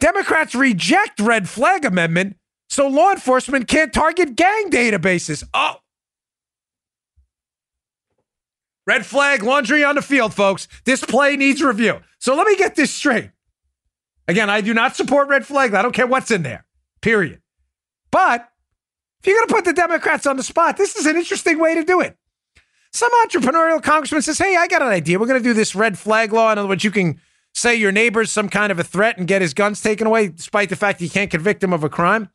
Democrats 0.00 0.52
reject 0.52 1.20
red 1.20 1.48
flag 1.48 1.84
amendment 1.84 2.38
so 2.68 2.88
law 2.88 3.12
enforcement 3.12 3.68
can't 3.68 3.92
target 3.92 4.34
gang 4.34 4.68
databases. 4.68 5.44
Oh. 5.54 5.76
Red 8.84 9.06
flag 9.06 9.44
laundry 9.44 9.84
on 9.84 9.94
the 9.94 10.02
field, 10.02 10.34
folks. 10.34 10.66
This 10.84 11.04
play 11.04 11.36
needs 11.36 11.62
review. 11.62 12.00
So 12.18 12.34
let 12.34 12.48
me 12.48 12.56
get 12.56 12.74
this 12.74 12.92
straight. 12.92 13.30
Again, 14.26 14.50
I 14.50 14.60
do 14.60 14.74
not 14.74 14.96
support 14.96 15.28
red 15.28 15.46
flag. 15.46 15.72
I 15.72 15.82
don't 15.82 15.94
care 15.94 16.08
what's 16.08 16.32
in 16.32 16.42
there, 16.42 16.66
period. 17.00 17.42
But 18.10 18.50
if 19.20 19.28
you're 19.28 19.36
going 19.36 19.46
to 19.46 19.54
put 19.54 19.64
the 19.66 19.72
Democrats 19.72 20.26
on 20.26 20.36
the 20.36 20.42
spot, 20.42 20.76
this 20.76 20.96
is 20.96 21.06
an 21.06 21.14
interesting 21.14 21.60
way 21.60 21.76
to 21.76 21.84
do 21.84 22.00
it. 22.00 22.18
Some 22.92 23.10
entrepreneurial 23.24 23.82
congressman 23.82 24.22
says, 24.22 24.38
Hey, 24.38 24.56
I 24.56 24.66
got 24.68 24.82
an 24.82 24.88
idea. 24.88 25.18
We're 25.18 25.26
going 25.26 25.42
to 25.42 25.48
do 25.48 25.54
this 25.54 25.74
red 25.74 25.98
flag 25.98 26.32
law. 26.32 26.52
In 26.52 26.58
other 26.58 26.68
words, 26.68 26.84
you 26.84 26.90
can 26.90 27.20
say 27.54 27.74
your 27.74 27.92
neighbor's 27.92 28.30
some 28.30 28.48
kind 28.48 28.70
of 28.70 28.78
a 28.78 28.84
threat 28.84 29.18
and 29.18 29.26
get 29.26 29.42
his 29.42 29.54
guns 29.54 29.80
taken 29.80 30.06
away, 30.06 30.28
despite 30.28 30.68
the 30.68 30.76
fact 30.76 30.98
that 30.98 31.04
you 31.04 31.10
can't 31.10 31.30
convict 31.30 31.62
him 31.62 31.72
of 31.72 31.84
a 31.84 31.88
crime. 31.88 32.30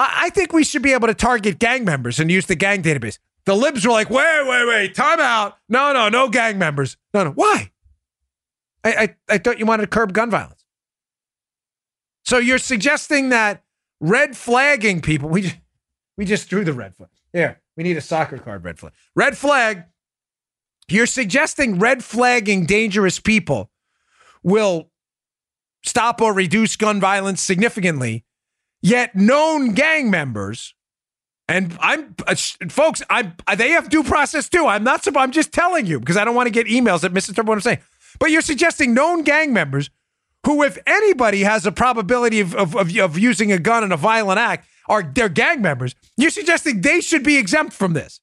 I 0.00 0.30
think 0.30 0.52
we 0.52 0.62
should 0.62 0.82
be 0.82 0.92
able 0.92 1.08
to 1.08 1.14
target 1.14 1.58
gang 1.58 1.84
members 1.84 2.20
and 2.20 2.30
use 2.30 2.46
the 2.46 2.54
gang 2.54 2.82
database. 2.82 3.18
The 3.46 3.56
libs 3.56 3.84
were 3.84 3.90
like, 3.90 4.10
wait, 4.10 4.46
wait, 4.46 4.68
wait, 4.68 4.94
time 4.94 5.18
out. 5.18 5.58
No, 5.68 5.92
no, 5.92 6.08
no 6.08 6.28
gang 6.28 6.56
members. 6.56 6.96
No, 7.12 7.24
no. 7.24 7.30
Why? 7.32 7.72
I, 8.84 8.94
I, 8.94 9.16
I 9.28 9.38
thought 9.38 9.58
you 9.58 9.66
wanted 9.66 9.82
to 9.82 9.88
curb 9.88 10.12
gun 10.12 10.30
violence. 10.30 10.64
So 12.24 12.38
you're 12.38 12.58
suggesting 12.58 13.30
that 13.30 13.64
red 14.00 14.36
flagging 14.36 15.00
people, 15.00 15.28
we 15.28 15.42
just, 15.42 15.56
we 16.16 16.24
just 16.24 16.48
drew 16.48 16.64
the 16.64 16.72
red 16.72 16.94
flag. 16.94 17.10
Here, 17.32 17.60
we 17.78 17.84
need 17.84 17.96
a 17.96 18.02
soccer 18.02 18.38
card 18.38 18.64
red 18.64 18.76
flag. 18.76 18.92
Red 19.14 19.38
flag. 19.38 19.84
You're 20.88 21.06
suggesting 21.06 21.78
red 21.78 22.02
flagging 22.02 22.66
dangerous 22.66 23.20
people 23.20 23.70
will 24.42 24.90
stop 25.84 26.20
or 26.20 26.34
reduce 26.34 26.74
gun 26.74 26.98
violence 26.98 27.40
significantly, 27.40 28.24
yet 28.82 29.14
known 29.14 29.74
gang 29.74 30.10
members 30.10 30.74
and 31.50 31.74
I'm, 31.80 32.14
uh, 32.26 32.34
folks, 32.68 33.02
I'm, 33.08 33.34
uh, 33.46 33.54
they 33.54 33.70
have 33.70 33.88
due 33.88 34.02
process 34.02 34.50
too. 34.50 34.66
I'm 34.66 34.84
not, 34.84 35.06
I'm 35.16 35.30
just 35.30 35.50
telling 35.52 35.86
you 35.86 35.98
because 35.98 36.18
I 36.18 36.24
don't 36.24 36.34
want 36.34 36.46
to 36.46 36.50
get 36.50 36.66
emails 36.66 37.00
that 37.00 37.12
misinterpret 37.12 37.48
what 37.48 37.54
I'm 37.54 37.62
saying. 37.62 37.78
But 38.18 38.30
you're 38.30 38.42
suggesting 38.42 38.92
known 38.92 39.22
gang 39.22 39.54
members 39.54 39.88
who, 40.44 40.62
if 40.62 40.76
anybody 40.86 41.44
has 41.44 41.64
a 41.64 41.72
probability 41.72 42.40
of, 42.40 42.54
of, 42.54 42.76
of, 42.76 42.94
of 42.98 43.18
using 43.18 43.50
a 43.50 43.58
gun 43.58 43.82
in 43.82 43.92
a 43.92 43.96
violent 43.96 44.38
act, 44.38 44.66
are 44.88 45.02
they're 45.02 45.28
gang 45.28 45.60
members. 45.62 45.94
You're 46.16 46.30
suggesting 46.30 46.80
they 46.80 47.00
should 47.00 47.22
be 47.22 47.36
exempt 47.36 47.72
from 47.72 47.92
this. 47.92 48.20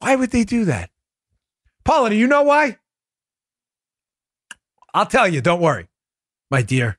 Why 0.00 0.16
would 0.16 0.30
they 0.30 0.44
do 0.44 0.64
that? 0.66 0.90
Paula, 1.84 2.10
do 2.10 2.16
you 2.16 2.26
know 2.26 2.42
why? 2.42 2.78
I'll 4.92 5.06
tell 5.06 5.28
you, 5.28 5.40
don't 5.40 5.60
worry, 5.60 5.88
my 6.50 6.62
dear. 6.62 6.98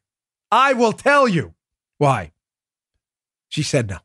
I 0.52 0.74
will 0.74 0.92
tell 0.92 1.28
you 1.28 1.54
why. 1.98 2.32
She 3.50 3.64
said 3.64 3.90
no. 3.90 3.98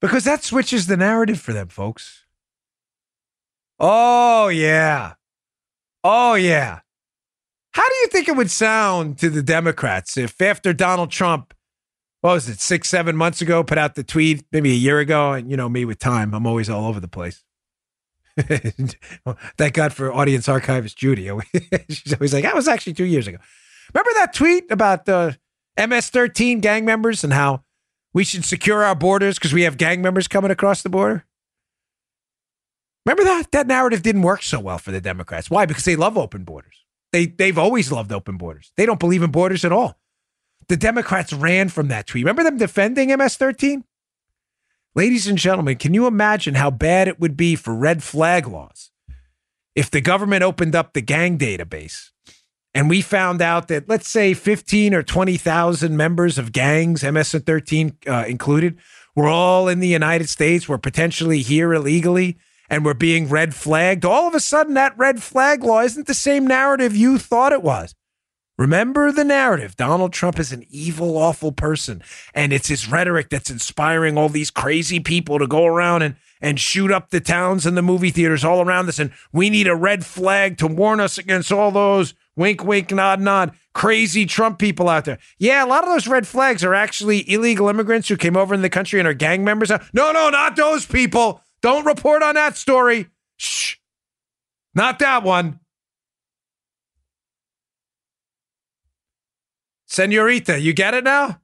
Because 0.00 0.24
that 0.24 0.44
switches 0.44 0.86
the 0.86 0.96
narrative 0.96 1.40
for 1.40 1.52
them, 1.52 1.68
folks. 1.68 2.26
Oh, 3.80 4.48
yeah. 4.48 5.14
Oh, 6.02 6.34
yeah. 6.34 6.80
How 7.72 7.88
do 7.88 7.94
you 7.96 8.06
think 8.06 8.28
it 8.28 8.36
would 8.36 8.50
sound 8.50 9.18
to 9.18 9.30
the 9.30 9.42
Democrats 9.42 10.16
if 10.16 10.40
after 10.40 10.72
Donald 10.72 11.10
Trump 11.10 11.54
what 12.24 12.32
was 12.32 12.48
it, 12.48 12.58
six, 12.58 12.88
seven 12.88 13.18
months 13.18 13.42
ago, 13.42 13.62
put 13.62 13.76
out 13.76 13.96
the 13.96 14.02
tweet, 14.02 14.46
maybe 14.50 14.70
a 14.70 14.74
year 14.74 14.98
ago. 14.98 15.34
And 15.34 15.50
you 15.50 15.58
know 15.58 15.68
me 15.68 15.84
with 15.84 15.98
time, 15.98 16.32
I'm 16.32 16.46
always 16.46 16.70
all 16.70 16.86
over 16.86 16.98
the 16.98 17.06
place. 17.06 17.44
Thank 19.58 19.74
God 19.74 19.92
for 19.92 20.10
audience 20.10 20.48
archivist 20.48 20.96
Judy. 20.96 21.24
She's 21.90 22.14
always 22.14 22.32
like, 22.32 22.44
that 22.44 22.54
was 22.54 22.66
actually 22.66 22.94
two 22.94 23.04
years 23.04 23.26
ago. 23.26 23.36
Remember 23.92 24.10
that 24.14 24.32
tweet 24.32 24.70
about 24.70 25.04
the 25.04 25.36
MS 25.76 26.08
13 26.08 26.60
gang 26.60 26.86
members 26.86 27.24
and 27.24 27.32
how 27.34 27.62
we 28.14 28.24
should 28.24 28.46
secure 28.46 28.82
our 28.82 28.94
borders 28.94 29.38
because 29.38 29.52
we 29.52 29.60
have 29.64 29.76
gang 29.76 30.00
members 30.00 30.26
coming 30.26 30.50
across 30.50 30.80
the 30.80 30.88
border? 30.88 31.26
Remember 33.04 33.24
that? 33.24 33.52
That 33.52 33.66
narrative 33.66 34.00
didn't 34.00 34.22
work 34.22 34.42
so 34.42 34.60
well 34.60 34.78
for 34.78 34.92
the 34.92 35.00
Democrats. 35.02 35.50
Why? 35.50 35.66
Because 35.66 35.84
they 35.84 35.94
love 35.94 36.16
open 36.16 36.44
borders. 36.44 36.86
They, 37.12 37.26
they've 37.26 37.58
always 37.58 37.92
loved 37.92 38.12
open 38.12 38.38
borders. 38.38 38.72
They 38.78 38.86
don't 38.86 38.98
believe 38.98 39.22
in 39.22 39.30
borders 39.30 39.62
at 39.66 39.72
all. 39.72 40.00
The 40.68 40.76
Democrats 40.76 41.32
ran 41.32 41.68
from 41.68 41.88
that 41.88 42.06
tweet. 42.06 42.24
Remember 42.24 42.44
them 42.44 42.56
defending 42.56 43.08
MS 43.16 43.36
13? 43.36 43.84
Ladies 44.94 45.26
and 45.26 45.36
gentlemen, 45.36 45.76
can 45.76 45.92
you 45.92 46.06
imagine 46.06 46.54
how 46.54 46.70
bad 46.70 47.08
it 47.08 47.18
would 47.18 47.36
be 47.36 47.56
for 47.56 47.74
red 47.74 48.02
flag 48.02 48.46
laws 48.46 48.90
if 49.74 49.90
the 49.90 50.00
government 50.00 50.42
opened 50.42 50.74
up 50.74 50.92
the 50.92 51.00
gang 51.00 51.36
database 51.36 52.10
and 52.74 52.90
we 52.90 53.00
found 53.00 53.40
out 53.40 53.68
that, 53.68 53.88
let's 53.88 54.08
say, 54.08 54.34
15 54.34 54.94
or 54.94 55.02
20,000 55.02 55.96
members 55.96 56.38
of 56.38 56.52
gangs, 56.52 57.04
MS 57.04 57.32
13 57.32 57.96
uh, 58.06 58.24
included, 58.26 58.78
were 59.14 59.28
all 59.28 59.68
in 59.68 59.78
the 59.78 59.88
United 59.88 60.28
States, 60.28 60.68
were 60.68 60.78
potentially 60.78 61.40
here 61.40 61.72
illegally, 61.72 62.36
and 62.68 62.84
we're 62.84 62.94
being 62.94 63.28
red 63.28 63.54
flagged, 63.54 64.04
all 64.04 64.26
of 64.26 64.34
a 64.34 64.40
sudden 64.40 64.74
that 64.74 64.98
red 64.98 65.22
flag 65.22 65.62
law 65.62 65.82
isn't 65.82 66.08
the 66.08 66.14
same 66.14 66.46
narrative 66.46 66.96
you 66.96 67.16
thought 67.18 67.52
it 67.52 67.62
was. 67.62 67.94
Remember 68.56 69.10
the 69.10 69.24
narrative. 69.24 69.76
Donald 69.76 70.12
Trump 70.12 70.38
is 70.38 70.52
an 70.52 70.64
evil, 70.70 71.18
awful 71.18 71.50
person. 71.50 72.02
And 72.34 72.52
it's 72.52 72.68
his 72.68 72.88
rhetoric 72.88 73.28
that's 73.28 73.50
inspiring 73.50 74.16
all 74.16 74.28
these 74.28 74.50
crazy 74.50 75.00
people 75.00 75.38
to 75.40 75.46
go 75.46 75.66
around 75.66 76.02
and, 76.02 76.16
and 76.40 76.60
shoot 76.60 76.92
up 76.92 77.10
the 77.10 77.20
towns 77.20 77.66
and 77.66 77.76
the 77.76 77.82
movie 77.82 78.10
theaters 78.10 78.44
all 78.44 78.60
around 78.60 78.88
us. 78.88 79.00
And 79.00 79.12
we 79.32 79.50
need 79.50 79.66
a 79.66 79.74
red 79.74 80.04
flag 80.06 80.58
to 80.58 80.68
warn 80.68 81.00
us 81.00 81.18
against 81.18 81.50
all 81.50 81.72
those 81.72 82.14
wink, 82.36 82.64
wink, 82.64 82.92
nod, 82.92 83.20
nod, 83.20 83.52
crazy 83.74 84.24
Trump 84.24 84.58
people 84.58 84.88
out 84.88 85.04
there. 85.04 85.18
Yeah, 85.38 85.64
a 85.64 85.66
lot 85.66 85.82
of 85.82 85.90
those 85.90 86.06
red 86.06 86.26
flags 86.26 86.62
are 86.62 86.74
actually 86.74 87.28
illegal 87.30 87.68
immigrants 87.68 88.08
who 88.08 88.16
came 88.16 88.36
over 88.36 88.54
in 88.54 88.62
the 88.62 88.70
country 88.70 89.00
and 89.00 89.08
are 89.08 89.14
gang 89.14 89.42
members. 89.42 89.70
No, 89.92 90.12
no, 90.12 90.30
not 90.30 90.54
those 90.54 90.86
people. 90.86 91.40
Don't 91.60 91.86
report 91.86 92.22
on 92.22 92.36
that 92.36 92.56
story. 92.56 93.08
Shh. 93.36 93.76
Not 94.74 95.00
that 95.00 95.22
one. 95.24 95.60
Senorita, 99.94 100.58
you 100.58 100.72
get 100.72 100.92
it 100.92 101.04
now? 101.04 101.40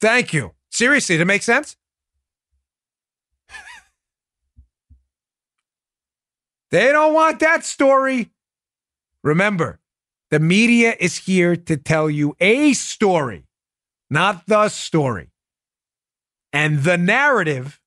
Thank 0.00 0.32
you. 0.32 0.50
Seriously, 0.68 1.14
it 1.14 1.24
make 1.24 1.44
sense? 1.44 1.76
they 6.72 6.90
don't 6.90 7.14
want 7.14 7.38
that 7.38 7.64
story. 7.64 8.32
Remember, 9.22 9.78
the 10.32 10.40
media 10.40 10.96
is 10.98 11.18
here 11.18 11.54
to 11.54 11.76
tell 11.76 12.10
you 12.10 12.34
a 12.40 12.72
story, 12.72 13.44
not 14.10 14.48
the 14.48 14.68
story. 14.68 15.30
And 16.52 16.82
the 16.82 16.98
narrative, 16.98 17.80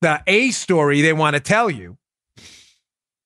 the 0.00 0.20
A 0.26 0.50
story 0.50 1.00
they 1.00 1.12
want 1.12 1.34
to 1.34 1.40
tell 1.40 1.70
you, 1.70 1.96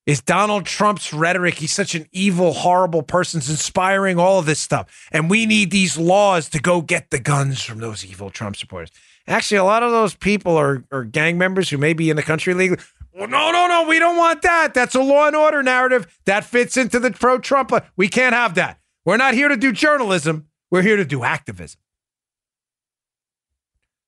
is 0.06 0.22
Donald 0.22 0.66
Trump's 0.66 1.12
rhetoric. 1.12 1.54
He's 1.54 1.72
such 1.72 1.94
an 1.94 2.06
evil, 2.12 2.52
horrible 2.52 3.02
person, 3.02 3.38
inspiring 3.38 4.18
all 4.18 4.38
of 4.38 4.46
this 4.46 4.58
stuff. 4.58 5.08
And 5.12 5.30
we 5.30 5.46
need 5.46 5.70
these 5.70 5.98
laws 5.98 6.48
to 6.50 6.60
go 6.60 6.80
get 6.80 7.10
the 7.10 7.18
guns 7.18 7.62
from 7.62 7.78
those 7.78 8.04
evil 8.04 8.30
Trump 8.30 8.56
supporters. 8.56 8.90
Actually, 9.26 9.58
a 9.58 9.64
lot 9.64 9.82
of 9.82 9.90
those 9.90 10.14
people 10.14 10.56
are, 10.56 10.84
are 10.90 11.04
gang 11.04 11.38
members 11.38 11.70
who 11.70 11.78
may 11.78 11.92
be 11.92 12.10
in 12.10 12.16
the 12.16 12.22
country 12.22 12.54
legally. 12.54 12.80
Well, 13.12 13.28
no, 13.28 13.50
no, 13.50 13.66
no, 13.66 13.86
we 13.86 13.98
don't 13.98 14.16
want 14.16 14.42
that. 14.42 14.72
That's 14.72 14.94
a 14.94 15.02
law 15.02 15.26
and 15.26 15.36
order 15.36 15.62
narrative 15.62 16.18
that 16.24 16.44
fits 16.44 16.76
into 16.76 16.98
the 16.98 17.10
pro 17.10 17.38
Trump. 17.38 17.72
We 17.96 18.08
can't 18.08 18.34
have 18.34 18.54
that. 18.54 18.78
We're 19.04 19.16
not 19.16 19.34
here 19.34 19.48
to 19.48 19.56
do 19.56 19.72
journalism. 19.72 20.46
We're 20.70 20.82
here 20.82 20.96
to 20.96 21.04
do 21.04 21.22
activism. 21.24 21.80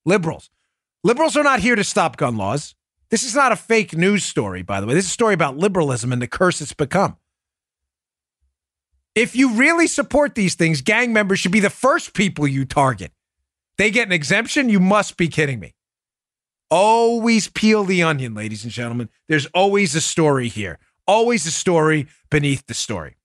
Liberals. 0.05 0.51
Liberals 1.05 1.37
are 1.37 1.43
not 1.43 1.61
here 1.61 1.77
to 1.77 1.85
stop 1.85 2.17
gun 2.17 2.37
laws. 2.37 2.75
This 3.13 3.25
is 3.25 3.35
not 3.35 3.53
a 3.53 3.57
fake 3.57 3.95
news 3.95 4.25
story, 4.25 4.63
by 4.63 4.81
the 4.81 4.87
way. 4.87 4.95
This 4.95 5.05
is 5.05 5.11
a 5.11 5.13
story 5.13 5.35
about 5.35 5.59
liberalism 5.59 6.15
and 6.15 6.23
the 6.23 6.27
curse 6.27 6.63
it's 6.63 6.73
become. 6.73 7.19
If 9.15 9.37
you 9.37 9.53
really 9.53 9.87
support 9.87 10.35
these 10.35 10.55
things, 10.55 10.81
gang 10.81 11.13
members 11.13 11.39
should 11.39 11.53
be 11.53 11.61
the 11.61 11.69
first 11.69 12.15
people 12.15 12.49
you 12.49 12.65
target. 12.65 13.13
They 13.77 13.91
get 13.91 14.07
an 14.07 14.13
exemption? 14.13 14.71
You 14.71 14.81
must 14.81 15.19
be 15.19 15.29
kidding 15.29 15.61
me. 15.61 15.75
Always 16.71 17.49
peel 17.49 17.85
the 17.85 18.03
onion, 18.03 18.33
ladies 18.33 18.65
and 18.65 18.73
gentlemen. 18.73 19.11
There's 19.29 19.45
always 19.53 19.95
a 19.95 20.01
story 20.01 20.49
here, 20.49 20.79
always 21.07 21.45
a 21.45 21.51
story 21.51 22.09
beneath 22.31 22.65
the 22.67 22.73
story. 22.73 23.17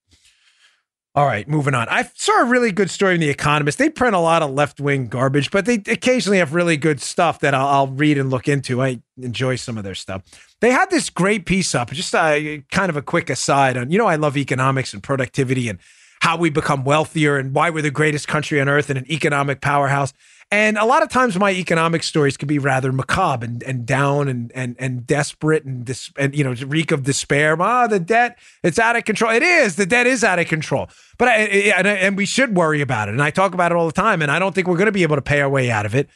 All 1.18 1.26
right, 1.26 1.47
moving 1.47 1.74
on. 1.74 1.88
I 1.89 2.07
saw 2.13 2.43
a 2.43 2.45
really 2.45 2.72
good 2.72 2.91
story 2.91 3.15
in 3.15 3.20
The 3.20 3.30
Economist. 3.30 3.80
They 3.80 3.89
print 3.89 4.13
a 4.13 4.20
lot 4.20 4.43
of 4.43 4.51
left 4.51 4.80
wing 4.80 5.07
garbage, 5.07 5.49
but 5.49 5.65
they 5.65 5.82
occasionally 5.88 6.38
have 6.38 6.53
really 6.53 6.78
good 6.78 7.01
stuff 7.01 7.39
that 7.39 7.55
I'll, 7.55 7.68
I'll, 7.68 7.88
read 7.88 8.20
and 8.20 8.30
look 8.30 8.47
into. 8.47 8.84
I 8.84 9.01
enjoy 9.20 9.55
some 9.55 9.80
of 9.80 9.84
their 9.84 9.95
stuff. 9.95 10.22
They 10.61 10.70
had 10.70 10.91
this 10.91 11.09
great 11.09 11.47
piece 11.47 11.74
up, 11.74 11.89
just 11.89 12.13
a, 12.13 12.63
kind 12.72 12.91
of 12.91 12.97
a 12.97 13.01
quick 13.01 13.32
aside 13.32 13.78
on, 13.78 13.89
you 13.89 13.97
know, 13.97 14.05
I 14.05 14.15
love 14.15 14.38
economics 14.38 14.93
and 14.93 15.01
productivity 15.01 15.70
and 15.70 15.80
how 16.22 16.38
we 16.38 16.51
become 16.51 16.84
wealthier 16.84 17.38
and 17.38 17.51
why 17.51 17.72
we're 17.72 17.82
the 17.82 17.89
greatest 17.89 18.28
country 18.28 18.61
on 18.61 18.70
earth 18.70 18.91
and 18.91 18.99
an 18.99 19.11
economic 19.11 19.59
powerhouse. 19.59 20.13
And 20.49 20.77
a 20.77 20.85
lot 20.85 21.03
of 21.03 21.09
times 21.09 21.37
my 21.37 21.51
economic 21.51 22.03
stories 22.03 22.37
can 22.37 22.47
be 22.47 22.57
rather 22.57 22.93
macabre 22.93 23.45
and, 23.45 23.61
and 23.63 23.85
down 23.85 24.29
and, 24.29 24.49
and, 24.55 24.77
and 24.79 25.05
desperate 25.05 25.65
and, 25.65 25.83
dis, 25.83 26.09
and, 26.17 26.33
you 26.33 26.43
know, 26.43 26.53
reek 26.67 26.91
of 26.91 27.03
despair. 27.03 27.61
Ah, 27.61 27.87
the 27.87 27.99
debt, 27.99 28.39
it's 28.63 28.79
out 28.79 28.95
of 28.95 29.03
control. 29.03 29.31
It 29.31 29.43
is. 29.43 29.75
The 29.75 29.85
debt 29.85 30.07
is 30.07 30.23
out 30.23 30.39
of 30.39 30.47
control. 30.47 30.87
But 31.17 31.27
I, 31.27 31.33
and, 31.77 31.85
and 31.85 32.15
we 32.15 32.25
should 32.25 32.55
worry 32.55 32.79
about 32.79 33.09
it. 33.09 33.11
And 33.11 33.21
I 33.21 33.29
talk 33.29 33.53
about 33.53 33.73
it 33.73 33.75
all 33.75 33.87
the 33.87 33.91
time. 33.91 34.21
And 34.21 34.31
I 34.31 34.39
don't 34.39 34.55
think 34.55 34.67
we're 34.67 34.77
going 34.77 34.85
to 34.85 34.93
be 34.93 35.03
able 35.03 35.17
to 35.17 35.21
pay 35.21 35.41
our 35.41 35.49
way 35.49 35.69
out 35.69 35.85
of 35.85 35.93
it. 35.93 36.07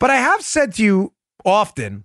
But 0.00 0.10
I 0.10 0.16
have 0.16 0.42
said 0.42 0.74
to 0.74 0.82
you 0.82 1.12
often 1.44 2.04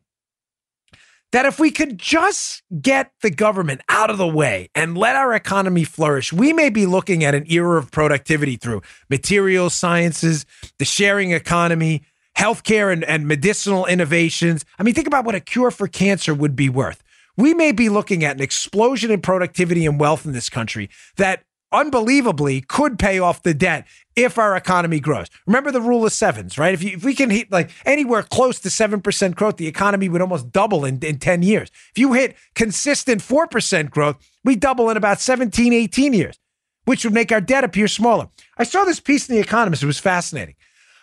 that 1.32 1.46
if 1.46 1.60
we 1.60 1.72
could 1.72 1.98
just 1.98 2.64
get 2.82 3.12
the 3.22 3.30
government 3.30 3.82
out 3.90 4.10
of 4.10 4.18
the 4.18 4.28
way 4.28 4.70
and 4.74 4.98
let 4.98 5.16
our 5.16 5.34
economy 5.34 5.84
flourish, 5.84 6.32
we 6.32 6.54
may 6.54 6.70
be 6.70 6.86
looking 6.86 7.24
at 7.24 7.36
an 7.36 7.46
era 7.52 7.78
of 7.78 7.92
productivity 7.92 8.56
through 8.56 8.82
materials 9.10 9.74
sciences, 9.74 10.46
the 10.80 10.86
sharing 10.86 11.32
economy, 11.32 12.04
healthcare 12.38 12.94
and, 12.94 13.04
and 13.04 13.28
medicinal 13.28 13.86
innovations. 13.86 14.64
I 14.80 14.84
mean, 14.84 14.94
think 14.94 15.08
about 15.08 15.26
what 15.26 15.36
a 15.36 15.40
cure 15.40 15.72
for 15.72 15.88
cancer 15.88 16.34
would 16.34 16.56
be 16.56 16.70
worth. 16.70 17.04
We 17.36 17.54
may 17.54 17.72
be 17.72 17.90
looking 17.90 18.24
at 18.24 18.36
an 18.36 18.42
explosion 18.42 19.12
in 19.12 19.22
productivity 19.22 19.86
and 19.86 20.00
wealth 20.00 20.26
in 20.26 20.32
this 20.32 20.50
country 20.50 20.90
that 21.18 21.44
unbelievably 21.72 22.62
could 22.62 22.98
pay 22.98 23.20
off 23.20 23.44
the 23.44 23.54
debt 23.54 23.86
if 24.16 24.38
our 24.38 24.56
economy 24.56 25.00
grows. 25.00 25.28
Remember 25.46 25.72
the 25.72 25.82
rule 25.82 26.06
of 26.06 26.12
sevens, 26.12 26.58
right? 26.58 26.74
If, 26.74 26.84
you, 26.84 26.92
if 26.98 27.04
we 27.04 27.14
can 27.14 27.30
hit 27.30 27.52
like 27.52 27.70
anywhere 27.86 28.24
close 28.24 28.60
to 28.62 28.70
7% 28.70 29.36
growth, 29.36 29.58
the 29.58 29.68
economy 29.68 30.10
would 30.10 30.22
almost 30.22 30.52
double 30.52 30.86
in, 30.86 31.00
in 31.04 31.20
10 31.20 31.44
years. 31.44 31.70
If 31.92 31.98
you 31.98 32.14
hit 32.14 32.36
consistent 32.56 33.22
4% 33.22 33.90
growth, 33.90 34.18
we 34.44 34.56
double 34.56 34.90
in 34.90 34.98
about 34.98 35.22
17, 35.22 35.74
18 35.74 36.14
years, 36.14 36.40
which 36.86 37.04
would 37.04 37.14
make 37.14 37.32
our 37.32 37.42
debt 37.42 37.64
appear 37.64 37.88
smaller. 37.88 38.30
I 38.58 38.64
saw 38.64 38.84
this 38.84 39.00
piece 39.00 39.30
in 39.30 39.36
The 39.36 39.42
Economist. 39.42 39.84
It 39.84 39.88
was 39.88 40.00
fascinating 40.00 40.56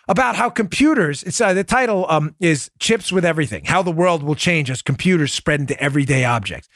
about 0.07 0.35
how 0.35 0.49
computers, 0.49 1.23
it's 1.23 1.41
uh, 1.41 1.53
the 1.53 1.63
title 1.63 2.05
um, 2.09 2.35
is 2.39 2.69
Chips 2.79 3.11
with 3.11 3.25
Everything, 3.25 3.65
How 3.65 3.81
the 3.81 3.91
World 3.91 4.23
Will 4.23 4.35
Change 4.35 4.69
as 4.69 4.81
Computers 4.81 5.33
Spread 5.33 5.61
into 5.61 5.79
Everyday 5.81 6.25
Objects 6.25 6.69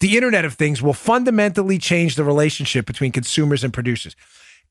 the 0.00 0.16
Internet 0.16 0.44
of 0.44 0.54
Things 0.54 0.82
will 0.82 0.92
fundamentally 0.92 1.78
change 1.78 2.16
the 2.16 2.24
relationship 2.24 2.86
between 2.86 3.12
consumers 3.12 3.64
and 3.64 3.72
producers. 3.72 4.14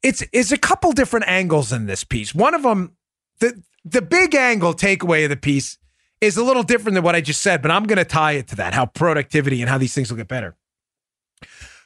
It's 0.03 0.21
is 0.31 0.51
a 0.51 0.57
couple 0.57 0.91
different 0.91 1.27
angles 1.27 1.71
in 1.71 1.85
this 1.87 2.03
piece. 2.03 2.35
One 2.35 2.53
of 2.53 2.63
them, 2.63 2.95
the 3.39 3.61
the 3.83 4.01
big 4.01 4.35
angle 4.35 4.73
takeaway 4.73 5.23
of 5.23 5.29
the 5.29 5.37
piece 5.37 5.77
is 6.21 6.37
a 6.37 6.43
little 6.43 6.63
different 6.63 6.95
than 6.95 7.03
what 7.03 7.15
I 7.15 7.21
just 7.21 7.41
said, 7.41 7.61
but 7.61 7.71
I'm 7.71 7.85
going 7.85 7.97
to 7.97 8.05
tie 8.05 8.33
it 8.33 8.47
to 8.49 8.55
that, 8.57 8.73
how 8.73 8.85
productivity 8.85 9.61
and 9.61 9.69
how 9.69 9.77
these 9.77 9.93
things 9.93 10.09
will 10.09 10.17
get 10.17 10.27
better. 10.27 10.55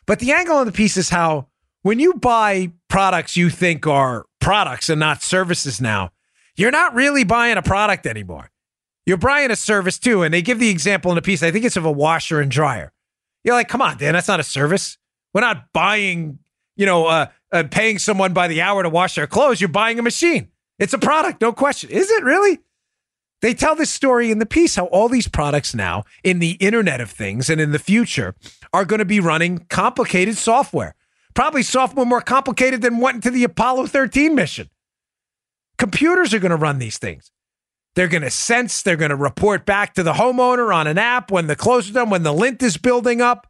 But 0.06 0.20
the 0.20 0.32
angle 0.32 0.60
of 0.60 0.66
the 0.66 0.72
piece 0.72 0.98
is 0.98 1.10
how 1.10 1.48
when 1.82 2.00
you 2.00 2.14
buy 2.14 2.72
products 2.88 3.38
you 3.38 3.50
think 3.50 3.88
are 3.88 4.26
products 4.40 4.90
and 4.90 5.00
not 5.00 5.22
services 5.22 5.80
now, 5.80 6.12
you're 6.56 6.72
not 6.72 6.94
really 6.94 7.24
buying 7.24 7.58
a 7.58 7.62
product 7.62 8.06
anymore. 8.06 8.52
You're 9.06 9.18
buying 9.18 9.52
a 9.52 9.56
service 9.56 9.98
too. 9.98 10.24
And 10.24 10.34
they 10.34 10.42
give 10.42 10.60
the 10.60 10.70
example 10.70 11.12
in 11.12 11.16
the 11.16 11.22
piece, 11.22 11.42
I 11.42 11.52
think 11.52 11.66
it's 11.66 11.78
of 11.78 11.86
a 11.86 11.92
washer 11.92 12.42
and 12.42 12.52
dryer. 12.52 12.92
You're 13.44 13.56
like, 13.56 13.70
come 13.70 13.82
on, 13.82 13.98
Dan, 13.98 14.14
that's 14.14 14.28
not 14.28 14.40
a 14.40 14.44
service. 14.44 14.98
We're 15.34 15.42
not 15.42 15.72
buying, 15.74 16.40
you 16.76 16.86
know, 16.86 17.08
uh, 17.08 17.28
uh, 17.52 17.64
paying 17.70 18.00
someone 18.00 18.34
by 18.34 18.48
the 18.48 18.62
hour 18.62 18.84
to 18.84 18.90
wash 18.90 19.16
their 19.16 19.28
clothes. 19.28 19.62
You're 19.62 19.70
buying 19.70 20.00
a 20.00 20.04
machine. 20.04 20.50
It's 20.78 20.94
a 20.94 20.98
product, 20.98 21.42
no 21.42 21.52
question. 21.52 21.90
Is 21.90 22.10
it 22.10 22.24
really? 22.24 22.60
They 23.42 23.54
tell 23.54 23.76
this 23.76 23.90
story 23.90 24.32
in 24.32 24.40
the 24.40 24.46
piece 24.46 24.76
how 24.76 24.86
all 24.86 25.08
these 25.08 25.28
products 25.28 25.74
now 25.74 26.04
in 26.24 26.40
the 26.40 26.52
Internet 26.54 27.00
of 27.00 27.10
Things 27.10 27.50
and 27.50 27.62
in 27.62 27.72
the 27.72 27.80
future 27.80 28.36
are 28.74 28.86
going 28.86 29.00
to 29.00 29.06
be 29.06 29.20
running 29.20 29.66
complicated 29.70 30.38
software. 30.38 30.96
Probably 31.34 31.64
software 31.64 32.06
more 32.06 32.22
complicated 32.22 32.82
than 32.82 33.00
went 33.00 33.16
into 33.16 33.32
the 33.32 33.46
Apollo 33.46 33.88
13 33.88 34.36
mission. 34.36 34.70
Computers 35.78 36.34
are 36.34 36.40
going 36.40 36.52
to 36.52 36.58
run 36.58 36.80
these 36.80 36.98
things. 36.98 37.32
They're 37.96 38.08
going 38.08 38.24
to 38.24 38.30
sense, 38.30 38.82
they're 38.82 38.96
going 38.96 39.10
to 39.10 39.16
report 39.16 39.66
back 39.66 39.96
to 39.96 40.04
the 40.04 40.14
homeowner 40.14 40.74
on 40.74 40.88
an 40.88 40.98
app 40.98 41.32
when 41.32 41.48
the 41.48 41.56
close 41.56 41.90
done, 41.90 42.10
when 42.10 42.24
the 42.24 42.34
lint 42.34 42.62
is 42.62 42.78
building 42.78 43.22
up. 43.22 43.48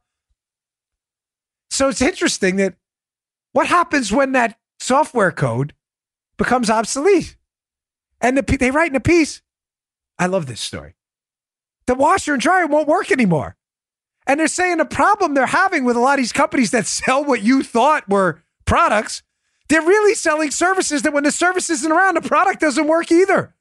So 1.70 1.90
it's 1.90 2.02
interesting 2.02 2.56
that 2.56 2.76
what 3.52 3.68
happens 3.68 4.12
when 4.12 4.32
that 4.32 4.58
software 4.80 5.32
code 5.32 5.74
becomes 6.38 6.70
obsolete? 6.70 7.38
And 8.22 8.38
the, 8.38 8.58
they 8.58 8.72
write 8.72 8.90
in 8.90 8.96
a 8.96 9.02
piece. 9.02 9.42
I 10.18 10.26
love 10.26 10.48
this 10.48 10.62
story. 10.62 10.96
The 11.86 11.96
washer 11.96 12.34
and 12.34 12.42
dryer 12.42 12.68
won't 12.68 12.88
work 12.88 13.12
anymore. 13.12 13.56
And 14.28 14.40
they're 14.40 14.48
saying 14.48 14.78
the 14.78 14.86
problem 14.86 15.34
they're 15.34 15.48
having 15.48 15.86
with 15.86 15.96
a 15.96 16.00
lot 16.00 16.20
of 16.20 16.24
these 16.24 16.34
companies 16.34 16.72
that 16.72 16.86
sell 16.88 17.24
what 17.24 17.42
you 17.42 17.64
thought 17.64 18.08
were 18.10 18.44
products, 18.66 19.24
they're 19.70 19.82
really 19.82 20.16
selling 20.16 20.52
services 20.52 21.04
that 21.04 21.14
when 21.14 21.24
the 21.24 21.32
service 21.32 21.70
isn't 21.70 21.92
around, 21.92 22.16
the 22.16 22.22
product 22.22 22.60
doesn't 22.60 22.88
work 22.88 23.12
either. 23.12 23.56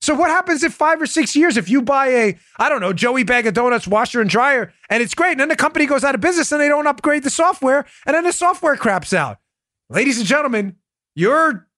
So 0.00 0.14
what 0.14 0.30
happens 0.30 0.62
if 0.62 0.72
five 0.72 1.02
or 1.02 1.06
six 1.06 1.34
years 1.34 1.56
if 1.56 1.68
you 1.68 1.82
buy 1.82 2.08
a 2.08 2.38
I 2.58 2.68
don't 2.68 2.80
know 2.80 2.92
Joey 2.92 3.24
Bag 3.24 3.46
of 3.46 3.54
Donuts 3.54 3.86
washer 3.86 4.20
and 4.20 4.30
dryer 4.30 4.72
and 4.88 5.02
it's 5.02 5.14
great 5.14 5.32
and 5.32 5.40
then 5.40 5.48
the 5.48 5.56
company 5.56 5.86
goes 5.86 6.04
out 6.04 6.14
of 6.14 6.20
business 6.20 6.52
and 6.52 6.60
they 6.60 6.68
don't 6.68 6.86
upgrade 6.86 7.24
the 7.24 7.30
software 7.30 7.84
and 8.06 8.14
then 8.14 8.24
the 8.24 8.32
software 8.32 8.76
craps 8.76 9.12
out. 9.12 9.38
Ladies 9.90 10.18
and 10.18 10.26
gentlemen, 10.26 10.76
you're 11.14 11.68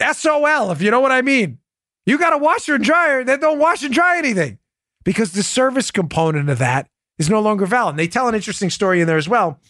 SOL 0.00 0.70
if 0.70 0.80
you 0.80 0.90
know 0.90 1.00
what 1.00 1.12
I 1.12 1.22
mean. 1.22 1.58
You 2.06 2.18
got 2.18 2.32
a 2.32 2.38
washer 2.38 2.74
and 2.74 2.84
dryer 2.84 3.22
that 3.24 3.40
don't 3.40 3.58
wash 3.58 3.82
and 3.82 3.92
dry 3.92 4.16
anything 4.16 4.58
because 5.04 5.32
the 5.32 5.42
service 5.42 5.90
component 5.90 6.48
of 6.48 6.58
that 6.58 6.88
is 7.18 7.28
no 7.28 7.40
longer 7.40 7.66
valid. 7.66 7.92
And 7.92 7.98
they 7.98 8.08
tell 8.08 8.26
an 8.26 8.34
interesting 8.34 8.70
story 8.70 9.00
in 9.00 9.06
there 9.06 9.18
as 9.18 9.28
well 9.28 9.60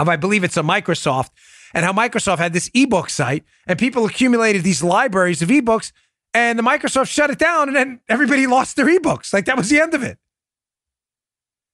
of, 0.00 0.08
I 0.08 0.16
believe 0.16 0.42
it's 0.42 0.56
a 0.56 0.62
Microsoft, 0.62 1.30
and 1.72 1.84
how 1.84 1.92
Microsoft 1.92 2.38
had 2.38 2.52
this 2.52 2.70
ebook 2.74 3.10
site 3.10 3.44
and 3.66 3.78
people 3.78 4.04
accumulated 4.04 4.64
these 4.64 4.82
libraries 4.82 5.42
of 5.42 5.50
ebooks, 5.50 5.92
and 6.32 6.58
the 6.58 6.62
Microsoft 6.62 7.08
shut 7.08 7.30
it 7.30 7.38
down, 7.38 7.68
and 7.68 7.76
then 7.76 8.00
everybody 8.08 8.46
lost 8.46 8.76
their 8.76 8.86
ebooks. 8.86 9.32
Like 9.32 9.46
that 9.46 9.56
was 9.56 9.68
the 9.68 9.80
end 9.80 9.94
of 9.94 10.02
it. 10.02 10.18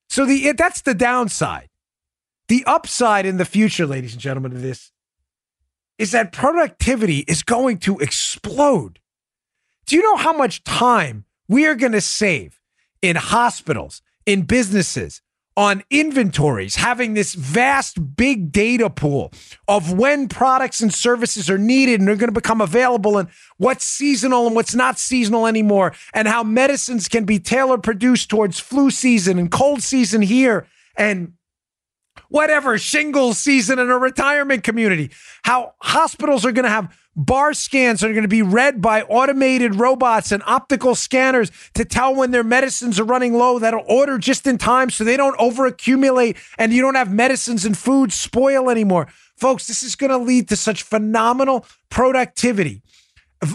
So 0.09 0.25
the 0.25 0.53
that's 0.53 0.83
the 0.83 0.95
downside. 0.95 1.69
The 2.49 2.65
upside 2.65 3.27
in 3.27 3.39
the 3.39 3.45
future, 3.45 3.87
ladies 3.87 4.13
and 4.13 4.21
gentlemen, 4.21 4.53
of 4.53 4.63
this 4.63 4.93
is 5.99 6.13
that 6.13 6.33
productivity 6.33 7.21
is 7.21 7.43
going 7.43 7.79
to 7.79 7.99
explode. 7.99 9.01
Do 9.87 9.97
you 9.97 10.03
know 10.03 10.17
how 10.17 10.33
much 10.33 10.63
time 10.63 11.25
we 11.49 11.67
are 11.67 11.75
going 11.75 11.93
to 11.93 12.01
save 12.01 12.61
in 13.03 13.17
hospitals, 13.17 14.03
in 14.27 14.43
businesses, 14.43 15.23
on 15.57 15.83
inventories, 15.91 16.77
having 16.77 17.15
this 17.15 17.35
vast 17.35 18.17
big 18.17 18.53
data 18.53 18.91
pool 18.91 19.33
of 19.69 19.93
when 19.93 20.29
products 20.29 20.83
and 20.83 20.93
services 20.93 21.49
are 21.49 21.59
needed 21.59 21.99
and 21.99 22.09
are 22.09 22.17
going 22.17 22.29
to 22.29 22.33
become 22.33 22.61
available 22.61 23.17
and 23.17 23.29
what's 23.57 23.85
seasonal 23.85 24.47
and 24.47 24.55
what's 24.55 24.75
not 24.75 24.99
seasonal 24.99 25.47
anymore, 25.47 25.95
and 26.13 26.29
how 26.29 26.43
medicines 26.43 27.09
can 27.09 27.25
be 27.25 27.39
tailor 27.39 27.79
produced 27.79 28.29
towards 28.29 28.61
flu 28.61 28.91
season 28.91 29.39
and 29.39 29.51
cold 29.51 29.83
season 29.83 30.21
here 30.21 30.67
and 30.97 31.33
whatever, 32.29 32.77
shingles 32.77 33.39
season 33.39 33.79
in 33.79 33.91
a 33.91 33.99
retirement 33.99 34.63
community, 34.63 35.11
how 35.43 35.75
hospitals 35.81 36.45
are 36.45 36.53
going 36.53 36.65
to 36.65 36.71
have 36.71 36.95
bar 37.17 37.55
scans 37.55 38.05
are 38.05 38.13
going 38.13 38.23
to 38.23 38.29
be 38.29 38.43
read 38.43 38.81
by 38.81 39.03
automated 39.03 39.75
robots 39.75 40.31
and 40.31 40.43
optical 40.47 40.95
scanners 40.95 41.51
to 41.75 41.85
tell 41.85 42.15
when 42.15 42.31
their 42.31 42.45
medicines 42.45 43.01
are 43.01 43.05
running 43.05 43.35
low 43.35 43.59
that'll 43.59 43.85
order 43.89 44.19
just 44.19 44.47
in 44.47 44.59
time 44.59 44.91
so 44.91 45.03
they 45.03 45.17
don't 45.17 45.39
overaccumulate 45.41 46.37
and 46.59 46.73
you 46.73 46.83
don't 46.83 46.95
have 46.95 47.11
medicines 47.11 47.65
and 47.65 47.77
food 47.77 48.13
spoil 48.13 48.69
anymore. 48.71 49.09
Folks, 49.37 49.67
this 49.67 49.83
is 49.83 49.97
going 49.97 50.11
to 50.11 50.19
lead 50.19 50.49
to 50.49 50.57
such 50.57 50.83
phenomenal 50.83 51.67
productivity 51.91 52.83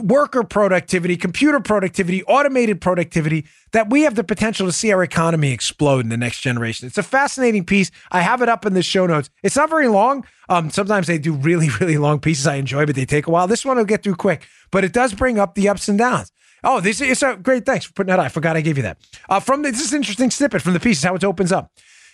worker 0.01 0.43
productivity, 0.43 1.17
computer 1.17 1.59
productivity, 1.59 2.23
automated 2.25 2.81
productivity, 2.81 3.45
that 3.71 3.89
we 3.89 4.03
have 4.03 4.15
the 4.15 4.23
potential 4.23 4.67
to 4.67 4.71
see 4.71 4.91
our 4.91 5.03
economy 5.03 5.51
explode 5.51 6.01
in 6.01 6.09
the 6.09 6.17
next 6.17 6.41
generation. 6.41 6.87
It's 6.87 6.97
a 6.97 7.03
fascinating 7.03 7.65
piece. 7.65 7.89
I 8.11 8.21
have 8.21 8.41
it 8.41 8.49
up 8.49 8.65
in 8.65 8.73
the 8.73 8.83
show 8.83 9.07
notes. 9.07 9.29
It's 9.43 9.55
not 9.55 9.69
very 9.69 9.87
long. 9.87 10.25
Um, 10.49 10.69
sometimes 10.69 11.07
they 11.07 11.17
do 11.17 11.33
really, 11.33 11.69
really 11.79 11.97
long 11.97 12.19
pieces 12.19 12.45
I 12.47 12.55
enjoy, 12.55 12.85
but 12.85 12.95
they 12.95 13.05
take 13.05 13.27
a 13.27 13.31
while. 13.31 13.47
This 13.47 13.65
one 13.65 13.77
will 13.77 13.85
get 13.85 14.03
through 14.03 14.15
quick, 14.15 14.47
but 14.71 14.83
it 14.83 14.93
does 14.93 15.13
bring 15.13 15.39
up 15.39 15.55
the 15.55 15.69
ups 15.69 15.87
and 15.89 15.97
downs. 15.97 16.31
Oh, 16.63 16.79
this 16.79 17.01
is 17.01 17.23
a 17.23 17.35
great. 17.35 17.65
Thanks 17.65 17.85
for 17.85 17.93
putting 17.93 18.11
that. 18.11 18.19
I 18.19 18.29
forgot 18.29 18.55
I 18.55 18.61
gave 18.61 18.77
you 18.77 18.83
that. 18.83 18.97
Uh, 19.27 19.39
from 19.39 19.63
the, 19.63 19.71
this 19.71 19.83
is 19.83 19.93
interesting 19.93 20.29
snippet 20.29 20.61
from 20.61 20.73
the 20.73 20.79
piece. 20.79 21.01
How 21.01 21.15
it 21.15 21.23
opens 21.23 21.51
up. 21.51 21.71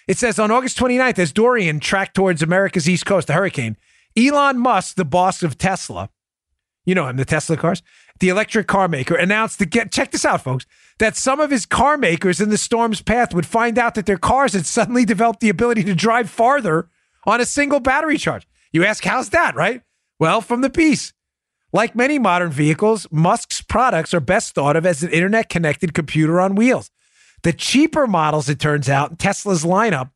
It 0.08 0.18
says 0.18 0.40
on 0.40 0.52
August 0.52 0.78
29th, 0.78 1.20
as 1.20 1.34
Dorian 1.34 1.82
tracked 1.82 2.16
towards 2.16 2.42
America's 2.42 2.88
east 2.88 3.06
coast, 3.06 3.28
the 3.28 3.34
hurricane, 3.34 3.76
Elon 4.18 4.58
Musk, 4.58 4.96
the 4.96 5.04
boss 5.04 5.44
of 5.44 5.58
Tesla, 5.58 6.10
you 6.88 6.96
know 6.96 7.06
him, 7.08 7.18
the 7.18 7.26
Tesla 7.26 7.58
cars, 7.58 7.84
the 8.20 8.30
electric 8.30 8.66
car 8.66 8.88
maker 8.88 9.14
announced 9.14 9.60
to 9.60 9.66
get, 9.66 9.92
check 9.92 10.10
this 10.10 10.26
out, 10.26 10.42
folks, 10.42 10.66
that 11.00 11.16
some 11.16 11.40
of 11.40 11.52
his 11.52 11.66
car 11.66 11.98
makers 11.98 12.42
in 12.42 12.50
the 12.50 12.58
storm's 12.58 13.02
path 13.02 13.36
would 13.36 13.46
find 13.46 13.78
out 13.78 13.94
that 13.96 14.08
their 14.08 14.18
cars 14.18 14.54
had 14.54 14.66
suddenly 14.66 15.06
developed 15.06 15.42
the 15.42 15.50
ability 15.50 15.84
to 15.84 15.94
drive 15.94 16.30
farther 16.30 16.90
on 17.26 17.42
a 17.42 17.46
single 17.46 17.82
battery 17.82 18.18
charge. 18.18 18.48
You 18.72 18.86
ask, 18.86 19.04
how's 19.04 19.30
that, 19.30 19.54
right? 19.54 19.82
Well, 20.18 20.42
from 20.42 20.62
the 20.62 20.70
piece. 20.70 21.14
Like 21.74 21.94
many 21.94 22.18
modern 22.18 22.52
vehicles, 22.52 23.06
Musk's 23.12 23.62
products 23.62 24.14
are 24.14 24.22
best 24.22 24.56
thought 24.56 24.78
of 24.78 24.86
as 24.86 25.04
an 25.04 25.12
internet 25.12 25.50
connected 25.50 25.94
computer 25.94 26.40
on 26.40 26.56
wheels. 26.56 26.90
The 27.44 27.52
cheaper 27.52 28.08
models, 28.08 28.48
it 28.48 28.60
turns 28.60 28.90
out, 28.90 29.20
Tesla's 29.20 29.66
lineup 29.66 30.12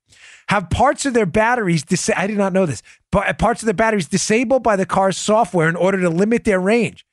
have 0.51 0.69
parts 0.69 1.05
of 1.05 1.13
their 1.13 1.25
batteries. 1.25 1.81
Dis- 1.81 2.11
I 2.13 2.27
did 2.27 2.37
not 2.37 2.51
know 2.51 2.65
this, 2.65 2.83
but 3.09 3.25
uh, 3.25 3.31
parts 3.31 3.61
of 3.61 3.67
the 3.67 3.73
batteries 3.73 4.09
disabled 4.09 4.63
by 4.63 4.75
the 4.75 4.85
car's 4.85 5.17
software 5.17 5.69
in 5.69 5.77
order 5.77 6.01
to 6.01 6.09
limit 6.09 6.43
their 6.43 6.59
range. 6.59 7.05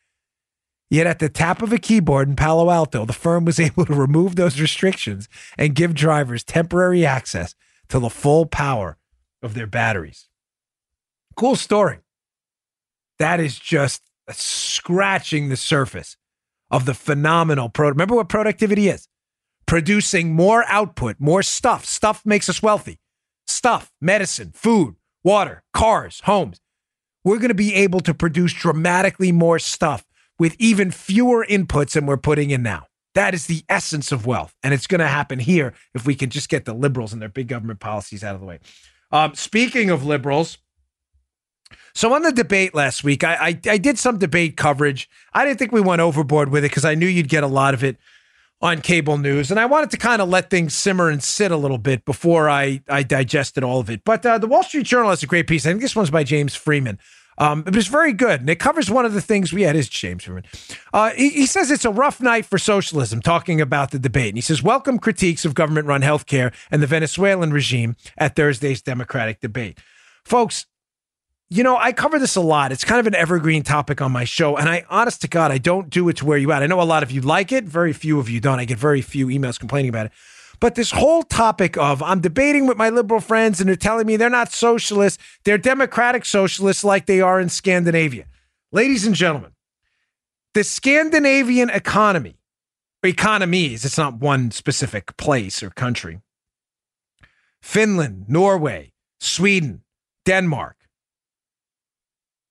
Yet 0.91 1.07
at 1.07 1.20
the 1.20 1.28
tap 1.28 1.62
of 1.62 1.72
a 1.72 1.78
keyboard 1.78 2.28
in 2.28 2.34
Palo 2.34 2.68
Alto, 2.68 3.05
the 3.05 3.12
firm 3.12 3.45
was 3.45 3.61
able 3.68 3.86
to 3.86 3.95
remove 3.95 4.34
those 4.34 4.61
restrictions 4.61 5.28
and 5.57 5.76
give 5.76 5.95
drivers 5.95 6.43
temporary 6.43 7.07
access 7.07 7.55
to 7.91 8.01
the 8.01 8.11
full 8.11 8.45
power 8.45 8.99
of 9.41 9.55
their 9.55 9.68
batteries. 9.68 10.28
Cool 11.36 11.55
story. 11.55 11.99
That 13.20 13.39
is 13.39 13.57
just 13.57 14.03
scratching 14.30 15.49
the 15.49 15.57
surface 15.57 16.16
of 16.72 16.86
the 16.86 16.95
phenomenal 16.95 17.68
pro. 17.68 17.91
Remember 17.91 18.16
what 18.16 18.28
productivity 18.28 18.89
is? 18.89 19.07
Producing 19.64 20.34
more 20.34 20.64
output, 20.66 21.14
more 21.20 21.45
stuff. 21.45 21.84
Stuff 21.84 22.26
makes 22.26 22.49
us 22.49 22.61
wealthy 22.61 22.99
stuff, 23.59 23.92
medicine, 24.00 24.52
food, 24.54 24.94
water, 25.24 25.64
cars, 25.74 26.22
homes. 26.24 26.61
We're 27.24 27.38
going 27.38 27.48
to 27.48 27.54
be 27.54 27.74
able 27.74 28.00
to 28.00 28.14
produce 28.14 28.52
dramatically 28.54 29.32
more 29.32 29.59
stuff 29.59 30.06
with 30.38 30.54
even 30.61 30.92
fewer 30.92 31.44
inputs 31.44 31.92
than 31.92 32.06
we're 32.06 32.16
putting 32.16 32.50
in 32.50 32.62
now. 32.62 32.86
That 33.14 33.34
is 33.34 33.46
the 33.46 33.64
essence 33.68 34.12
of 34.12 34.26
wealth. 34.26 34.54
And 34.62 34.72
it's 34.72 34.86
going 34.86 35.00
to 35.00 35.09
happen 35.09 35.40
here 35.40 35.74
if 35.92 36.06
we 36.06 36.14
can 36.14 36.30
just 36.30 36.48
get 36.48 36.66
the 36.66 36.72
liberals 36.72 37.12
and 37.12 37.20
their 37.20 37.28
big 37.28 37.48
government 37.48 37.80
policies 37.80 38.22
out 38.22 38.36
of 38.36 38.40
the 38.40 38.46
way. 38.46 38.61
Um, 39.11 39.34
speaking 39.34 39.90
of 39.90 40.06
liberals, 40.06 40.59
so 41.94 42.14
on 42.14 42.22
the 42.22 42.30
debate 42.30 42.76
last 42.76 43.02
week, 43.02 43.24
I, 43.24 43.34
I, 43.34 43.61
I 43.68 43.78
did 43.78 43.98
some 43.98 44.18
debate 44.18 44.56
coverage. 44.56 45.11
I 45.32 45.44
didn't 45.44 45.59
think 45.59 45.72
we 45.72 45.80
went 45.80 46.00
overboard 46.00 46.50
with 46.50 46.64
it 46.64 46.70
because 46.70 46.84
I 46.84 46.94
knew 46.94 47.09
you'd 47.09 47.28
get 47.28 47.42
a 47.42 47.48
lot 47.48 47.74
of 47.74 47.82
it 47.82 47.96
on 48.61 48.80
cable 48.80 49.18
news, 49.18 49.50
and 49.50 49.61
I 49.61 49.66
wanted 49.66 49.90
to 49.92 49.96
kind 49.96 50.20
of 50.20 50.28
let 50.28 50.50
things 50.50 50.74
simmer 50.74 51.09
and 51.11 51.22
sit 51.22 51.52
a 51.52 51.56
little 51.56 51.78
bit 51.78 52.04
before 52.04 52.48
I 52.48 52.80
I 52.88 53.02
digested 53.02 53.62
all 53.62 53.80
of 53.80 53.88
it. 53.90 54.02
But 54.04 54.26
uh, 54.26 54.38
the 54.38 54.48
Wall 54.48 54.62
Street 54.62 54.86
Journal 54.86 55.11
has 55.11 55.22
a 55.22 55.26
great 55.26 55.46
piece. 55.46 55.64
I 55.64 55.70
think 55.70 55.80
this 55.80 55.94
one's 55.94 56.11
by 56.11 56.24
James 56.24 56.54
Freeman. 56.54 56.98
Um, 57.38 57.62
it 57.68 57.74
was 57.74 57.86
very 57.86 58.12
good, 58.12 58.40
and 58.40 58.50
it 58.50 58.59
covers 58.59 58.90
one 58.90 59.06
of 59.06 59.14
the 59.14 59.20
things 59.20 59.52
we 59.52 59.62
had. 59.62 59.76
Is 59.76 59.88
James 59.88 60.24
Freeman? 60.24 60.44
Uh, 60.92 61.11
he, 61.11 61.30
he, 61.30 61.46
says 61.46 61.70
it's 61.70 61.84
a 61.84 61.90
rough 61.90 62.20
night 62.20 62.44
for 62.44 62.59
socialism. 62.59 63.22
Talking 63.22 63.61
about 63.61 63.92
the 63.92 63.98
debate, 63.98 64.30
and 64.30 64.36
he 64.36 64.42
says 64.42 64.61
welcome 64.61 64.98
critiques 64.98 65.44
of 65.44 65.54
government-run 65.54 66.02
healthcare 66.02 66.52
and 66.70 66.82
the 66.82 66.88
Venezuelan 66.88 67.52
regime 67.52 67.94
at 68.16 68.34
Thursday's 68.34 68.82
Democratic 68.82 69.40
debate, 69.40 69.78
folks. 70.24 70.66
You 71.51 71.62
know, 71.62 71.76
I 71.76 71.92
cover 71.92 72.18
this 72.18 72.36
a 72.36 72.42
lot. 72.42 72.72
It's 72.72 72.84
kind 72.84 73.01
of 73.01 73.07
an 73.07 73.14
evergreen 73.14 73.62
topic 73.62 74.03
on 74.03 74.12
my 74.12 74.24
show. 74.24 74.57
And 74.57 74.68
I, 74.68 74.84
honest 74.90 75.22
to 75.22 75.28
God, 75.28 75.51
I 75.51 75.57
don't 75.57 75.88
do 75.88 76.07
it 76.11 76.18
to 76.18 76.26
where 76.26 76.36
you 76.36 76.53
at. 76.53 76.62
I 76.62 76.66
know 76.66 76.80
a 76.80 76.84
lot 76.84 77.03
of 77.03 77.11
you 77.11 77.22
like 77.22 77.53
it. 77.53 77.64
Very 77.64 77.94
few 77.94 78.20
of 78.20 78.28
you 78.28 78.38
don't. 78.38 78.59
I 78.59 78.66
get 78.66 78.78
very 78.78 79.01
few 79.01 79.28
emails 79.28 79.59
complaining 79.59 79.88
about 79.88 80.07
it. 80.07 80.12
But 80.61 80.74
this 80.74 80.90
whole 80.90 81.22
topic 81.22 81.76
of 81.76 82.03
I'm 82.03 82.20
debating 82.20 82.66
with 82.66 82.76
my 82.76 82.90
liberal 82.90 83.20
friends 83.20 83.61
and 83.61 83.68
they're 83.68 83.76
telling 83.76 84.07
me 84.07 84.16
they're 84.16 84.28
not 84.28 84.53
socialists, 84.53 85.22
they're 85.44 85.57
democratic 85.57 86.24
socialists 86.24 86.84
like 86.84 87.07
they 87.07 87.20
are 87.20 87.40
in 87.40 87.49
Scandinavia. 87.49 88.26
Ladies 88.72 89.07
and 89.07 89.14
gentlemen, 89.14 89.53
the 90.55 90.64
Scandinavian 90.64 91.70
economy, 91.70 92.40
economies, 93.03 93.84
it's 93.84 93.96
not 93.96 94.18
one 94.18 94.51
specific 94.51 95.16
place 95.16 95.62
or 95.62 95.70
country. 95.70 96.20
Finland, 97.62 98.24
Norway, 98.28 98.92
Sweden, 99.20 99.82
Denmark, 100.24 100.76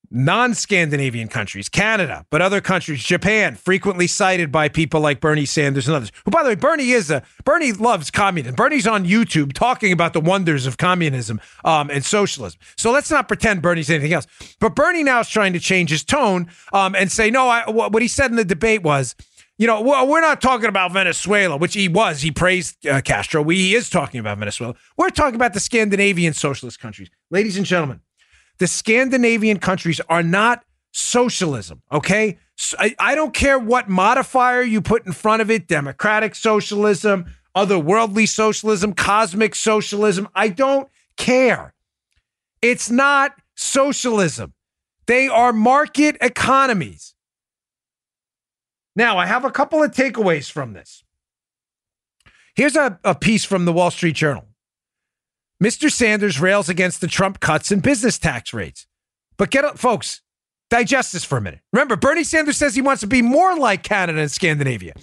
non 0.09 0.53
Scandinavian 0.53 1.27
countries, 1.27 1.69
Canada, 1.69 2.25
but 2.29 2.41
other 2.41 2.61
countries, 2.61 3.03
Japan, 3.03 3.55
frequently 3.55 4.07
cited 4.07 4.51
by 4.51 4.69
people 4.69 5.01
like 5.01 5.19
Bernie 5.19 5.45
Sanders 5.45 5.87
and 5.87 5.95
others. 5.95 6.11
Who, 6.25 6.31
by 6.31 6.43
the 6.43 6.49
way, 6.49 6.55
Bernie 6.55 6.91
is 6.91 7.11
a 7.11 7.23
Bernie 7.45 7.71
loves 7.73 8.11
communism. 8.11 8.55
Bernie's 8.55 8.87
on 8.87 9.05
YouTube 9.05 9.53
talking 9.53 9.91
about 9.91 10.13
the 10.13 10.21
wonders 10.21 10.65
of 10.65 10.77
communism 10.77 11.41
um, 11.65 11.89
and 11.89 12.03
socialism. 12.03 12.59
So 12.75 12.91
let's 12.91 13.11
not 13.11 13.27
pretend 13.27 13.61
Bernie's 13.61 13.89
anything 13.89 14.13
else. 14.13 14.27
But 14.59 14.75
Bernie 14.75 15.03
now 15.03 15.19
is 15.19 15.29
trying 15.29 15.53
to 15.53 15.59
change 15.59 15.89
his 15.89 16.03
tone 16.03 16.47
um, 16.73 16.95
and 16.95 17.11
say, 17.11 17.29
no, 17.29 17.47
I, 17.47 17.69
what 17.69 18.01
he 18.01 18.07
said 18.07 18.31
in 18.31 18.37
the 18.37 18.45
debate 18.45 18.83
was. 18.83 19.15
You 19.59 19.65
know, 19.65 19.81
we're 19.81 20.21
not 20.21 20.39
talking 20.39 20.69
about 20.69 20.93
Venezuela, 20.93 21.57
which 21.57 21.73
he 21.73 21.87
was. 21.87 22.21
He 22.21 22.29
praised 22.29 22.85
uh, 22.85 23.01
Castro. 23.01 23.41
We, 23.41 23.55
he 23.55 23.73
is 23.73 23.89
talking 23.89 24.19
about 24.19 24.37
Venezuela. 24.37 24.75
We're 24.97 25.09
talking 25.09 25.33
about 25.33 25.55
the 25.55 25.59
Scandinavian 25.59 26.33
socialist 26.33 26.79
countries. 26.79 27.09
Ladies 27.31 27.57
and 27.57 27.65
gentlemen, 27.65 28.01
the 28.59 28.67
Scandinavian 28.67 29.59
countries 29.59 30.01
are 30.09 30.23
not 30.23 30.63
socialism, 30.91 31.81
okay? 31.91 32.39
I, 32.79 32.95
I 32.99 33.15
don't 33.15 33.33
care 33.33 33.59
what 33.59 33.87
modifier 33.87 34.63
you 34.63 34.81
put 34.81 35.05
in 35.05 35.13
front 35.13 35.41
of 35.41 35.51
it 35.51 35.67
democratic 35.67 36.33
socialism, 36.33 37.25
otherworldly 37.55 38.27
socialism, 38.27 38.93
cosmic 38.93 39.55
socialism. 39.55 40.27
I 40.33 40.49
don't 40.49 40.89
care. 41.17 41.73
It's 42.61 42.89
not 42.89 43.33
socialism, 43.55 44.53
they 45.05 45.27
are 45.27 45.53
market 45.53 46.17
economies. 46.21 47.13
Now, 48.95 49.19
I 49.19 49.27
have 49.27 49.45
a 49.45 49.51
couple 49.51 49.83
of 49.83 49.91
takeaways 49.91 50.49
from 50.49 50.73
this. 50.73 51.03
Here's 52.55 52.75
a, 52.75 52.99
a 53.03 53.13
piece 53.13 53.45
from 53.45 53.65
the 53.65 53.73
Wall 53.73 53.91
Street 53.91 54.15
Journal. 54.15 54.47
Mr. 55.63 55.91
Sanders 55.91 56.39
rails 56.39 56.69
against 56.69 57.01
the 57.01 57.07
Trump 57.07 57.39
cuts 57.39 57.71
in 57.71 57.79
business 57.79 58.19
tax 58.19 58.53
rates. 58.53 58.85
But 59.37 59.49
get 59.49 59.65
up, 59.65 59.77
folks, 59.79 60.21
digest 60.69 61.13
this 61.13 61.23
for 61.23 61.37
a 61.37 61.41
minute. 61.41 61.61
Remember, 61.73 61.95
Bernie 61.95 62.23
Sanders 62.23 62.57
says 62.57 62.75
he 62.75 62.81
wants 62.81 63.01
to 63.01 63.07
be 63.07 63.21
more 63.21 63.57
like 63.57 63.83
Canada 63.83 64.19
and 64.19 64.31
Scandinavia. 64.31 64.93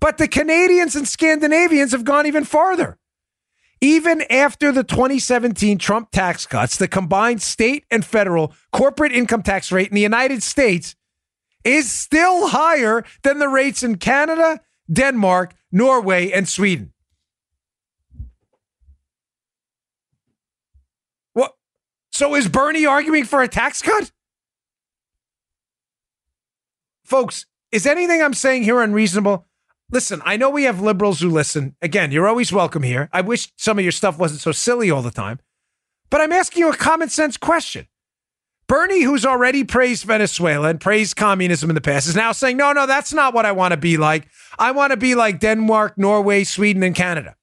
But 0.00 0.18
the 0.18 0.28
Canadians 0.28 0.96
and 0.96 1.06
Scandinavians 1.06 1.92
have 1.92 2.04
gone 2.04 2.26
even 2.26 2.44
farther. 2.44 2.98
Even 3.80 4.22
after 4.30 4.72
the 4.72 4.84
2017 4.84 5.78
Trump 5.78 6.10
tax 6.10 6.46
cuts, 6.46 6.76
the 6.76 6.88
combined 6.88 7.42
state 7.42 7.84
and 7.90 8.04
federal 8.04 8.54
corporate 8.72 9.12
income 9.12 9.42
tax 9.42 9.70
rate 9.70 9.88
in 9.88 9.94
the 9.94 10.00
United 10.00 10.42
States 10.42 10.96
is 11.64 11.90
still 11.90 12.48
higher 12.48 13.04
than 13.22 13.38
the 13.38 13.48
rates 13.48 13.82
in 13.82 13.96
Canada, 13.96 14.60
Denmark, 14.90 15.54
Norway, 15.72 16.30
and 16.30 16.48
Sweden. 16.48 16.92
What? 21.32 21.54
So 22.14 22.36
is 22.36 22.46
Bernie 22.46 22.86
arguing 22.86 23.24
for 23.24 23.42
a 23.42 23.48
tax 23.48 23.82
cut? 23.82 24.12
Folks, 27.02 27.46
is 27.72 27.86
anything 27.86 28.22
I'm 28.22 28.34
saying 28.34 28.62
here 28.62 28.80
unreasonable? 28.80 29.46
Listen, 29.90 30.22
I 30.24 30.36
know 30.36 30.48
we 30.48 30.62
have 30.62 30.80
liberals 30.80 31.20
who 31.20 31.28
listen. 31.28 31.74
Again, 31.82 32.12
you're 32.12 32.28
always 32.28 32.52
welcome 32.52 32.84
here. 32.84 33.10
I 33.12 33.20
wish 33.20 33.52
some 33.56 33.80
of 33.80 33.84
your 33.84 33.90
stuff 33.90 34.16
wasn't 34.16 34.42
so 34.42 34.52
silly 34.52 34.92
all 34.92 35.02
the 35.02 35.10
time. 35.10 35.40
But 36.08 36.20
I'm 36.20 36.30
asking 36.30 36.60
you 36.60 36.70
a 36.70 36.76
common 36.76 37.08
sense 37.08 37.36
question. 37.36 37.88
Bernie, 38.68 39.02
who's 39.02 39.26
already 39.26 39.64
praised 39.64 40.04
Venezuela 40.04 40.68
and 40.68 40.80
praised 40.80 41.16
communism 41.16 41.68
in 41.68 41.74
the 41.74 41.80
past, 41.80 42.06
is 42.06 42.14
now 42.14 42.30
saying, 42.30 42.56
no, 42.56 42.72
no, 42.72 42.86
that's 42.86 43.12
not 43.12 43.34
what 43.34 43.44
I 43.44 43.50
want 43.50 43.72
to 43.72 43.76
be 43.76 43.96
like. 43.96 44.28
I 44.56 44.70
want 44.70 44.92
to 44.92 44.96
be 44.96 45.16
like 45.16 45.40
Denmark, 45.40 45.98
Norway, 45.98 46.44
Sweden, 46.44 46.84
and 46.84 46.94
Canada. 46.94 47.34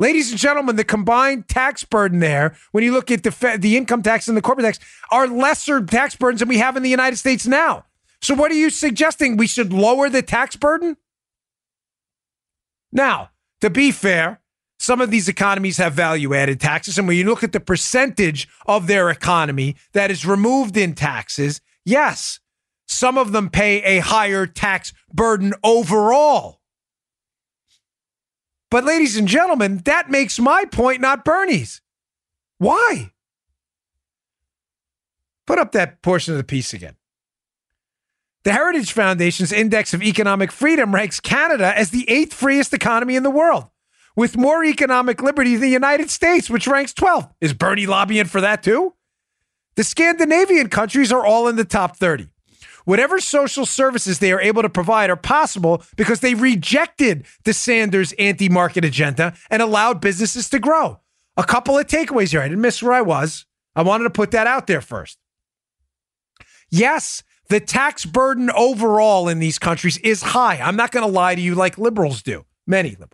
Ladies 0.00 0.30
and 0.30 0.38
gentlemen, 0.38 0.76
the 0.76 0.84
combined 0.84 1.48
tax 1.48 1.82
burden 1.82 2.20
there, 2.20 2.56
when 2.70 2.84
you 2.84 2.92
look 2.92 3.10
at 3.10 3.24
the, 3.24 3.58
the 3.58 3.76
income 3.76 4.02
tax 4.02 4.28
and 4.28 4.36
the 4.36 4.42
corporate 4.42 4.64
tax, 4.64 4.78
are 5.10 5.26
lesser 5.26 5.84
tax 5.84 6.14
burdens 6.14 6.38
than 6.38 6.48
we 6.48 6.58
have 6.58 6.76
in 6.76 6.84
the 6.84 6.90
United 6.90 7.16
States 7.16 7.46
now. 7.46 7.84
So, 8.22 8.34
what 8.34 8.50
are 8.52 8.56
you 8.56 8.70
suggesting? 8.70 9.36
We 9.36 9.48
should 9.48 9.72
lower 9.72 10.08
the 10.08 10.22
tax 10.22 10.54
burden? 10.54 10.96
Now, 12.92 13.30
to 13.60 13.70
be 13.70 13.90
fair, 13.90 14.40
some 14.78 15.00
of 15.00 15.10
these 15.10 15.28
economies 15.28 15.78
have 15.78 15.94
value 15.94 16.32
added 16.32 16.60
taxes. 16.60 16.98
And 16.98 17.08
when 17.08 17.16
you 17.16 17.24
look 17.24 17.42
at 17.42 17.52
the 17.52 17.60
percentage 17.60 18.48
of 18.66 18.86
their 18.86 19.10
economy 19.10 19.76
that 19.92 20.10
is 20.10 20.24
removed 20.24 20.76
in 20.76 20.94
taxes, 20.94 21.60
yes, 21.84 22.38
some 22.86 23.18
of 23.18 23.32
them 23.32 23.50
pay 23.50 23.82
a 23.82 23.98
higher 23.98 24.46
tax 24.46 24.92
burden 25.12 25.54
overall. 25.64 26.57
But, 28.70 28.84
ladies 28.84 29.16
and 29.16 29.26
gentlemen, 29.26 29.78
that 29.84 30.10
makes 30.10 30.38
my 30.38 30.64
point, 30.66 31.00
not 31.00 31.24
Bernie's. 31.24 31.80
Why? 32.58 33.12
Put 35.46 35.58
up 35.58 35.72
that 35.72 36.02
portion 36.02 36.34
of 36.34 36.38
the 36.38 36.44
piece 36.44 36.74
again. 36.74 36.96
The 38.44 38.52
Heritage 38.52 38.92
Foundation's 38.92 39.52
Index 39.52 39.94
of 39.94 40.02
Economic 40.02 40.52
Freedom 40.52 40.94
ranks 40.94 41.20
Canada 41.20 41.76
as 41.76 41.90
the 41.90 42.08
eighth 42.08 42.34
freest 42.34 42.72
economy 42.72 43.16
in 43.16 43.22
the 43.22 43.30
world, 43.30 43.70
with 44.14 44.36
more 44.36 44.64
economic 44.64 45.22
liberty 45.22 45.52
than 45.52 45.62
the 45.62 45.68
United 45.68 46.10
States, 46.10 46.48
which 46.48 46.66
ranks 46.66 46.92
12th. 46.92 47.32
Is 47.40 47.52
Bernie 47.52 47.86
lobbying 47.86 48.26
for 48.26 48.40
that 48.40 48.62
too? 48.62 48.94
The 49.76 49.84
Scandinavian 49.84 50.68
countries 50.68 51.12
are 51.12 51.24
all 51.24 51.48
in 51.48 51.56
the 51.56 51.64
top 51.64 51.96
30. 51.96 52.28
Whatever 52.88 53.20
social 53.20 53.66
services 53.66 54.18
they 54.18 54.32
are 54.32 54.40
able 54.40 54.62
to 54.62 54.70
provide 54.70 55.10
are 55.10 55.16
possible 55.16 55.82
because 55.94 56.20
they 56.20 56.32
rejected 56.32 57.26
the 57.44 57.52
Sanders 57.52 58.12
anti 58.12 58.48
market 58.48 58.82
agenda 58.82 59.34
and 59.50 59.60
allowed 59.60 60.00
businesses 60.00 60.48
to 60.48 60.58
grow. 60.58 60.98
A 61.36 61.44
couple 61.44 61.76
of 61.76 61.86
takeaways 61.86 62.30
here. 62.30 62.40
I 62.40 62.48
didn't 62.48 62.62
miss 62.62 62.82
where 62.82 62.94
I 62.94 63.02
was. 63.02 63.44
I 63.76 63.82
wanted 63.82 64.04
to 64.04 64.10
put 64.10 64.30
that 64.30 64.46
out 64.46 64.68
there 64.68 64.80
first. 64.80 65.18
Yes, 66.70 67.22
the 67.50 67.60
tax 67.60 68.06
burden 68.06 68.50
overall 68.52 69.28
in 69.28 69.38
these 69.38 69.58
countries 69.58 69.98
is 69.98 70.22
high. 70.22 70.56
I'm 70.56 70.76
not 70.76 70.90
going 70.90 71.06
to 71.06 71.12
lie 71.12 71.34
to 71.34 71.42
you 71.42 71.54
like 71.54 71.76
liberals 71.76 72.22
do, 72.22 72.46
many 72.66 72.92
liberals. 72.92 73.12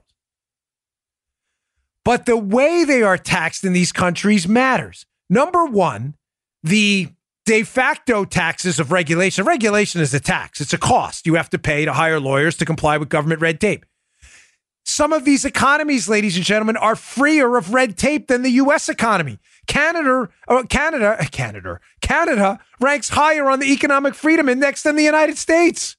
But 2.05 2.27
the 2.27 2.37
way 2.37 2.85
they 2.85 3.03
are 3.03 3.19
taxed 3.19 3.65
in 3.65 3.73
these 3.73 3.91
countries 3.91 4.47
matters. 4.47 5.05
Number 5.29 5.65
one, 5.65 6.15
the 6.63 7.09
de 7.45 7.63
facto 7.63 8.25
taxes 8.25 8.81
of 8.81 8.91
regulation. 8.93 9.45
Regulation 9.45 10.01
is 10.01 10.15
a 10.15 10.21
tax, 10.21 10.61
it's 10.61 10.73
a 10.73 10.79
cost 10.79 11.27
you 11.27 11.35
have 11.35 11.51
to 11.51 11.59
pay 11.59 11.85
to 11.85 11.93
hire 11.93 12.21
lawyers 12.21 12.57
to 12.57 12.65
comply 12.65 12.97
with 12.97 13.09
government 13.09 13.41
red 13.41 13.61
tape. 13.61 13.85
Some 14.87 15.15
of 15.15 15.25
these 15.25 15.47
economies, 15.47 16.09
ladies 16.09 16.37
and 16.37 16.45
gentlemen, 16.45 16.77
are 16.77 16.95
freer 16.95 17.57
of 17.57 17.73
red 17.73 17.97
tape 17.97 18.29
than 18.29 18.43
the 18.43 18.51
US 18.51 18.89
economy. 18.89 19.39
Canada, 19.67 20.29
uh, 20.47 20.63
Canada, 20.65 21.17
uh, 21.19 21.25
Canada, 21.31 21.81
Canada 22.03 22.59
ranks 22.81 23.09
higher 23.09 23.49
on 23.49 23.61
the 23.61 23.73
Economic 23.73 24.15
Freedom 24.15 24.49
Index 24.49 24.83
than 24.83 24.97
the 24.97 25.03
United 25.03 25.39
States. 25.39 25.97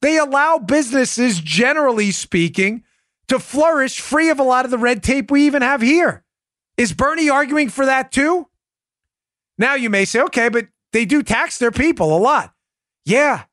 They 0.00 0.16
allow 0.16 0.58
businesses, 0.58 1.40
generally 1.40 2.10
speaking, 2.10 2.84
to 3.28 3.38
flourish 3.38 4.00
free 4.00 4.30
of 4.30 4.40
a 4.40 4.42
lot 4.42 4.64
of 4.64 4.70
the 4.70 4.78
red 4.78 5.02
tape 5.02 5.30
we 5.30 5.44
even 5.44 5.60
have 5.60 5.82
here. 5.82 6.24
Is 6.78 6.94
Bernie 6.94 7.28
arguing 7.28 7.68
for 7.68 7.84
that 7.84 8.10
too? 8.10 8.48
Now 9.60 9.74
you 9.74 9.90
may 9.90 10.06
say, 10.06 10.20
okay, 10.22 10.48
but 10.48 10.66
they 10.92 11.04
do 11.04 11.22
tax 11.22 11.58
their 11.58 11.70
people 11.70 12.16
a 12.16 12.18
lot. 12.18 12.54
Yeah, 13.04 13.44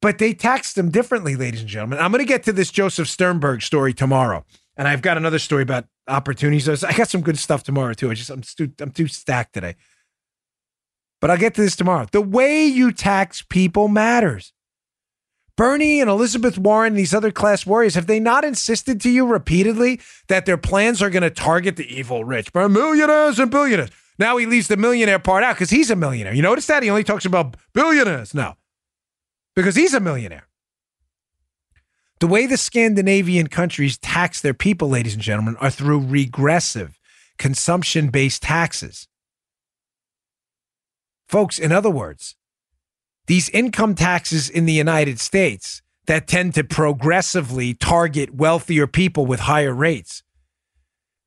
but 0.00 0.18
they 0.18 0.34
tax 0.34 0.72
them 0.72 0.90
differently, 0.90 1.34
ladies 1.34 1.60
and 1.60 1.68
gentlemen. 1.68 1.98
I'm 1.98 2.12
going 2.12 2.24
to 2.24 2.28
get 2.28 2.44
to 2.44 2.52
this 2.52 2.70
Joseph 2.70 3.08
Sternberg 3.08 3.60
story 3.60 3.92
tomorrow. 3.92 4.44
And 4.76 4.86
I've 4.86 5.02
got 5.02 5.16
another 5.16 5.38
story 5.40 5.62
about 5.62 5.86
opportunities. 6.06 6.84
I 6.84 6.92
got 6.92 7.08
some 7.08 7.22
good 7.22 7.38
stuff 7.38 7.64
tomorrow 7.64 7.92
too. 7.92 8.10
I 8.10 8.14
just 8.14 8.30
I'm 8.30 8.42
too 8.42 8.70
I'm 8.78 8.92
too 8.92 9.08
stacked 9.08 9.54
today. 9.54 9.74
But 11.20 11.30
I'll 11.30 11.38
get 11.38 11.54
to 11.54 11.62
this 11.62 11.74
tomorrow. 11.74 12.06
The 12.12 12.20
way 12.20 12.66
you 12.66 12.92
tax 12.92 13.42
people 13.42 13.88
matters. 13.88 14.52
Bernie 15.56 16.00
and 16.00 16.10
Elizabeth 16.10 16.58
Warren 16.58 16.92
and 16.92 16.98
these 16.98 17.14
other 17.14 17.32
class 17.32 17.64
warriors, 17.64 17.94
have 17.94 18.06
they 18.06 18.20
not 18.20 18.44
insisted 18.44 19.00
to 19.00 19.10
you 19.10 19.26
repeatedly 19.26 20.00
that 20.28 20.44
their 20.44 20.58
plans 20.58 21.00
are 21.02 21.08
going 21.08 21.22
to 21.22 21.30
target 21.30 21.76
the 21.76 21.92
evil 21.92 22.22
rich, 22.24 22.54
millionaires 22.54 23.38
and 23.38 23.50
billionaires? 23.50 23.90
Now 24.18 24.36
he 24.36 24.46
leaves 24.46 24.68
the 24.68 24.76
millionaire 24.76 25.18
part 25.18 25.44
out 25.44 25.54
because 25.54 25.70
he's 25.70 25.90
a 25.90 25.96
millionaire. 25.96 26.34
You 26.34 26.42
notice 26.42 26.66
that? 26.66 26.82
He 26.82 26.90
only 26.90 27.04
talks 27.04 27.24
about 27.24 27.56
billionaires 27.74 28.34
now 28.34 28.56
because 29.54 29.76
he's 29.76 29.94
a 29.94 30.00
millionaire. 30.00 30.48
The 32.18 32.26
way 32.26 32.46
the 32.46 32.56
Scandinavian 32.56 33.48
countries 33.48 33.98
tax 33.98 34.40
their 34.40 34.54
people, 34.54 34.88
ladies 34.88 35.14
and 35.14 35.22
gentlemen, 35.22 35.56
are 35.56 35.70
through 35.70 36.06
regressive, 36.06 36.98
consumption 37.36 38.08
based 38.08 38.42
taxes. 38.42 39.06
Folks, 41.28 41.58
in 41.58 41.72
other 41.72 41.90
words, 41.90 42.36
these 43.26 43.50
income 43.50 43.94
taxes 43.94 44.48
in 44.48 44.64
the 44.64 44.72
United 44.72 45.20
States 45.20 45.82
that 46.06 46.26
tend 46.26 46.54
to 46.54 46.64
progressively 46.64 47.74
target 47.74 48.34
wealthier 48.34 48.86
people 48.86 49.26
with 49.26 49.40
higher 49.40 49.74
rates, 49.74 50.22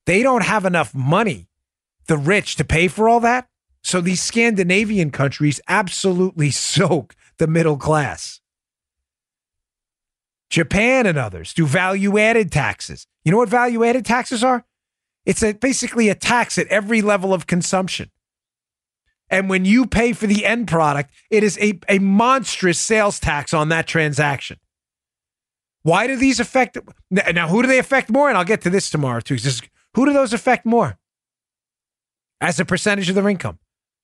they 0.06 0.22
don't 0.22 0.42
have 0.42 0.64
enough 0.64 0.94
money, 0.94 1.49
the 2.10 2.18
rich, 2.18 2.56
to 2.56 2.64
pay 2.64 2.88
for 2.88 3.08
all 3.08 3.20
that. 3.20 3.46
So 3.82 4.00
these 4.00 4.20
Scandinavian 4.20 5.10
countries 5.10 5.60
absolutely 5.68 6.50
soak 6.74 7.14
the 7.38 7.46
middle 7.46 7.78
class. 7.78 8.40
Japan 10.50 11.06
and 11.06 11.16
others 11.16 11.54
do 11.54 11.64
value 11.64 12.18
added 12.18 12.50
taxes. 12.50 13.06
You 13.24 13.30
know 13.30 13.38
what 13.38 13.48
value 13.48 13.84
added 13.84 14.04
taxes 14.04 14.42
are? 14.42 14.64
It's 15.24 15.42
a, 15.42 15.52
basically 15.52 16.08
a 16.08 16.14
tax 16.16 16.58
at 16.58 16.66
every 16.66 17.00
level 17.00 17.32
of 17.32 17.46
consumption. 17.46 18.10
And 19.30 19.48
when 19.48 19.64
you 19.64 19.86
pay 19.86 20.12
for 20.12 20.26
the 20.26 20.44
end 20.44 20.66
product, 20.66 21.12
it 21.30 21.44
is 21.44 21.56
a, 21.58 21.78
a 21.88 22.00
monstrous 22.00 22.80
sales 22.80 23.20
tax 23.20 23.54
on 23.54 23.68
that 23.68 23.86
transaction. 23.86 24.58
Why 25.82 26.08
do 26.08 26.16
these 26.16 26.40
affect? 26.40 26.76
Now, 27.10 27.46
who 27.46 27.62
do 27.62 27.68
they 27.68 27.78
affect 27.78 28.10
more? 28.10 28.28
And 28.28 28.36
I'll 28.36 28.44
get 28.44 28.62
to 28.62 28.70
this 28.70 28.90
tomorrow 28.90 29.20
too. 29.20 29.36
Who 29.94 30.06
do 30.06 30.12
those 30.12 30.32
affect 30.32 30.66
more 30.66 30.98
as 32.40 32.60
a 32.60 32.64
percentage 32.64 33.08
of 33.08 33.14
their 33.14 33.28
income? 33.28 33.58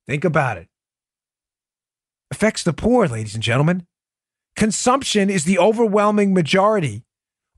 Think 0.07 0.25
about 0.25 0.59
it. 0.59 0.69
Affects 2.31 2.63
the 2.63 2.73
poor, 2.73 3.07
ladies 3.07 3.35
and 3.35 3.43
gentlemen 3.43 3.87
consumption 4.57 5.31
is 5.31 5.45
the 5.45 5.59
overwhelming 5.59 6.35
majority 6.35 7.05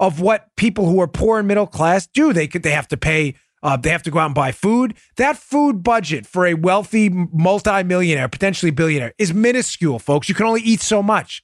of 0.01 0.21
what 0.21 0.49
people 0.57 0.87
who 0.87 1.01
are 1.01 1.09
poor 1.09 1.39
and 1.39 1.49
middle 1.49 1.67
class 1.67 2.07
do. 2.07 2.33
They 2.33 2.47
they 2.47 2.73
have 2.73 2.89
to 2.89 2.97
pay 2.97 3.35
uh, 3.63 3.77
they 3.77 3.91
have 3.91 4.03
to 4.05 4.11
go 4.11 4.19
out 4.19 4.27
and 4.27 4.35
buy 4.35 4.53
food. 4.53 4.95
That 5.17 5.37
food 5.37 5.83
budget 5.83 6.27
for 6.27 6.47
a 6.47 6.55
wealthy 6.55 7.09
multimillionaire, 7.09 8.29
potentially 8.29 8.71
billionaire, 8.71 9.15
is 9.19 9.33
minuscule, 9.33 9.99
folks. 9.99 10.29
You 10.29 10.35
can 10.35 10.47
only 10.47 10.61
eat 10.61 10.81
so 10.81 11.03
much. 11.03 11.43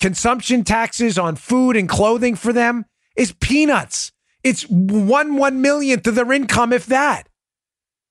Consumption 0.00 0.64
taxes 0.64 1.18
on 1.18 1.36
food 1.36 1.76
and 1.76 1.88
clothing 1.88 2.34
for 2.34 2.52
them 2.52 2.84
is 3.16 3.32
peanuts. 3.32 4.12
It's 4.42 4.62
one 4.64 5.36
one 5.36 5.62
millionth 5.62 6.06
of 6.06 6.14
their 6.14 6.32
income, 6.32 6.72
if 6.72 6.86
that. 6.86 7.27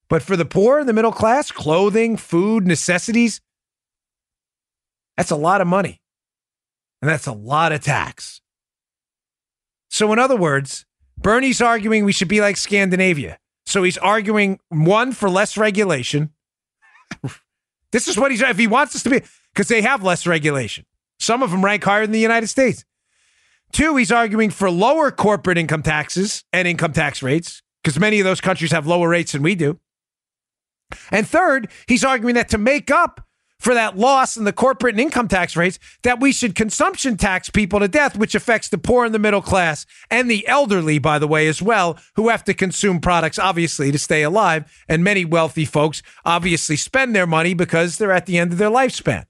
But 0.09 0.23
for 0.23 0.37
the 0.37 0.45
poor 0.45 0.79
and 0.79 0.87
the 0.87 0.93
middle 0.93 1.11
class, 1.11 1.51
clothing, 1.51 2.17
food, 2.17 2.65
necessities, 2.65 3.41
that's 5.17 5.31
a 5.31 5.35
lot 5.35 5.61
of 5.61 5.67
money. 5.67 6.01
And 7.01 7.09
that's 7.09 7.27
a 7.27 7.33
lot 7.33 7.71
of 7.71 7.81
tax. 7.81 8.41
So, 9.89 10.11
in 10.13 10.19
other 10.19 10.35
words, 10.35 10.85
Bernie's 11.17 11.61
arguing 11.61 12.05
we 12.05 12.11
should 12.11 12.27
be 12.27 12.41
like 12.41 12.57
Scandinavia. 12.57 13.39
So 13.65 13.83
he's 13.83 13.97
arguing 13.97 14.59
one 14.69 15.11
for 15.11 15.29
less 15.29 15.57
regulation. 15.57 16.31
this 17.91 18.07
is 18.07 18.17
what 18.17 18.31
he's, 18.31 18.41
if 18.41 18.57
he 18.57 18.67
wants 18.67 18.95
us 18.95 19.03
to 19.03 19.09
be, 19.09 19.21
because 19.53 19.67
they 19.67 19.81
have 19.81 20.03
less 20.03 20.25
regulation. 20.25 20.85
Some 21.19 21.43
of 21.43 21.51
them 21.51 21.65
rank 21.65 21.83
higher 21.83 22.03
than 22.03 22.13
the 22.13 22.19
United 22.19 22.47
States. 22.47 22.85
Two, 23.73 23.97
he's 23.97 24.11
arguing 24.11 24.51
for 24.51 24.71
lower 24.71 25.11
corporate 25.11 25.57
income 25.57 25.83
taxes 25.83 26.45
and 26.53 26.67
income 26.67 26.93
tax 26.93 27.21
rates 27.21 27.61
because 27.83 27.99
many 27.99 28.19
of 28.19 28.23
those 28.23 28.39
countries 28.39 28.71
have 28.71 28.87
lower 28.87 29.09
rates 29.09 29.33
than 29.33 29.43
we 29.43 29.55
do. 29.55 29.79
And 31.11 31.27
third, 31.27 31.69
he's 31.88 32.03
arguing 32.03 32.35
that 32.35 32.49
to 32.49 32.57
make 32.57 32.91
up 32.91 33.21
for 33.59 33.73
that 33.73 33.97
loss 33.97 34.38
in 34.38 34.43
the 34.43 34.53
corporate 34.53 34.93
and 34.93 35.01
income 35.01 35.27
tax 35.27 35.55
rates 35.55 35.79
that 36.03 36.19
we 36.19 36.31
should 36.31 36.55
consumption 36.55 37.17
tax 37.17 37.49
people 37.49 37.79
to 37.79 37.88
death, 37.88 38.17
which 38.17 38.35
affects 38.35 38.69
the 38.69 38.77
poor 38.77 39.05
and 39.05 39.13
the 39.13 39.19
middle 39.19 39.41
class 39.41 39.85
and 40.11 40.29
the 40.29 40.47
elderly, 40.47 40.99
by 40.99 41.17
the 41.19 41.27
way, 41.27 41.47
as 41.47 41.61
well, 41.61 41.97
who 42.15 42.29
have 42.29 42.43
to 42.43 42.53
consume 42.53 42.99
products, 42.99 43.39
obviously, 43.39 43.91
to 43.91 43.97
stay 43.97 44.21
alive. 44.21 44.71
And 44.88 45.03
many 45.03 45.25
wealthy 45.25 45.65
folks 45.65 46.03
obviously 46.23 46.75
spend 46.75 47.15
their 47.15 47.27
money 47.27 47.53
because 47.53 47.97
they're 47.97 48.11
at 48.11 48.25
the 48.25 48.38
end 48.38 48.51
of 48.51 48.57
their 48.57 48.69
lifespan. 48.69 49.25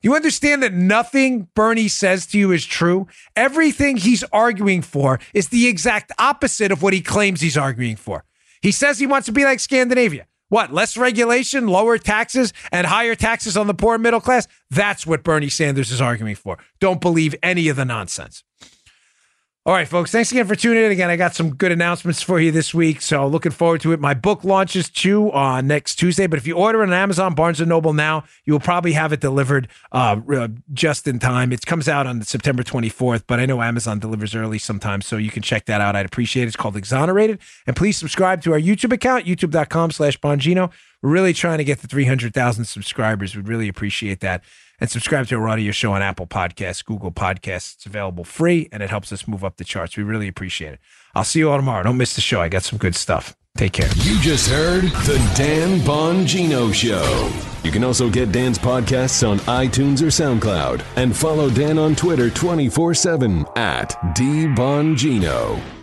You 0.00 0.14
understand 0.14 0.62
that 0.62 0.72
nothing 0.72 1.48
Bernie 1.56 1.88
says 1.88 2.26
to 2.26 2.38
you 2.38 2.52
is 2.52 2.64
true? 2.64 3.08
Everything 3.34 3.96
he's 3.96 4.22
arguing 4.32 4.80
for 4.80 5.18
is 5.34 5.48
the 5.48 5.66
exact 5.66 6.12
opposite 6.20 6.70
of 6.70 6.82
what 6.82 6.92
he 6.92 7.00
claims 7.00 7.40
he's 7.40 7.56
arguing 7.56 7.96
for. 7.96 8.24
He 8.60 8.72
says 8.72 8.98
he 8.98 9.06
wants 9.06 9.26
to 9.26 9.32
be 9.32 9.44
like 9.44 9.60
Scandinavia. 9.60 10.26
What? 10.48 10.72
Less 10.72 10.96
regulation, 10.96 11.68
lower 11.68 11.98
taxes, 11.98 12.52
and 12.72 12.86
higher 12.86 13.14
taxes 13.14 13.56
on 13.56 13.66
the 13.66 13.74
poor 13.74 13.98
middle 13.98 14.20
class? 14.20 14.48
That's 14.70 15.06
what 15.06 15.22
Bernie 15.22 15.50
Sanders 15.50 15.90
is 15.90 16.00
arguing 16.00 16.34
for. 16.34 16.58
Don't 16.80 17.00
believe 17.00 17.34
any 17.42 17.68
of 17.68 17.76
the 17.76 17.84
nonsense. 17.84 18.44
All 19.68 19.74
right, 19.74 19.86
folks. 19.86 20.10
Thanks 20.10 20.32
again 20.32 20.46
for 20.46 20.54
tuning 20.54 20.82
in. 20.82 20.90
Again, 20.90 21.10
I 21.10 21.16
got 21.16 21.34
some 21.34 21.54
good 21.54 21.72
announcements 21.72 22.22
for 22.22 22.40
you 22.40 22.50
this 22.50 22.72
week, 22.72 23.02
so 23.02 23.26
looking 23.26 23.52
forward 23.52 23.82
to 23.82 23.92
it. 23.92 24.00
My 24.00 24.14
book 24.14 24.42
launches 24.42 24.88
too 24.88 25.30
on 25.32 25.66
next 25.66 25.96
Tuesday, 25.96 26.26
but 26.26 26.38
if 26.38 26.46
you 26.46 26.56
order 26.56 26.82
it 26.82 26.86
on 26.86 26.94
Amazon, 26.94 27.34
Barnes 27.34 27.60
Noble 27.60 27.92
now, 27.92 28.24
you 28.46 28.54
will 28.54 28.60
probably 28.60 28.94
have 28.94 29.12
it 29.12 29.20
delivered 29.20 29.68
uh, 29.92 30.48
just 30.72 31.06
in 31.06 31.18
time. 31.18 31.52
It 31.52 31.66
comes 31.66 31.86
out 31.86 32.06
on 32.06 32.22
September 32.22 32.62
24th, 32.62 33.24
but 33.26 33.40
I 33.40 33.44
know 33.44 33.60
Amazon 33.60 33.98
delivers 33.98 34.34
early 34.34 34.58
sometimes, 34.58 35.06
so 35.06 35.18
you 35.18 35.30
can 35.30 35.42
check 35.42 35.66
that 35.66 35.82
out. 35.82 35.94
I'd 35.94 36.06
appreciate 36.06 36.44
it. 36.44 36.46
It's 36.46 36.56
called 36.56 36.74
Exonerated, 36.74 37.38
and 37.66 37.76
please 37.76 37.98
subscribe 37.98 38.40
to 38.44 38.54
our 38.54 38.58
YouTube 38.58 38.94
account, 38.94 39.26
youtube.com/slash 39.26 40.18
Bongino. 40.20 40.72
We're 41.02 41.10
really 41.10 41.34
trying 41.34 41.58
to 41.58 41.64
get 41.64 41.80
to 41.80 41.86
300,000 41.86 42.64
subscribers. 42.64 43.36
We'd 43.36 43.46
really 43.46 43.68
appreciate 43.68 44.20
that 44.20 44.42
and 44.80 44.90
subscribe 44.90 45.26
to 45.28 45.36
our 45.36 45.48
audio 45.48 45.72
show 45.72 45.92
on 45.92 46.02
Apple 46.02 46.26
Podcasts, 46.26 46.84
Google 46.84 47.12
Podcasts. 47.12 47.74
It's 47.74 47.86
available 47.86 48.24
free 48.24 48.68
and 48.72 48.82
it 48.82 48.90
helps 48.90 49.12
us 49.12 49.26
move 49.26 49.44
up 49.44 49.56
the 49.56 49.64
charts. 49.64 49.96
We 49.96 50.02
really 50.02 50.28
appreciate 50.28 50.74
it. 50.74 50.80
I'll 51.14 51.24
see 51.24 51.40
you 51.40 51.50
all 51.50 51.56
tomorrow. 51.56 51.82
Don't 51.82 51.96
miss 51.96 52.14
the 52.14 52.20
show. 52.20 52.40
I 52.40 52.48
got 52.48 52.62
some 52.62 52.78
good 52.78 52.94
stuff. 52.94 53.36
Take 53.56 53.72
care. 53.72 53.90
You 53.96 54.20
just 54.20 54.48
heard 54.48 54.84
the 54.84 55.32
Dan 55.36 55.80
Bongino 55.80 56.72
Show. 56.72 57.32
You 57.64 57.72
can 57.72 57.82
also 57.82 58.08
get 58.08 58.30
Dan's 58.30 58.58
podcasts 58.58 59.28
on 59.28 59.38
iTunes 59.40 60.00
or 60.00 60.06
SoundCloud 60.06 60.84
and 60.94 61.16
follow 61.16 61.50
Dan 61.50 61.76
on 61.76 61.96
Twitter 61.96 62.30
24 62.30 62.94
7 62.94 63.44
at 63.56 63.90
DBongino. 64.14 65.77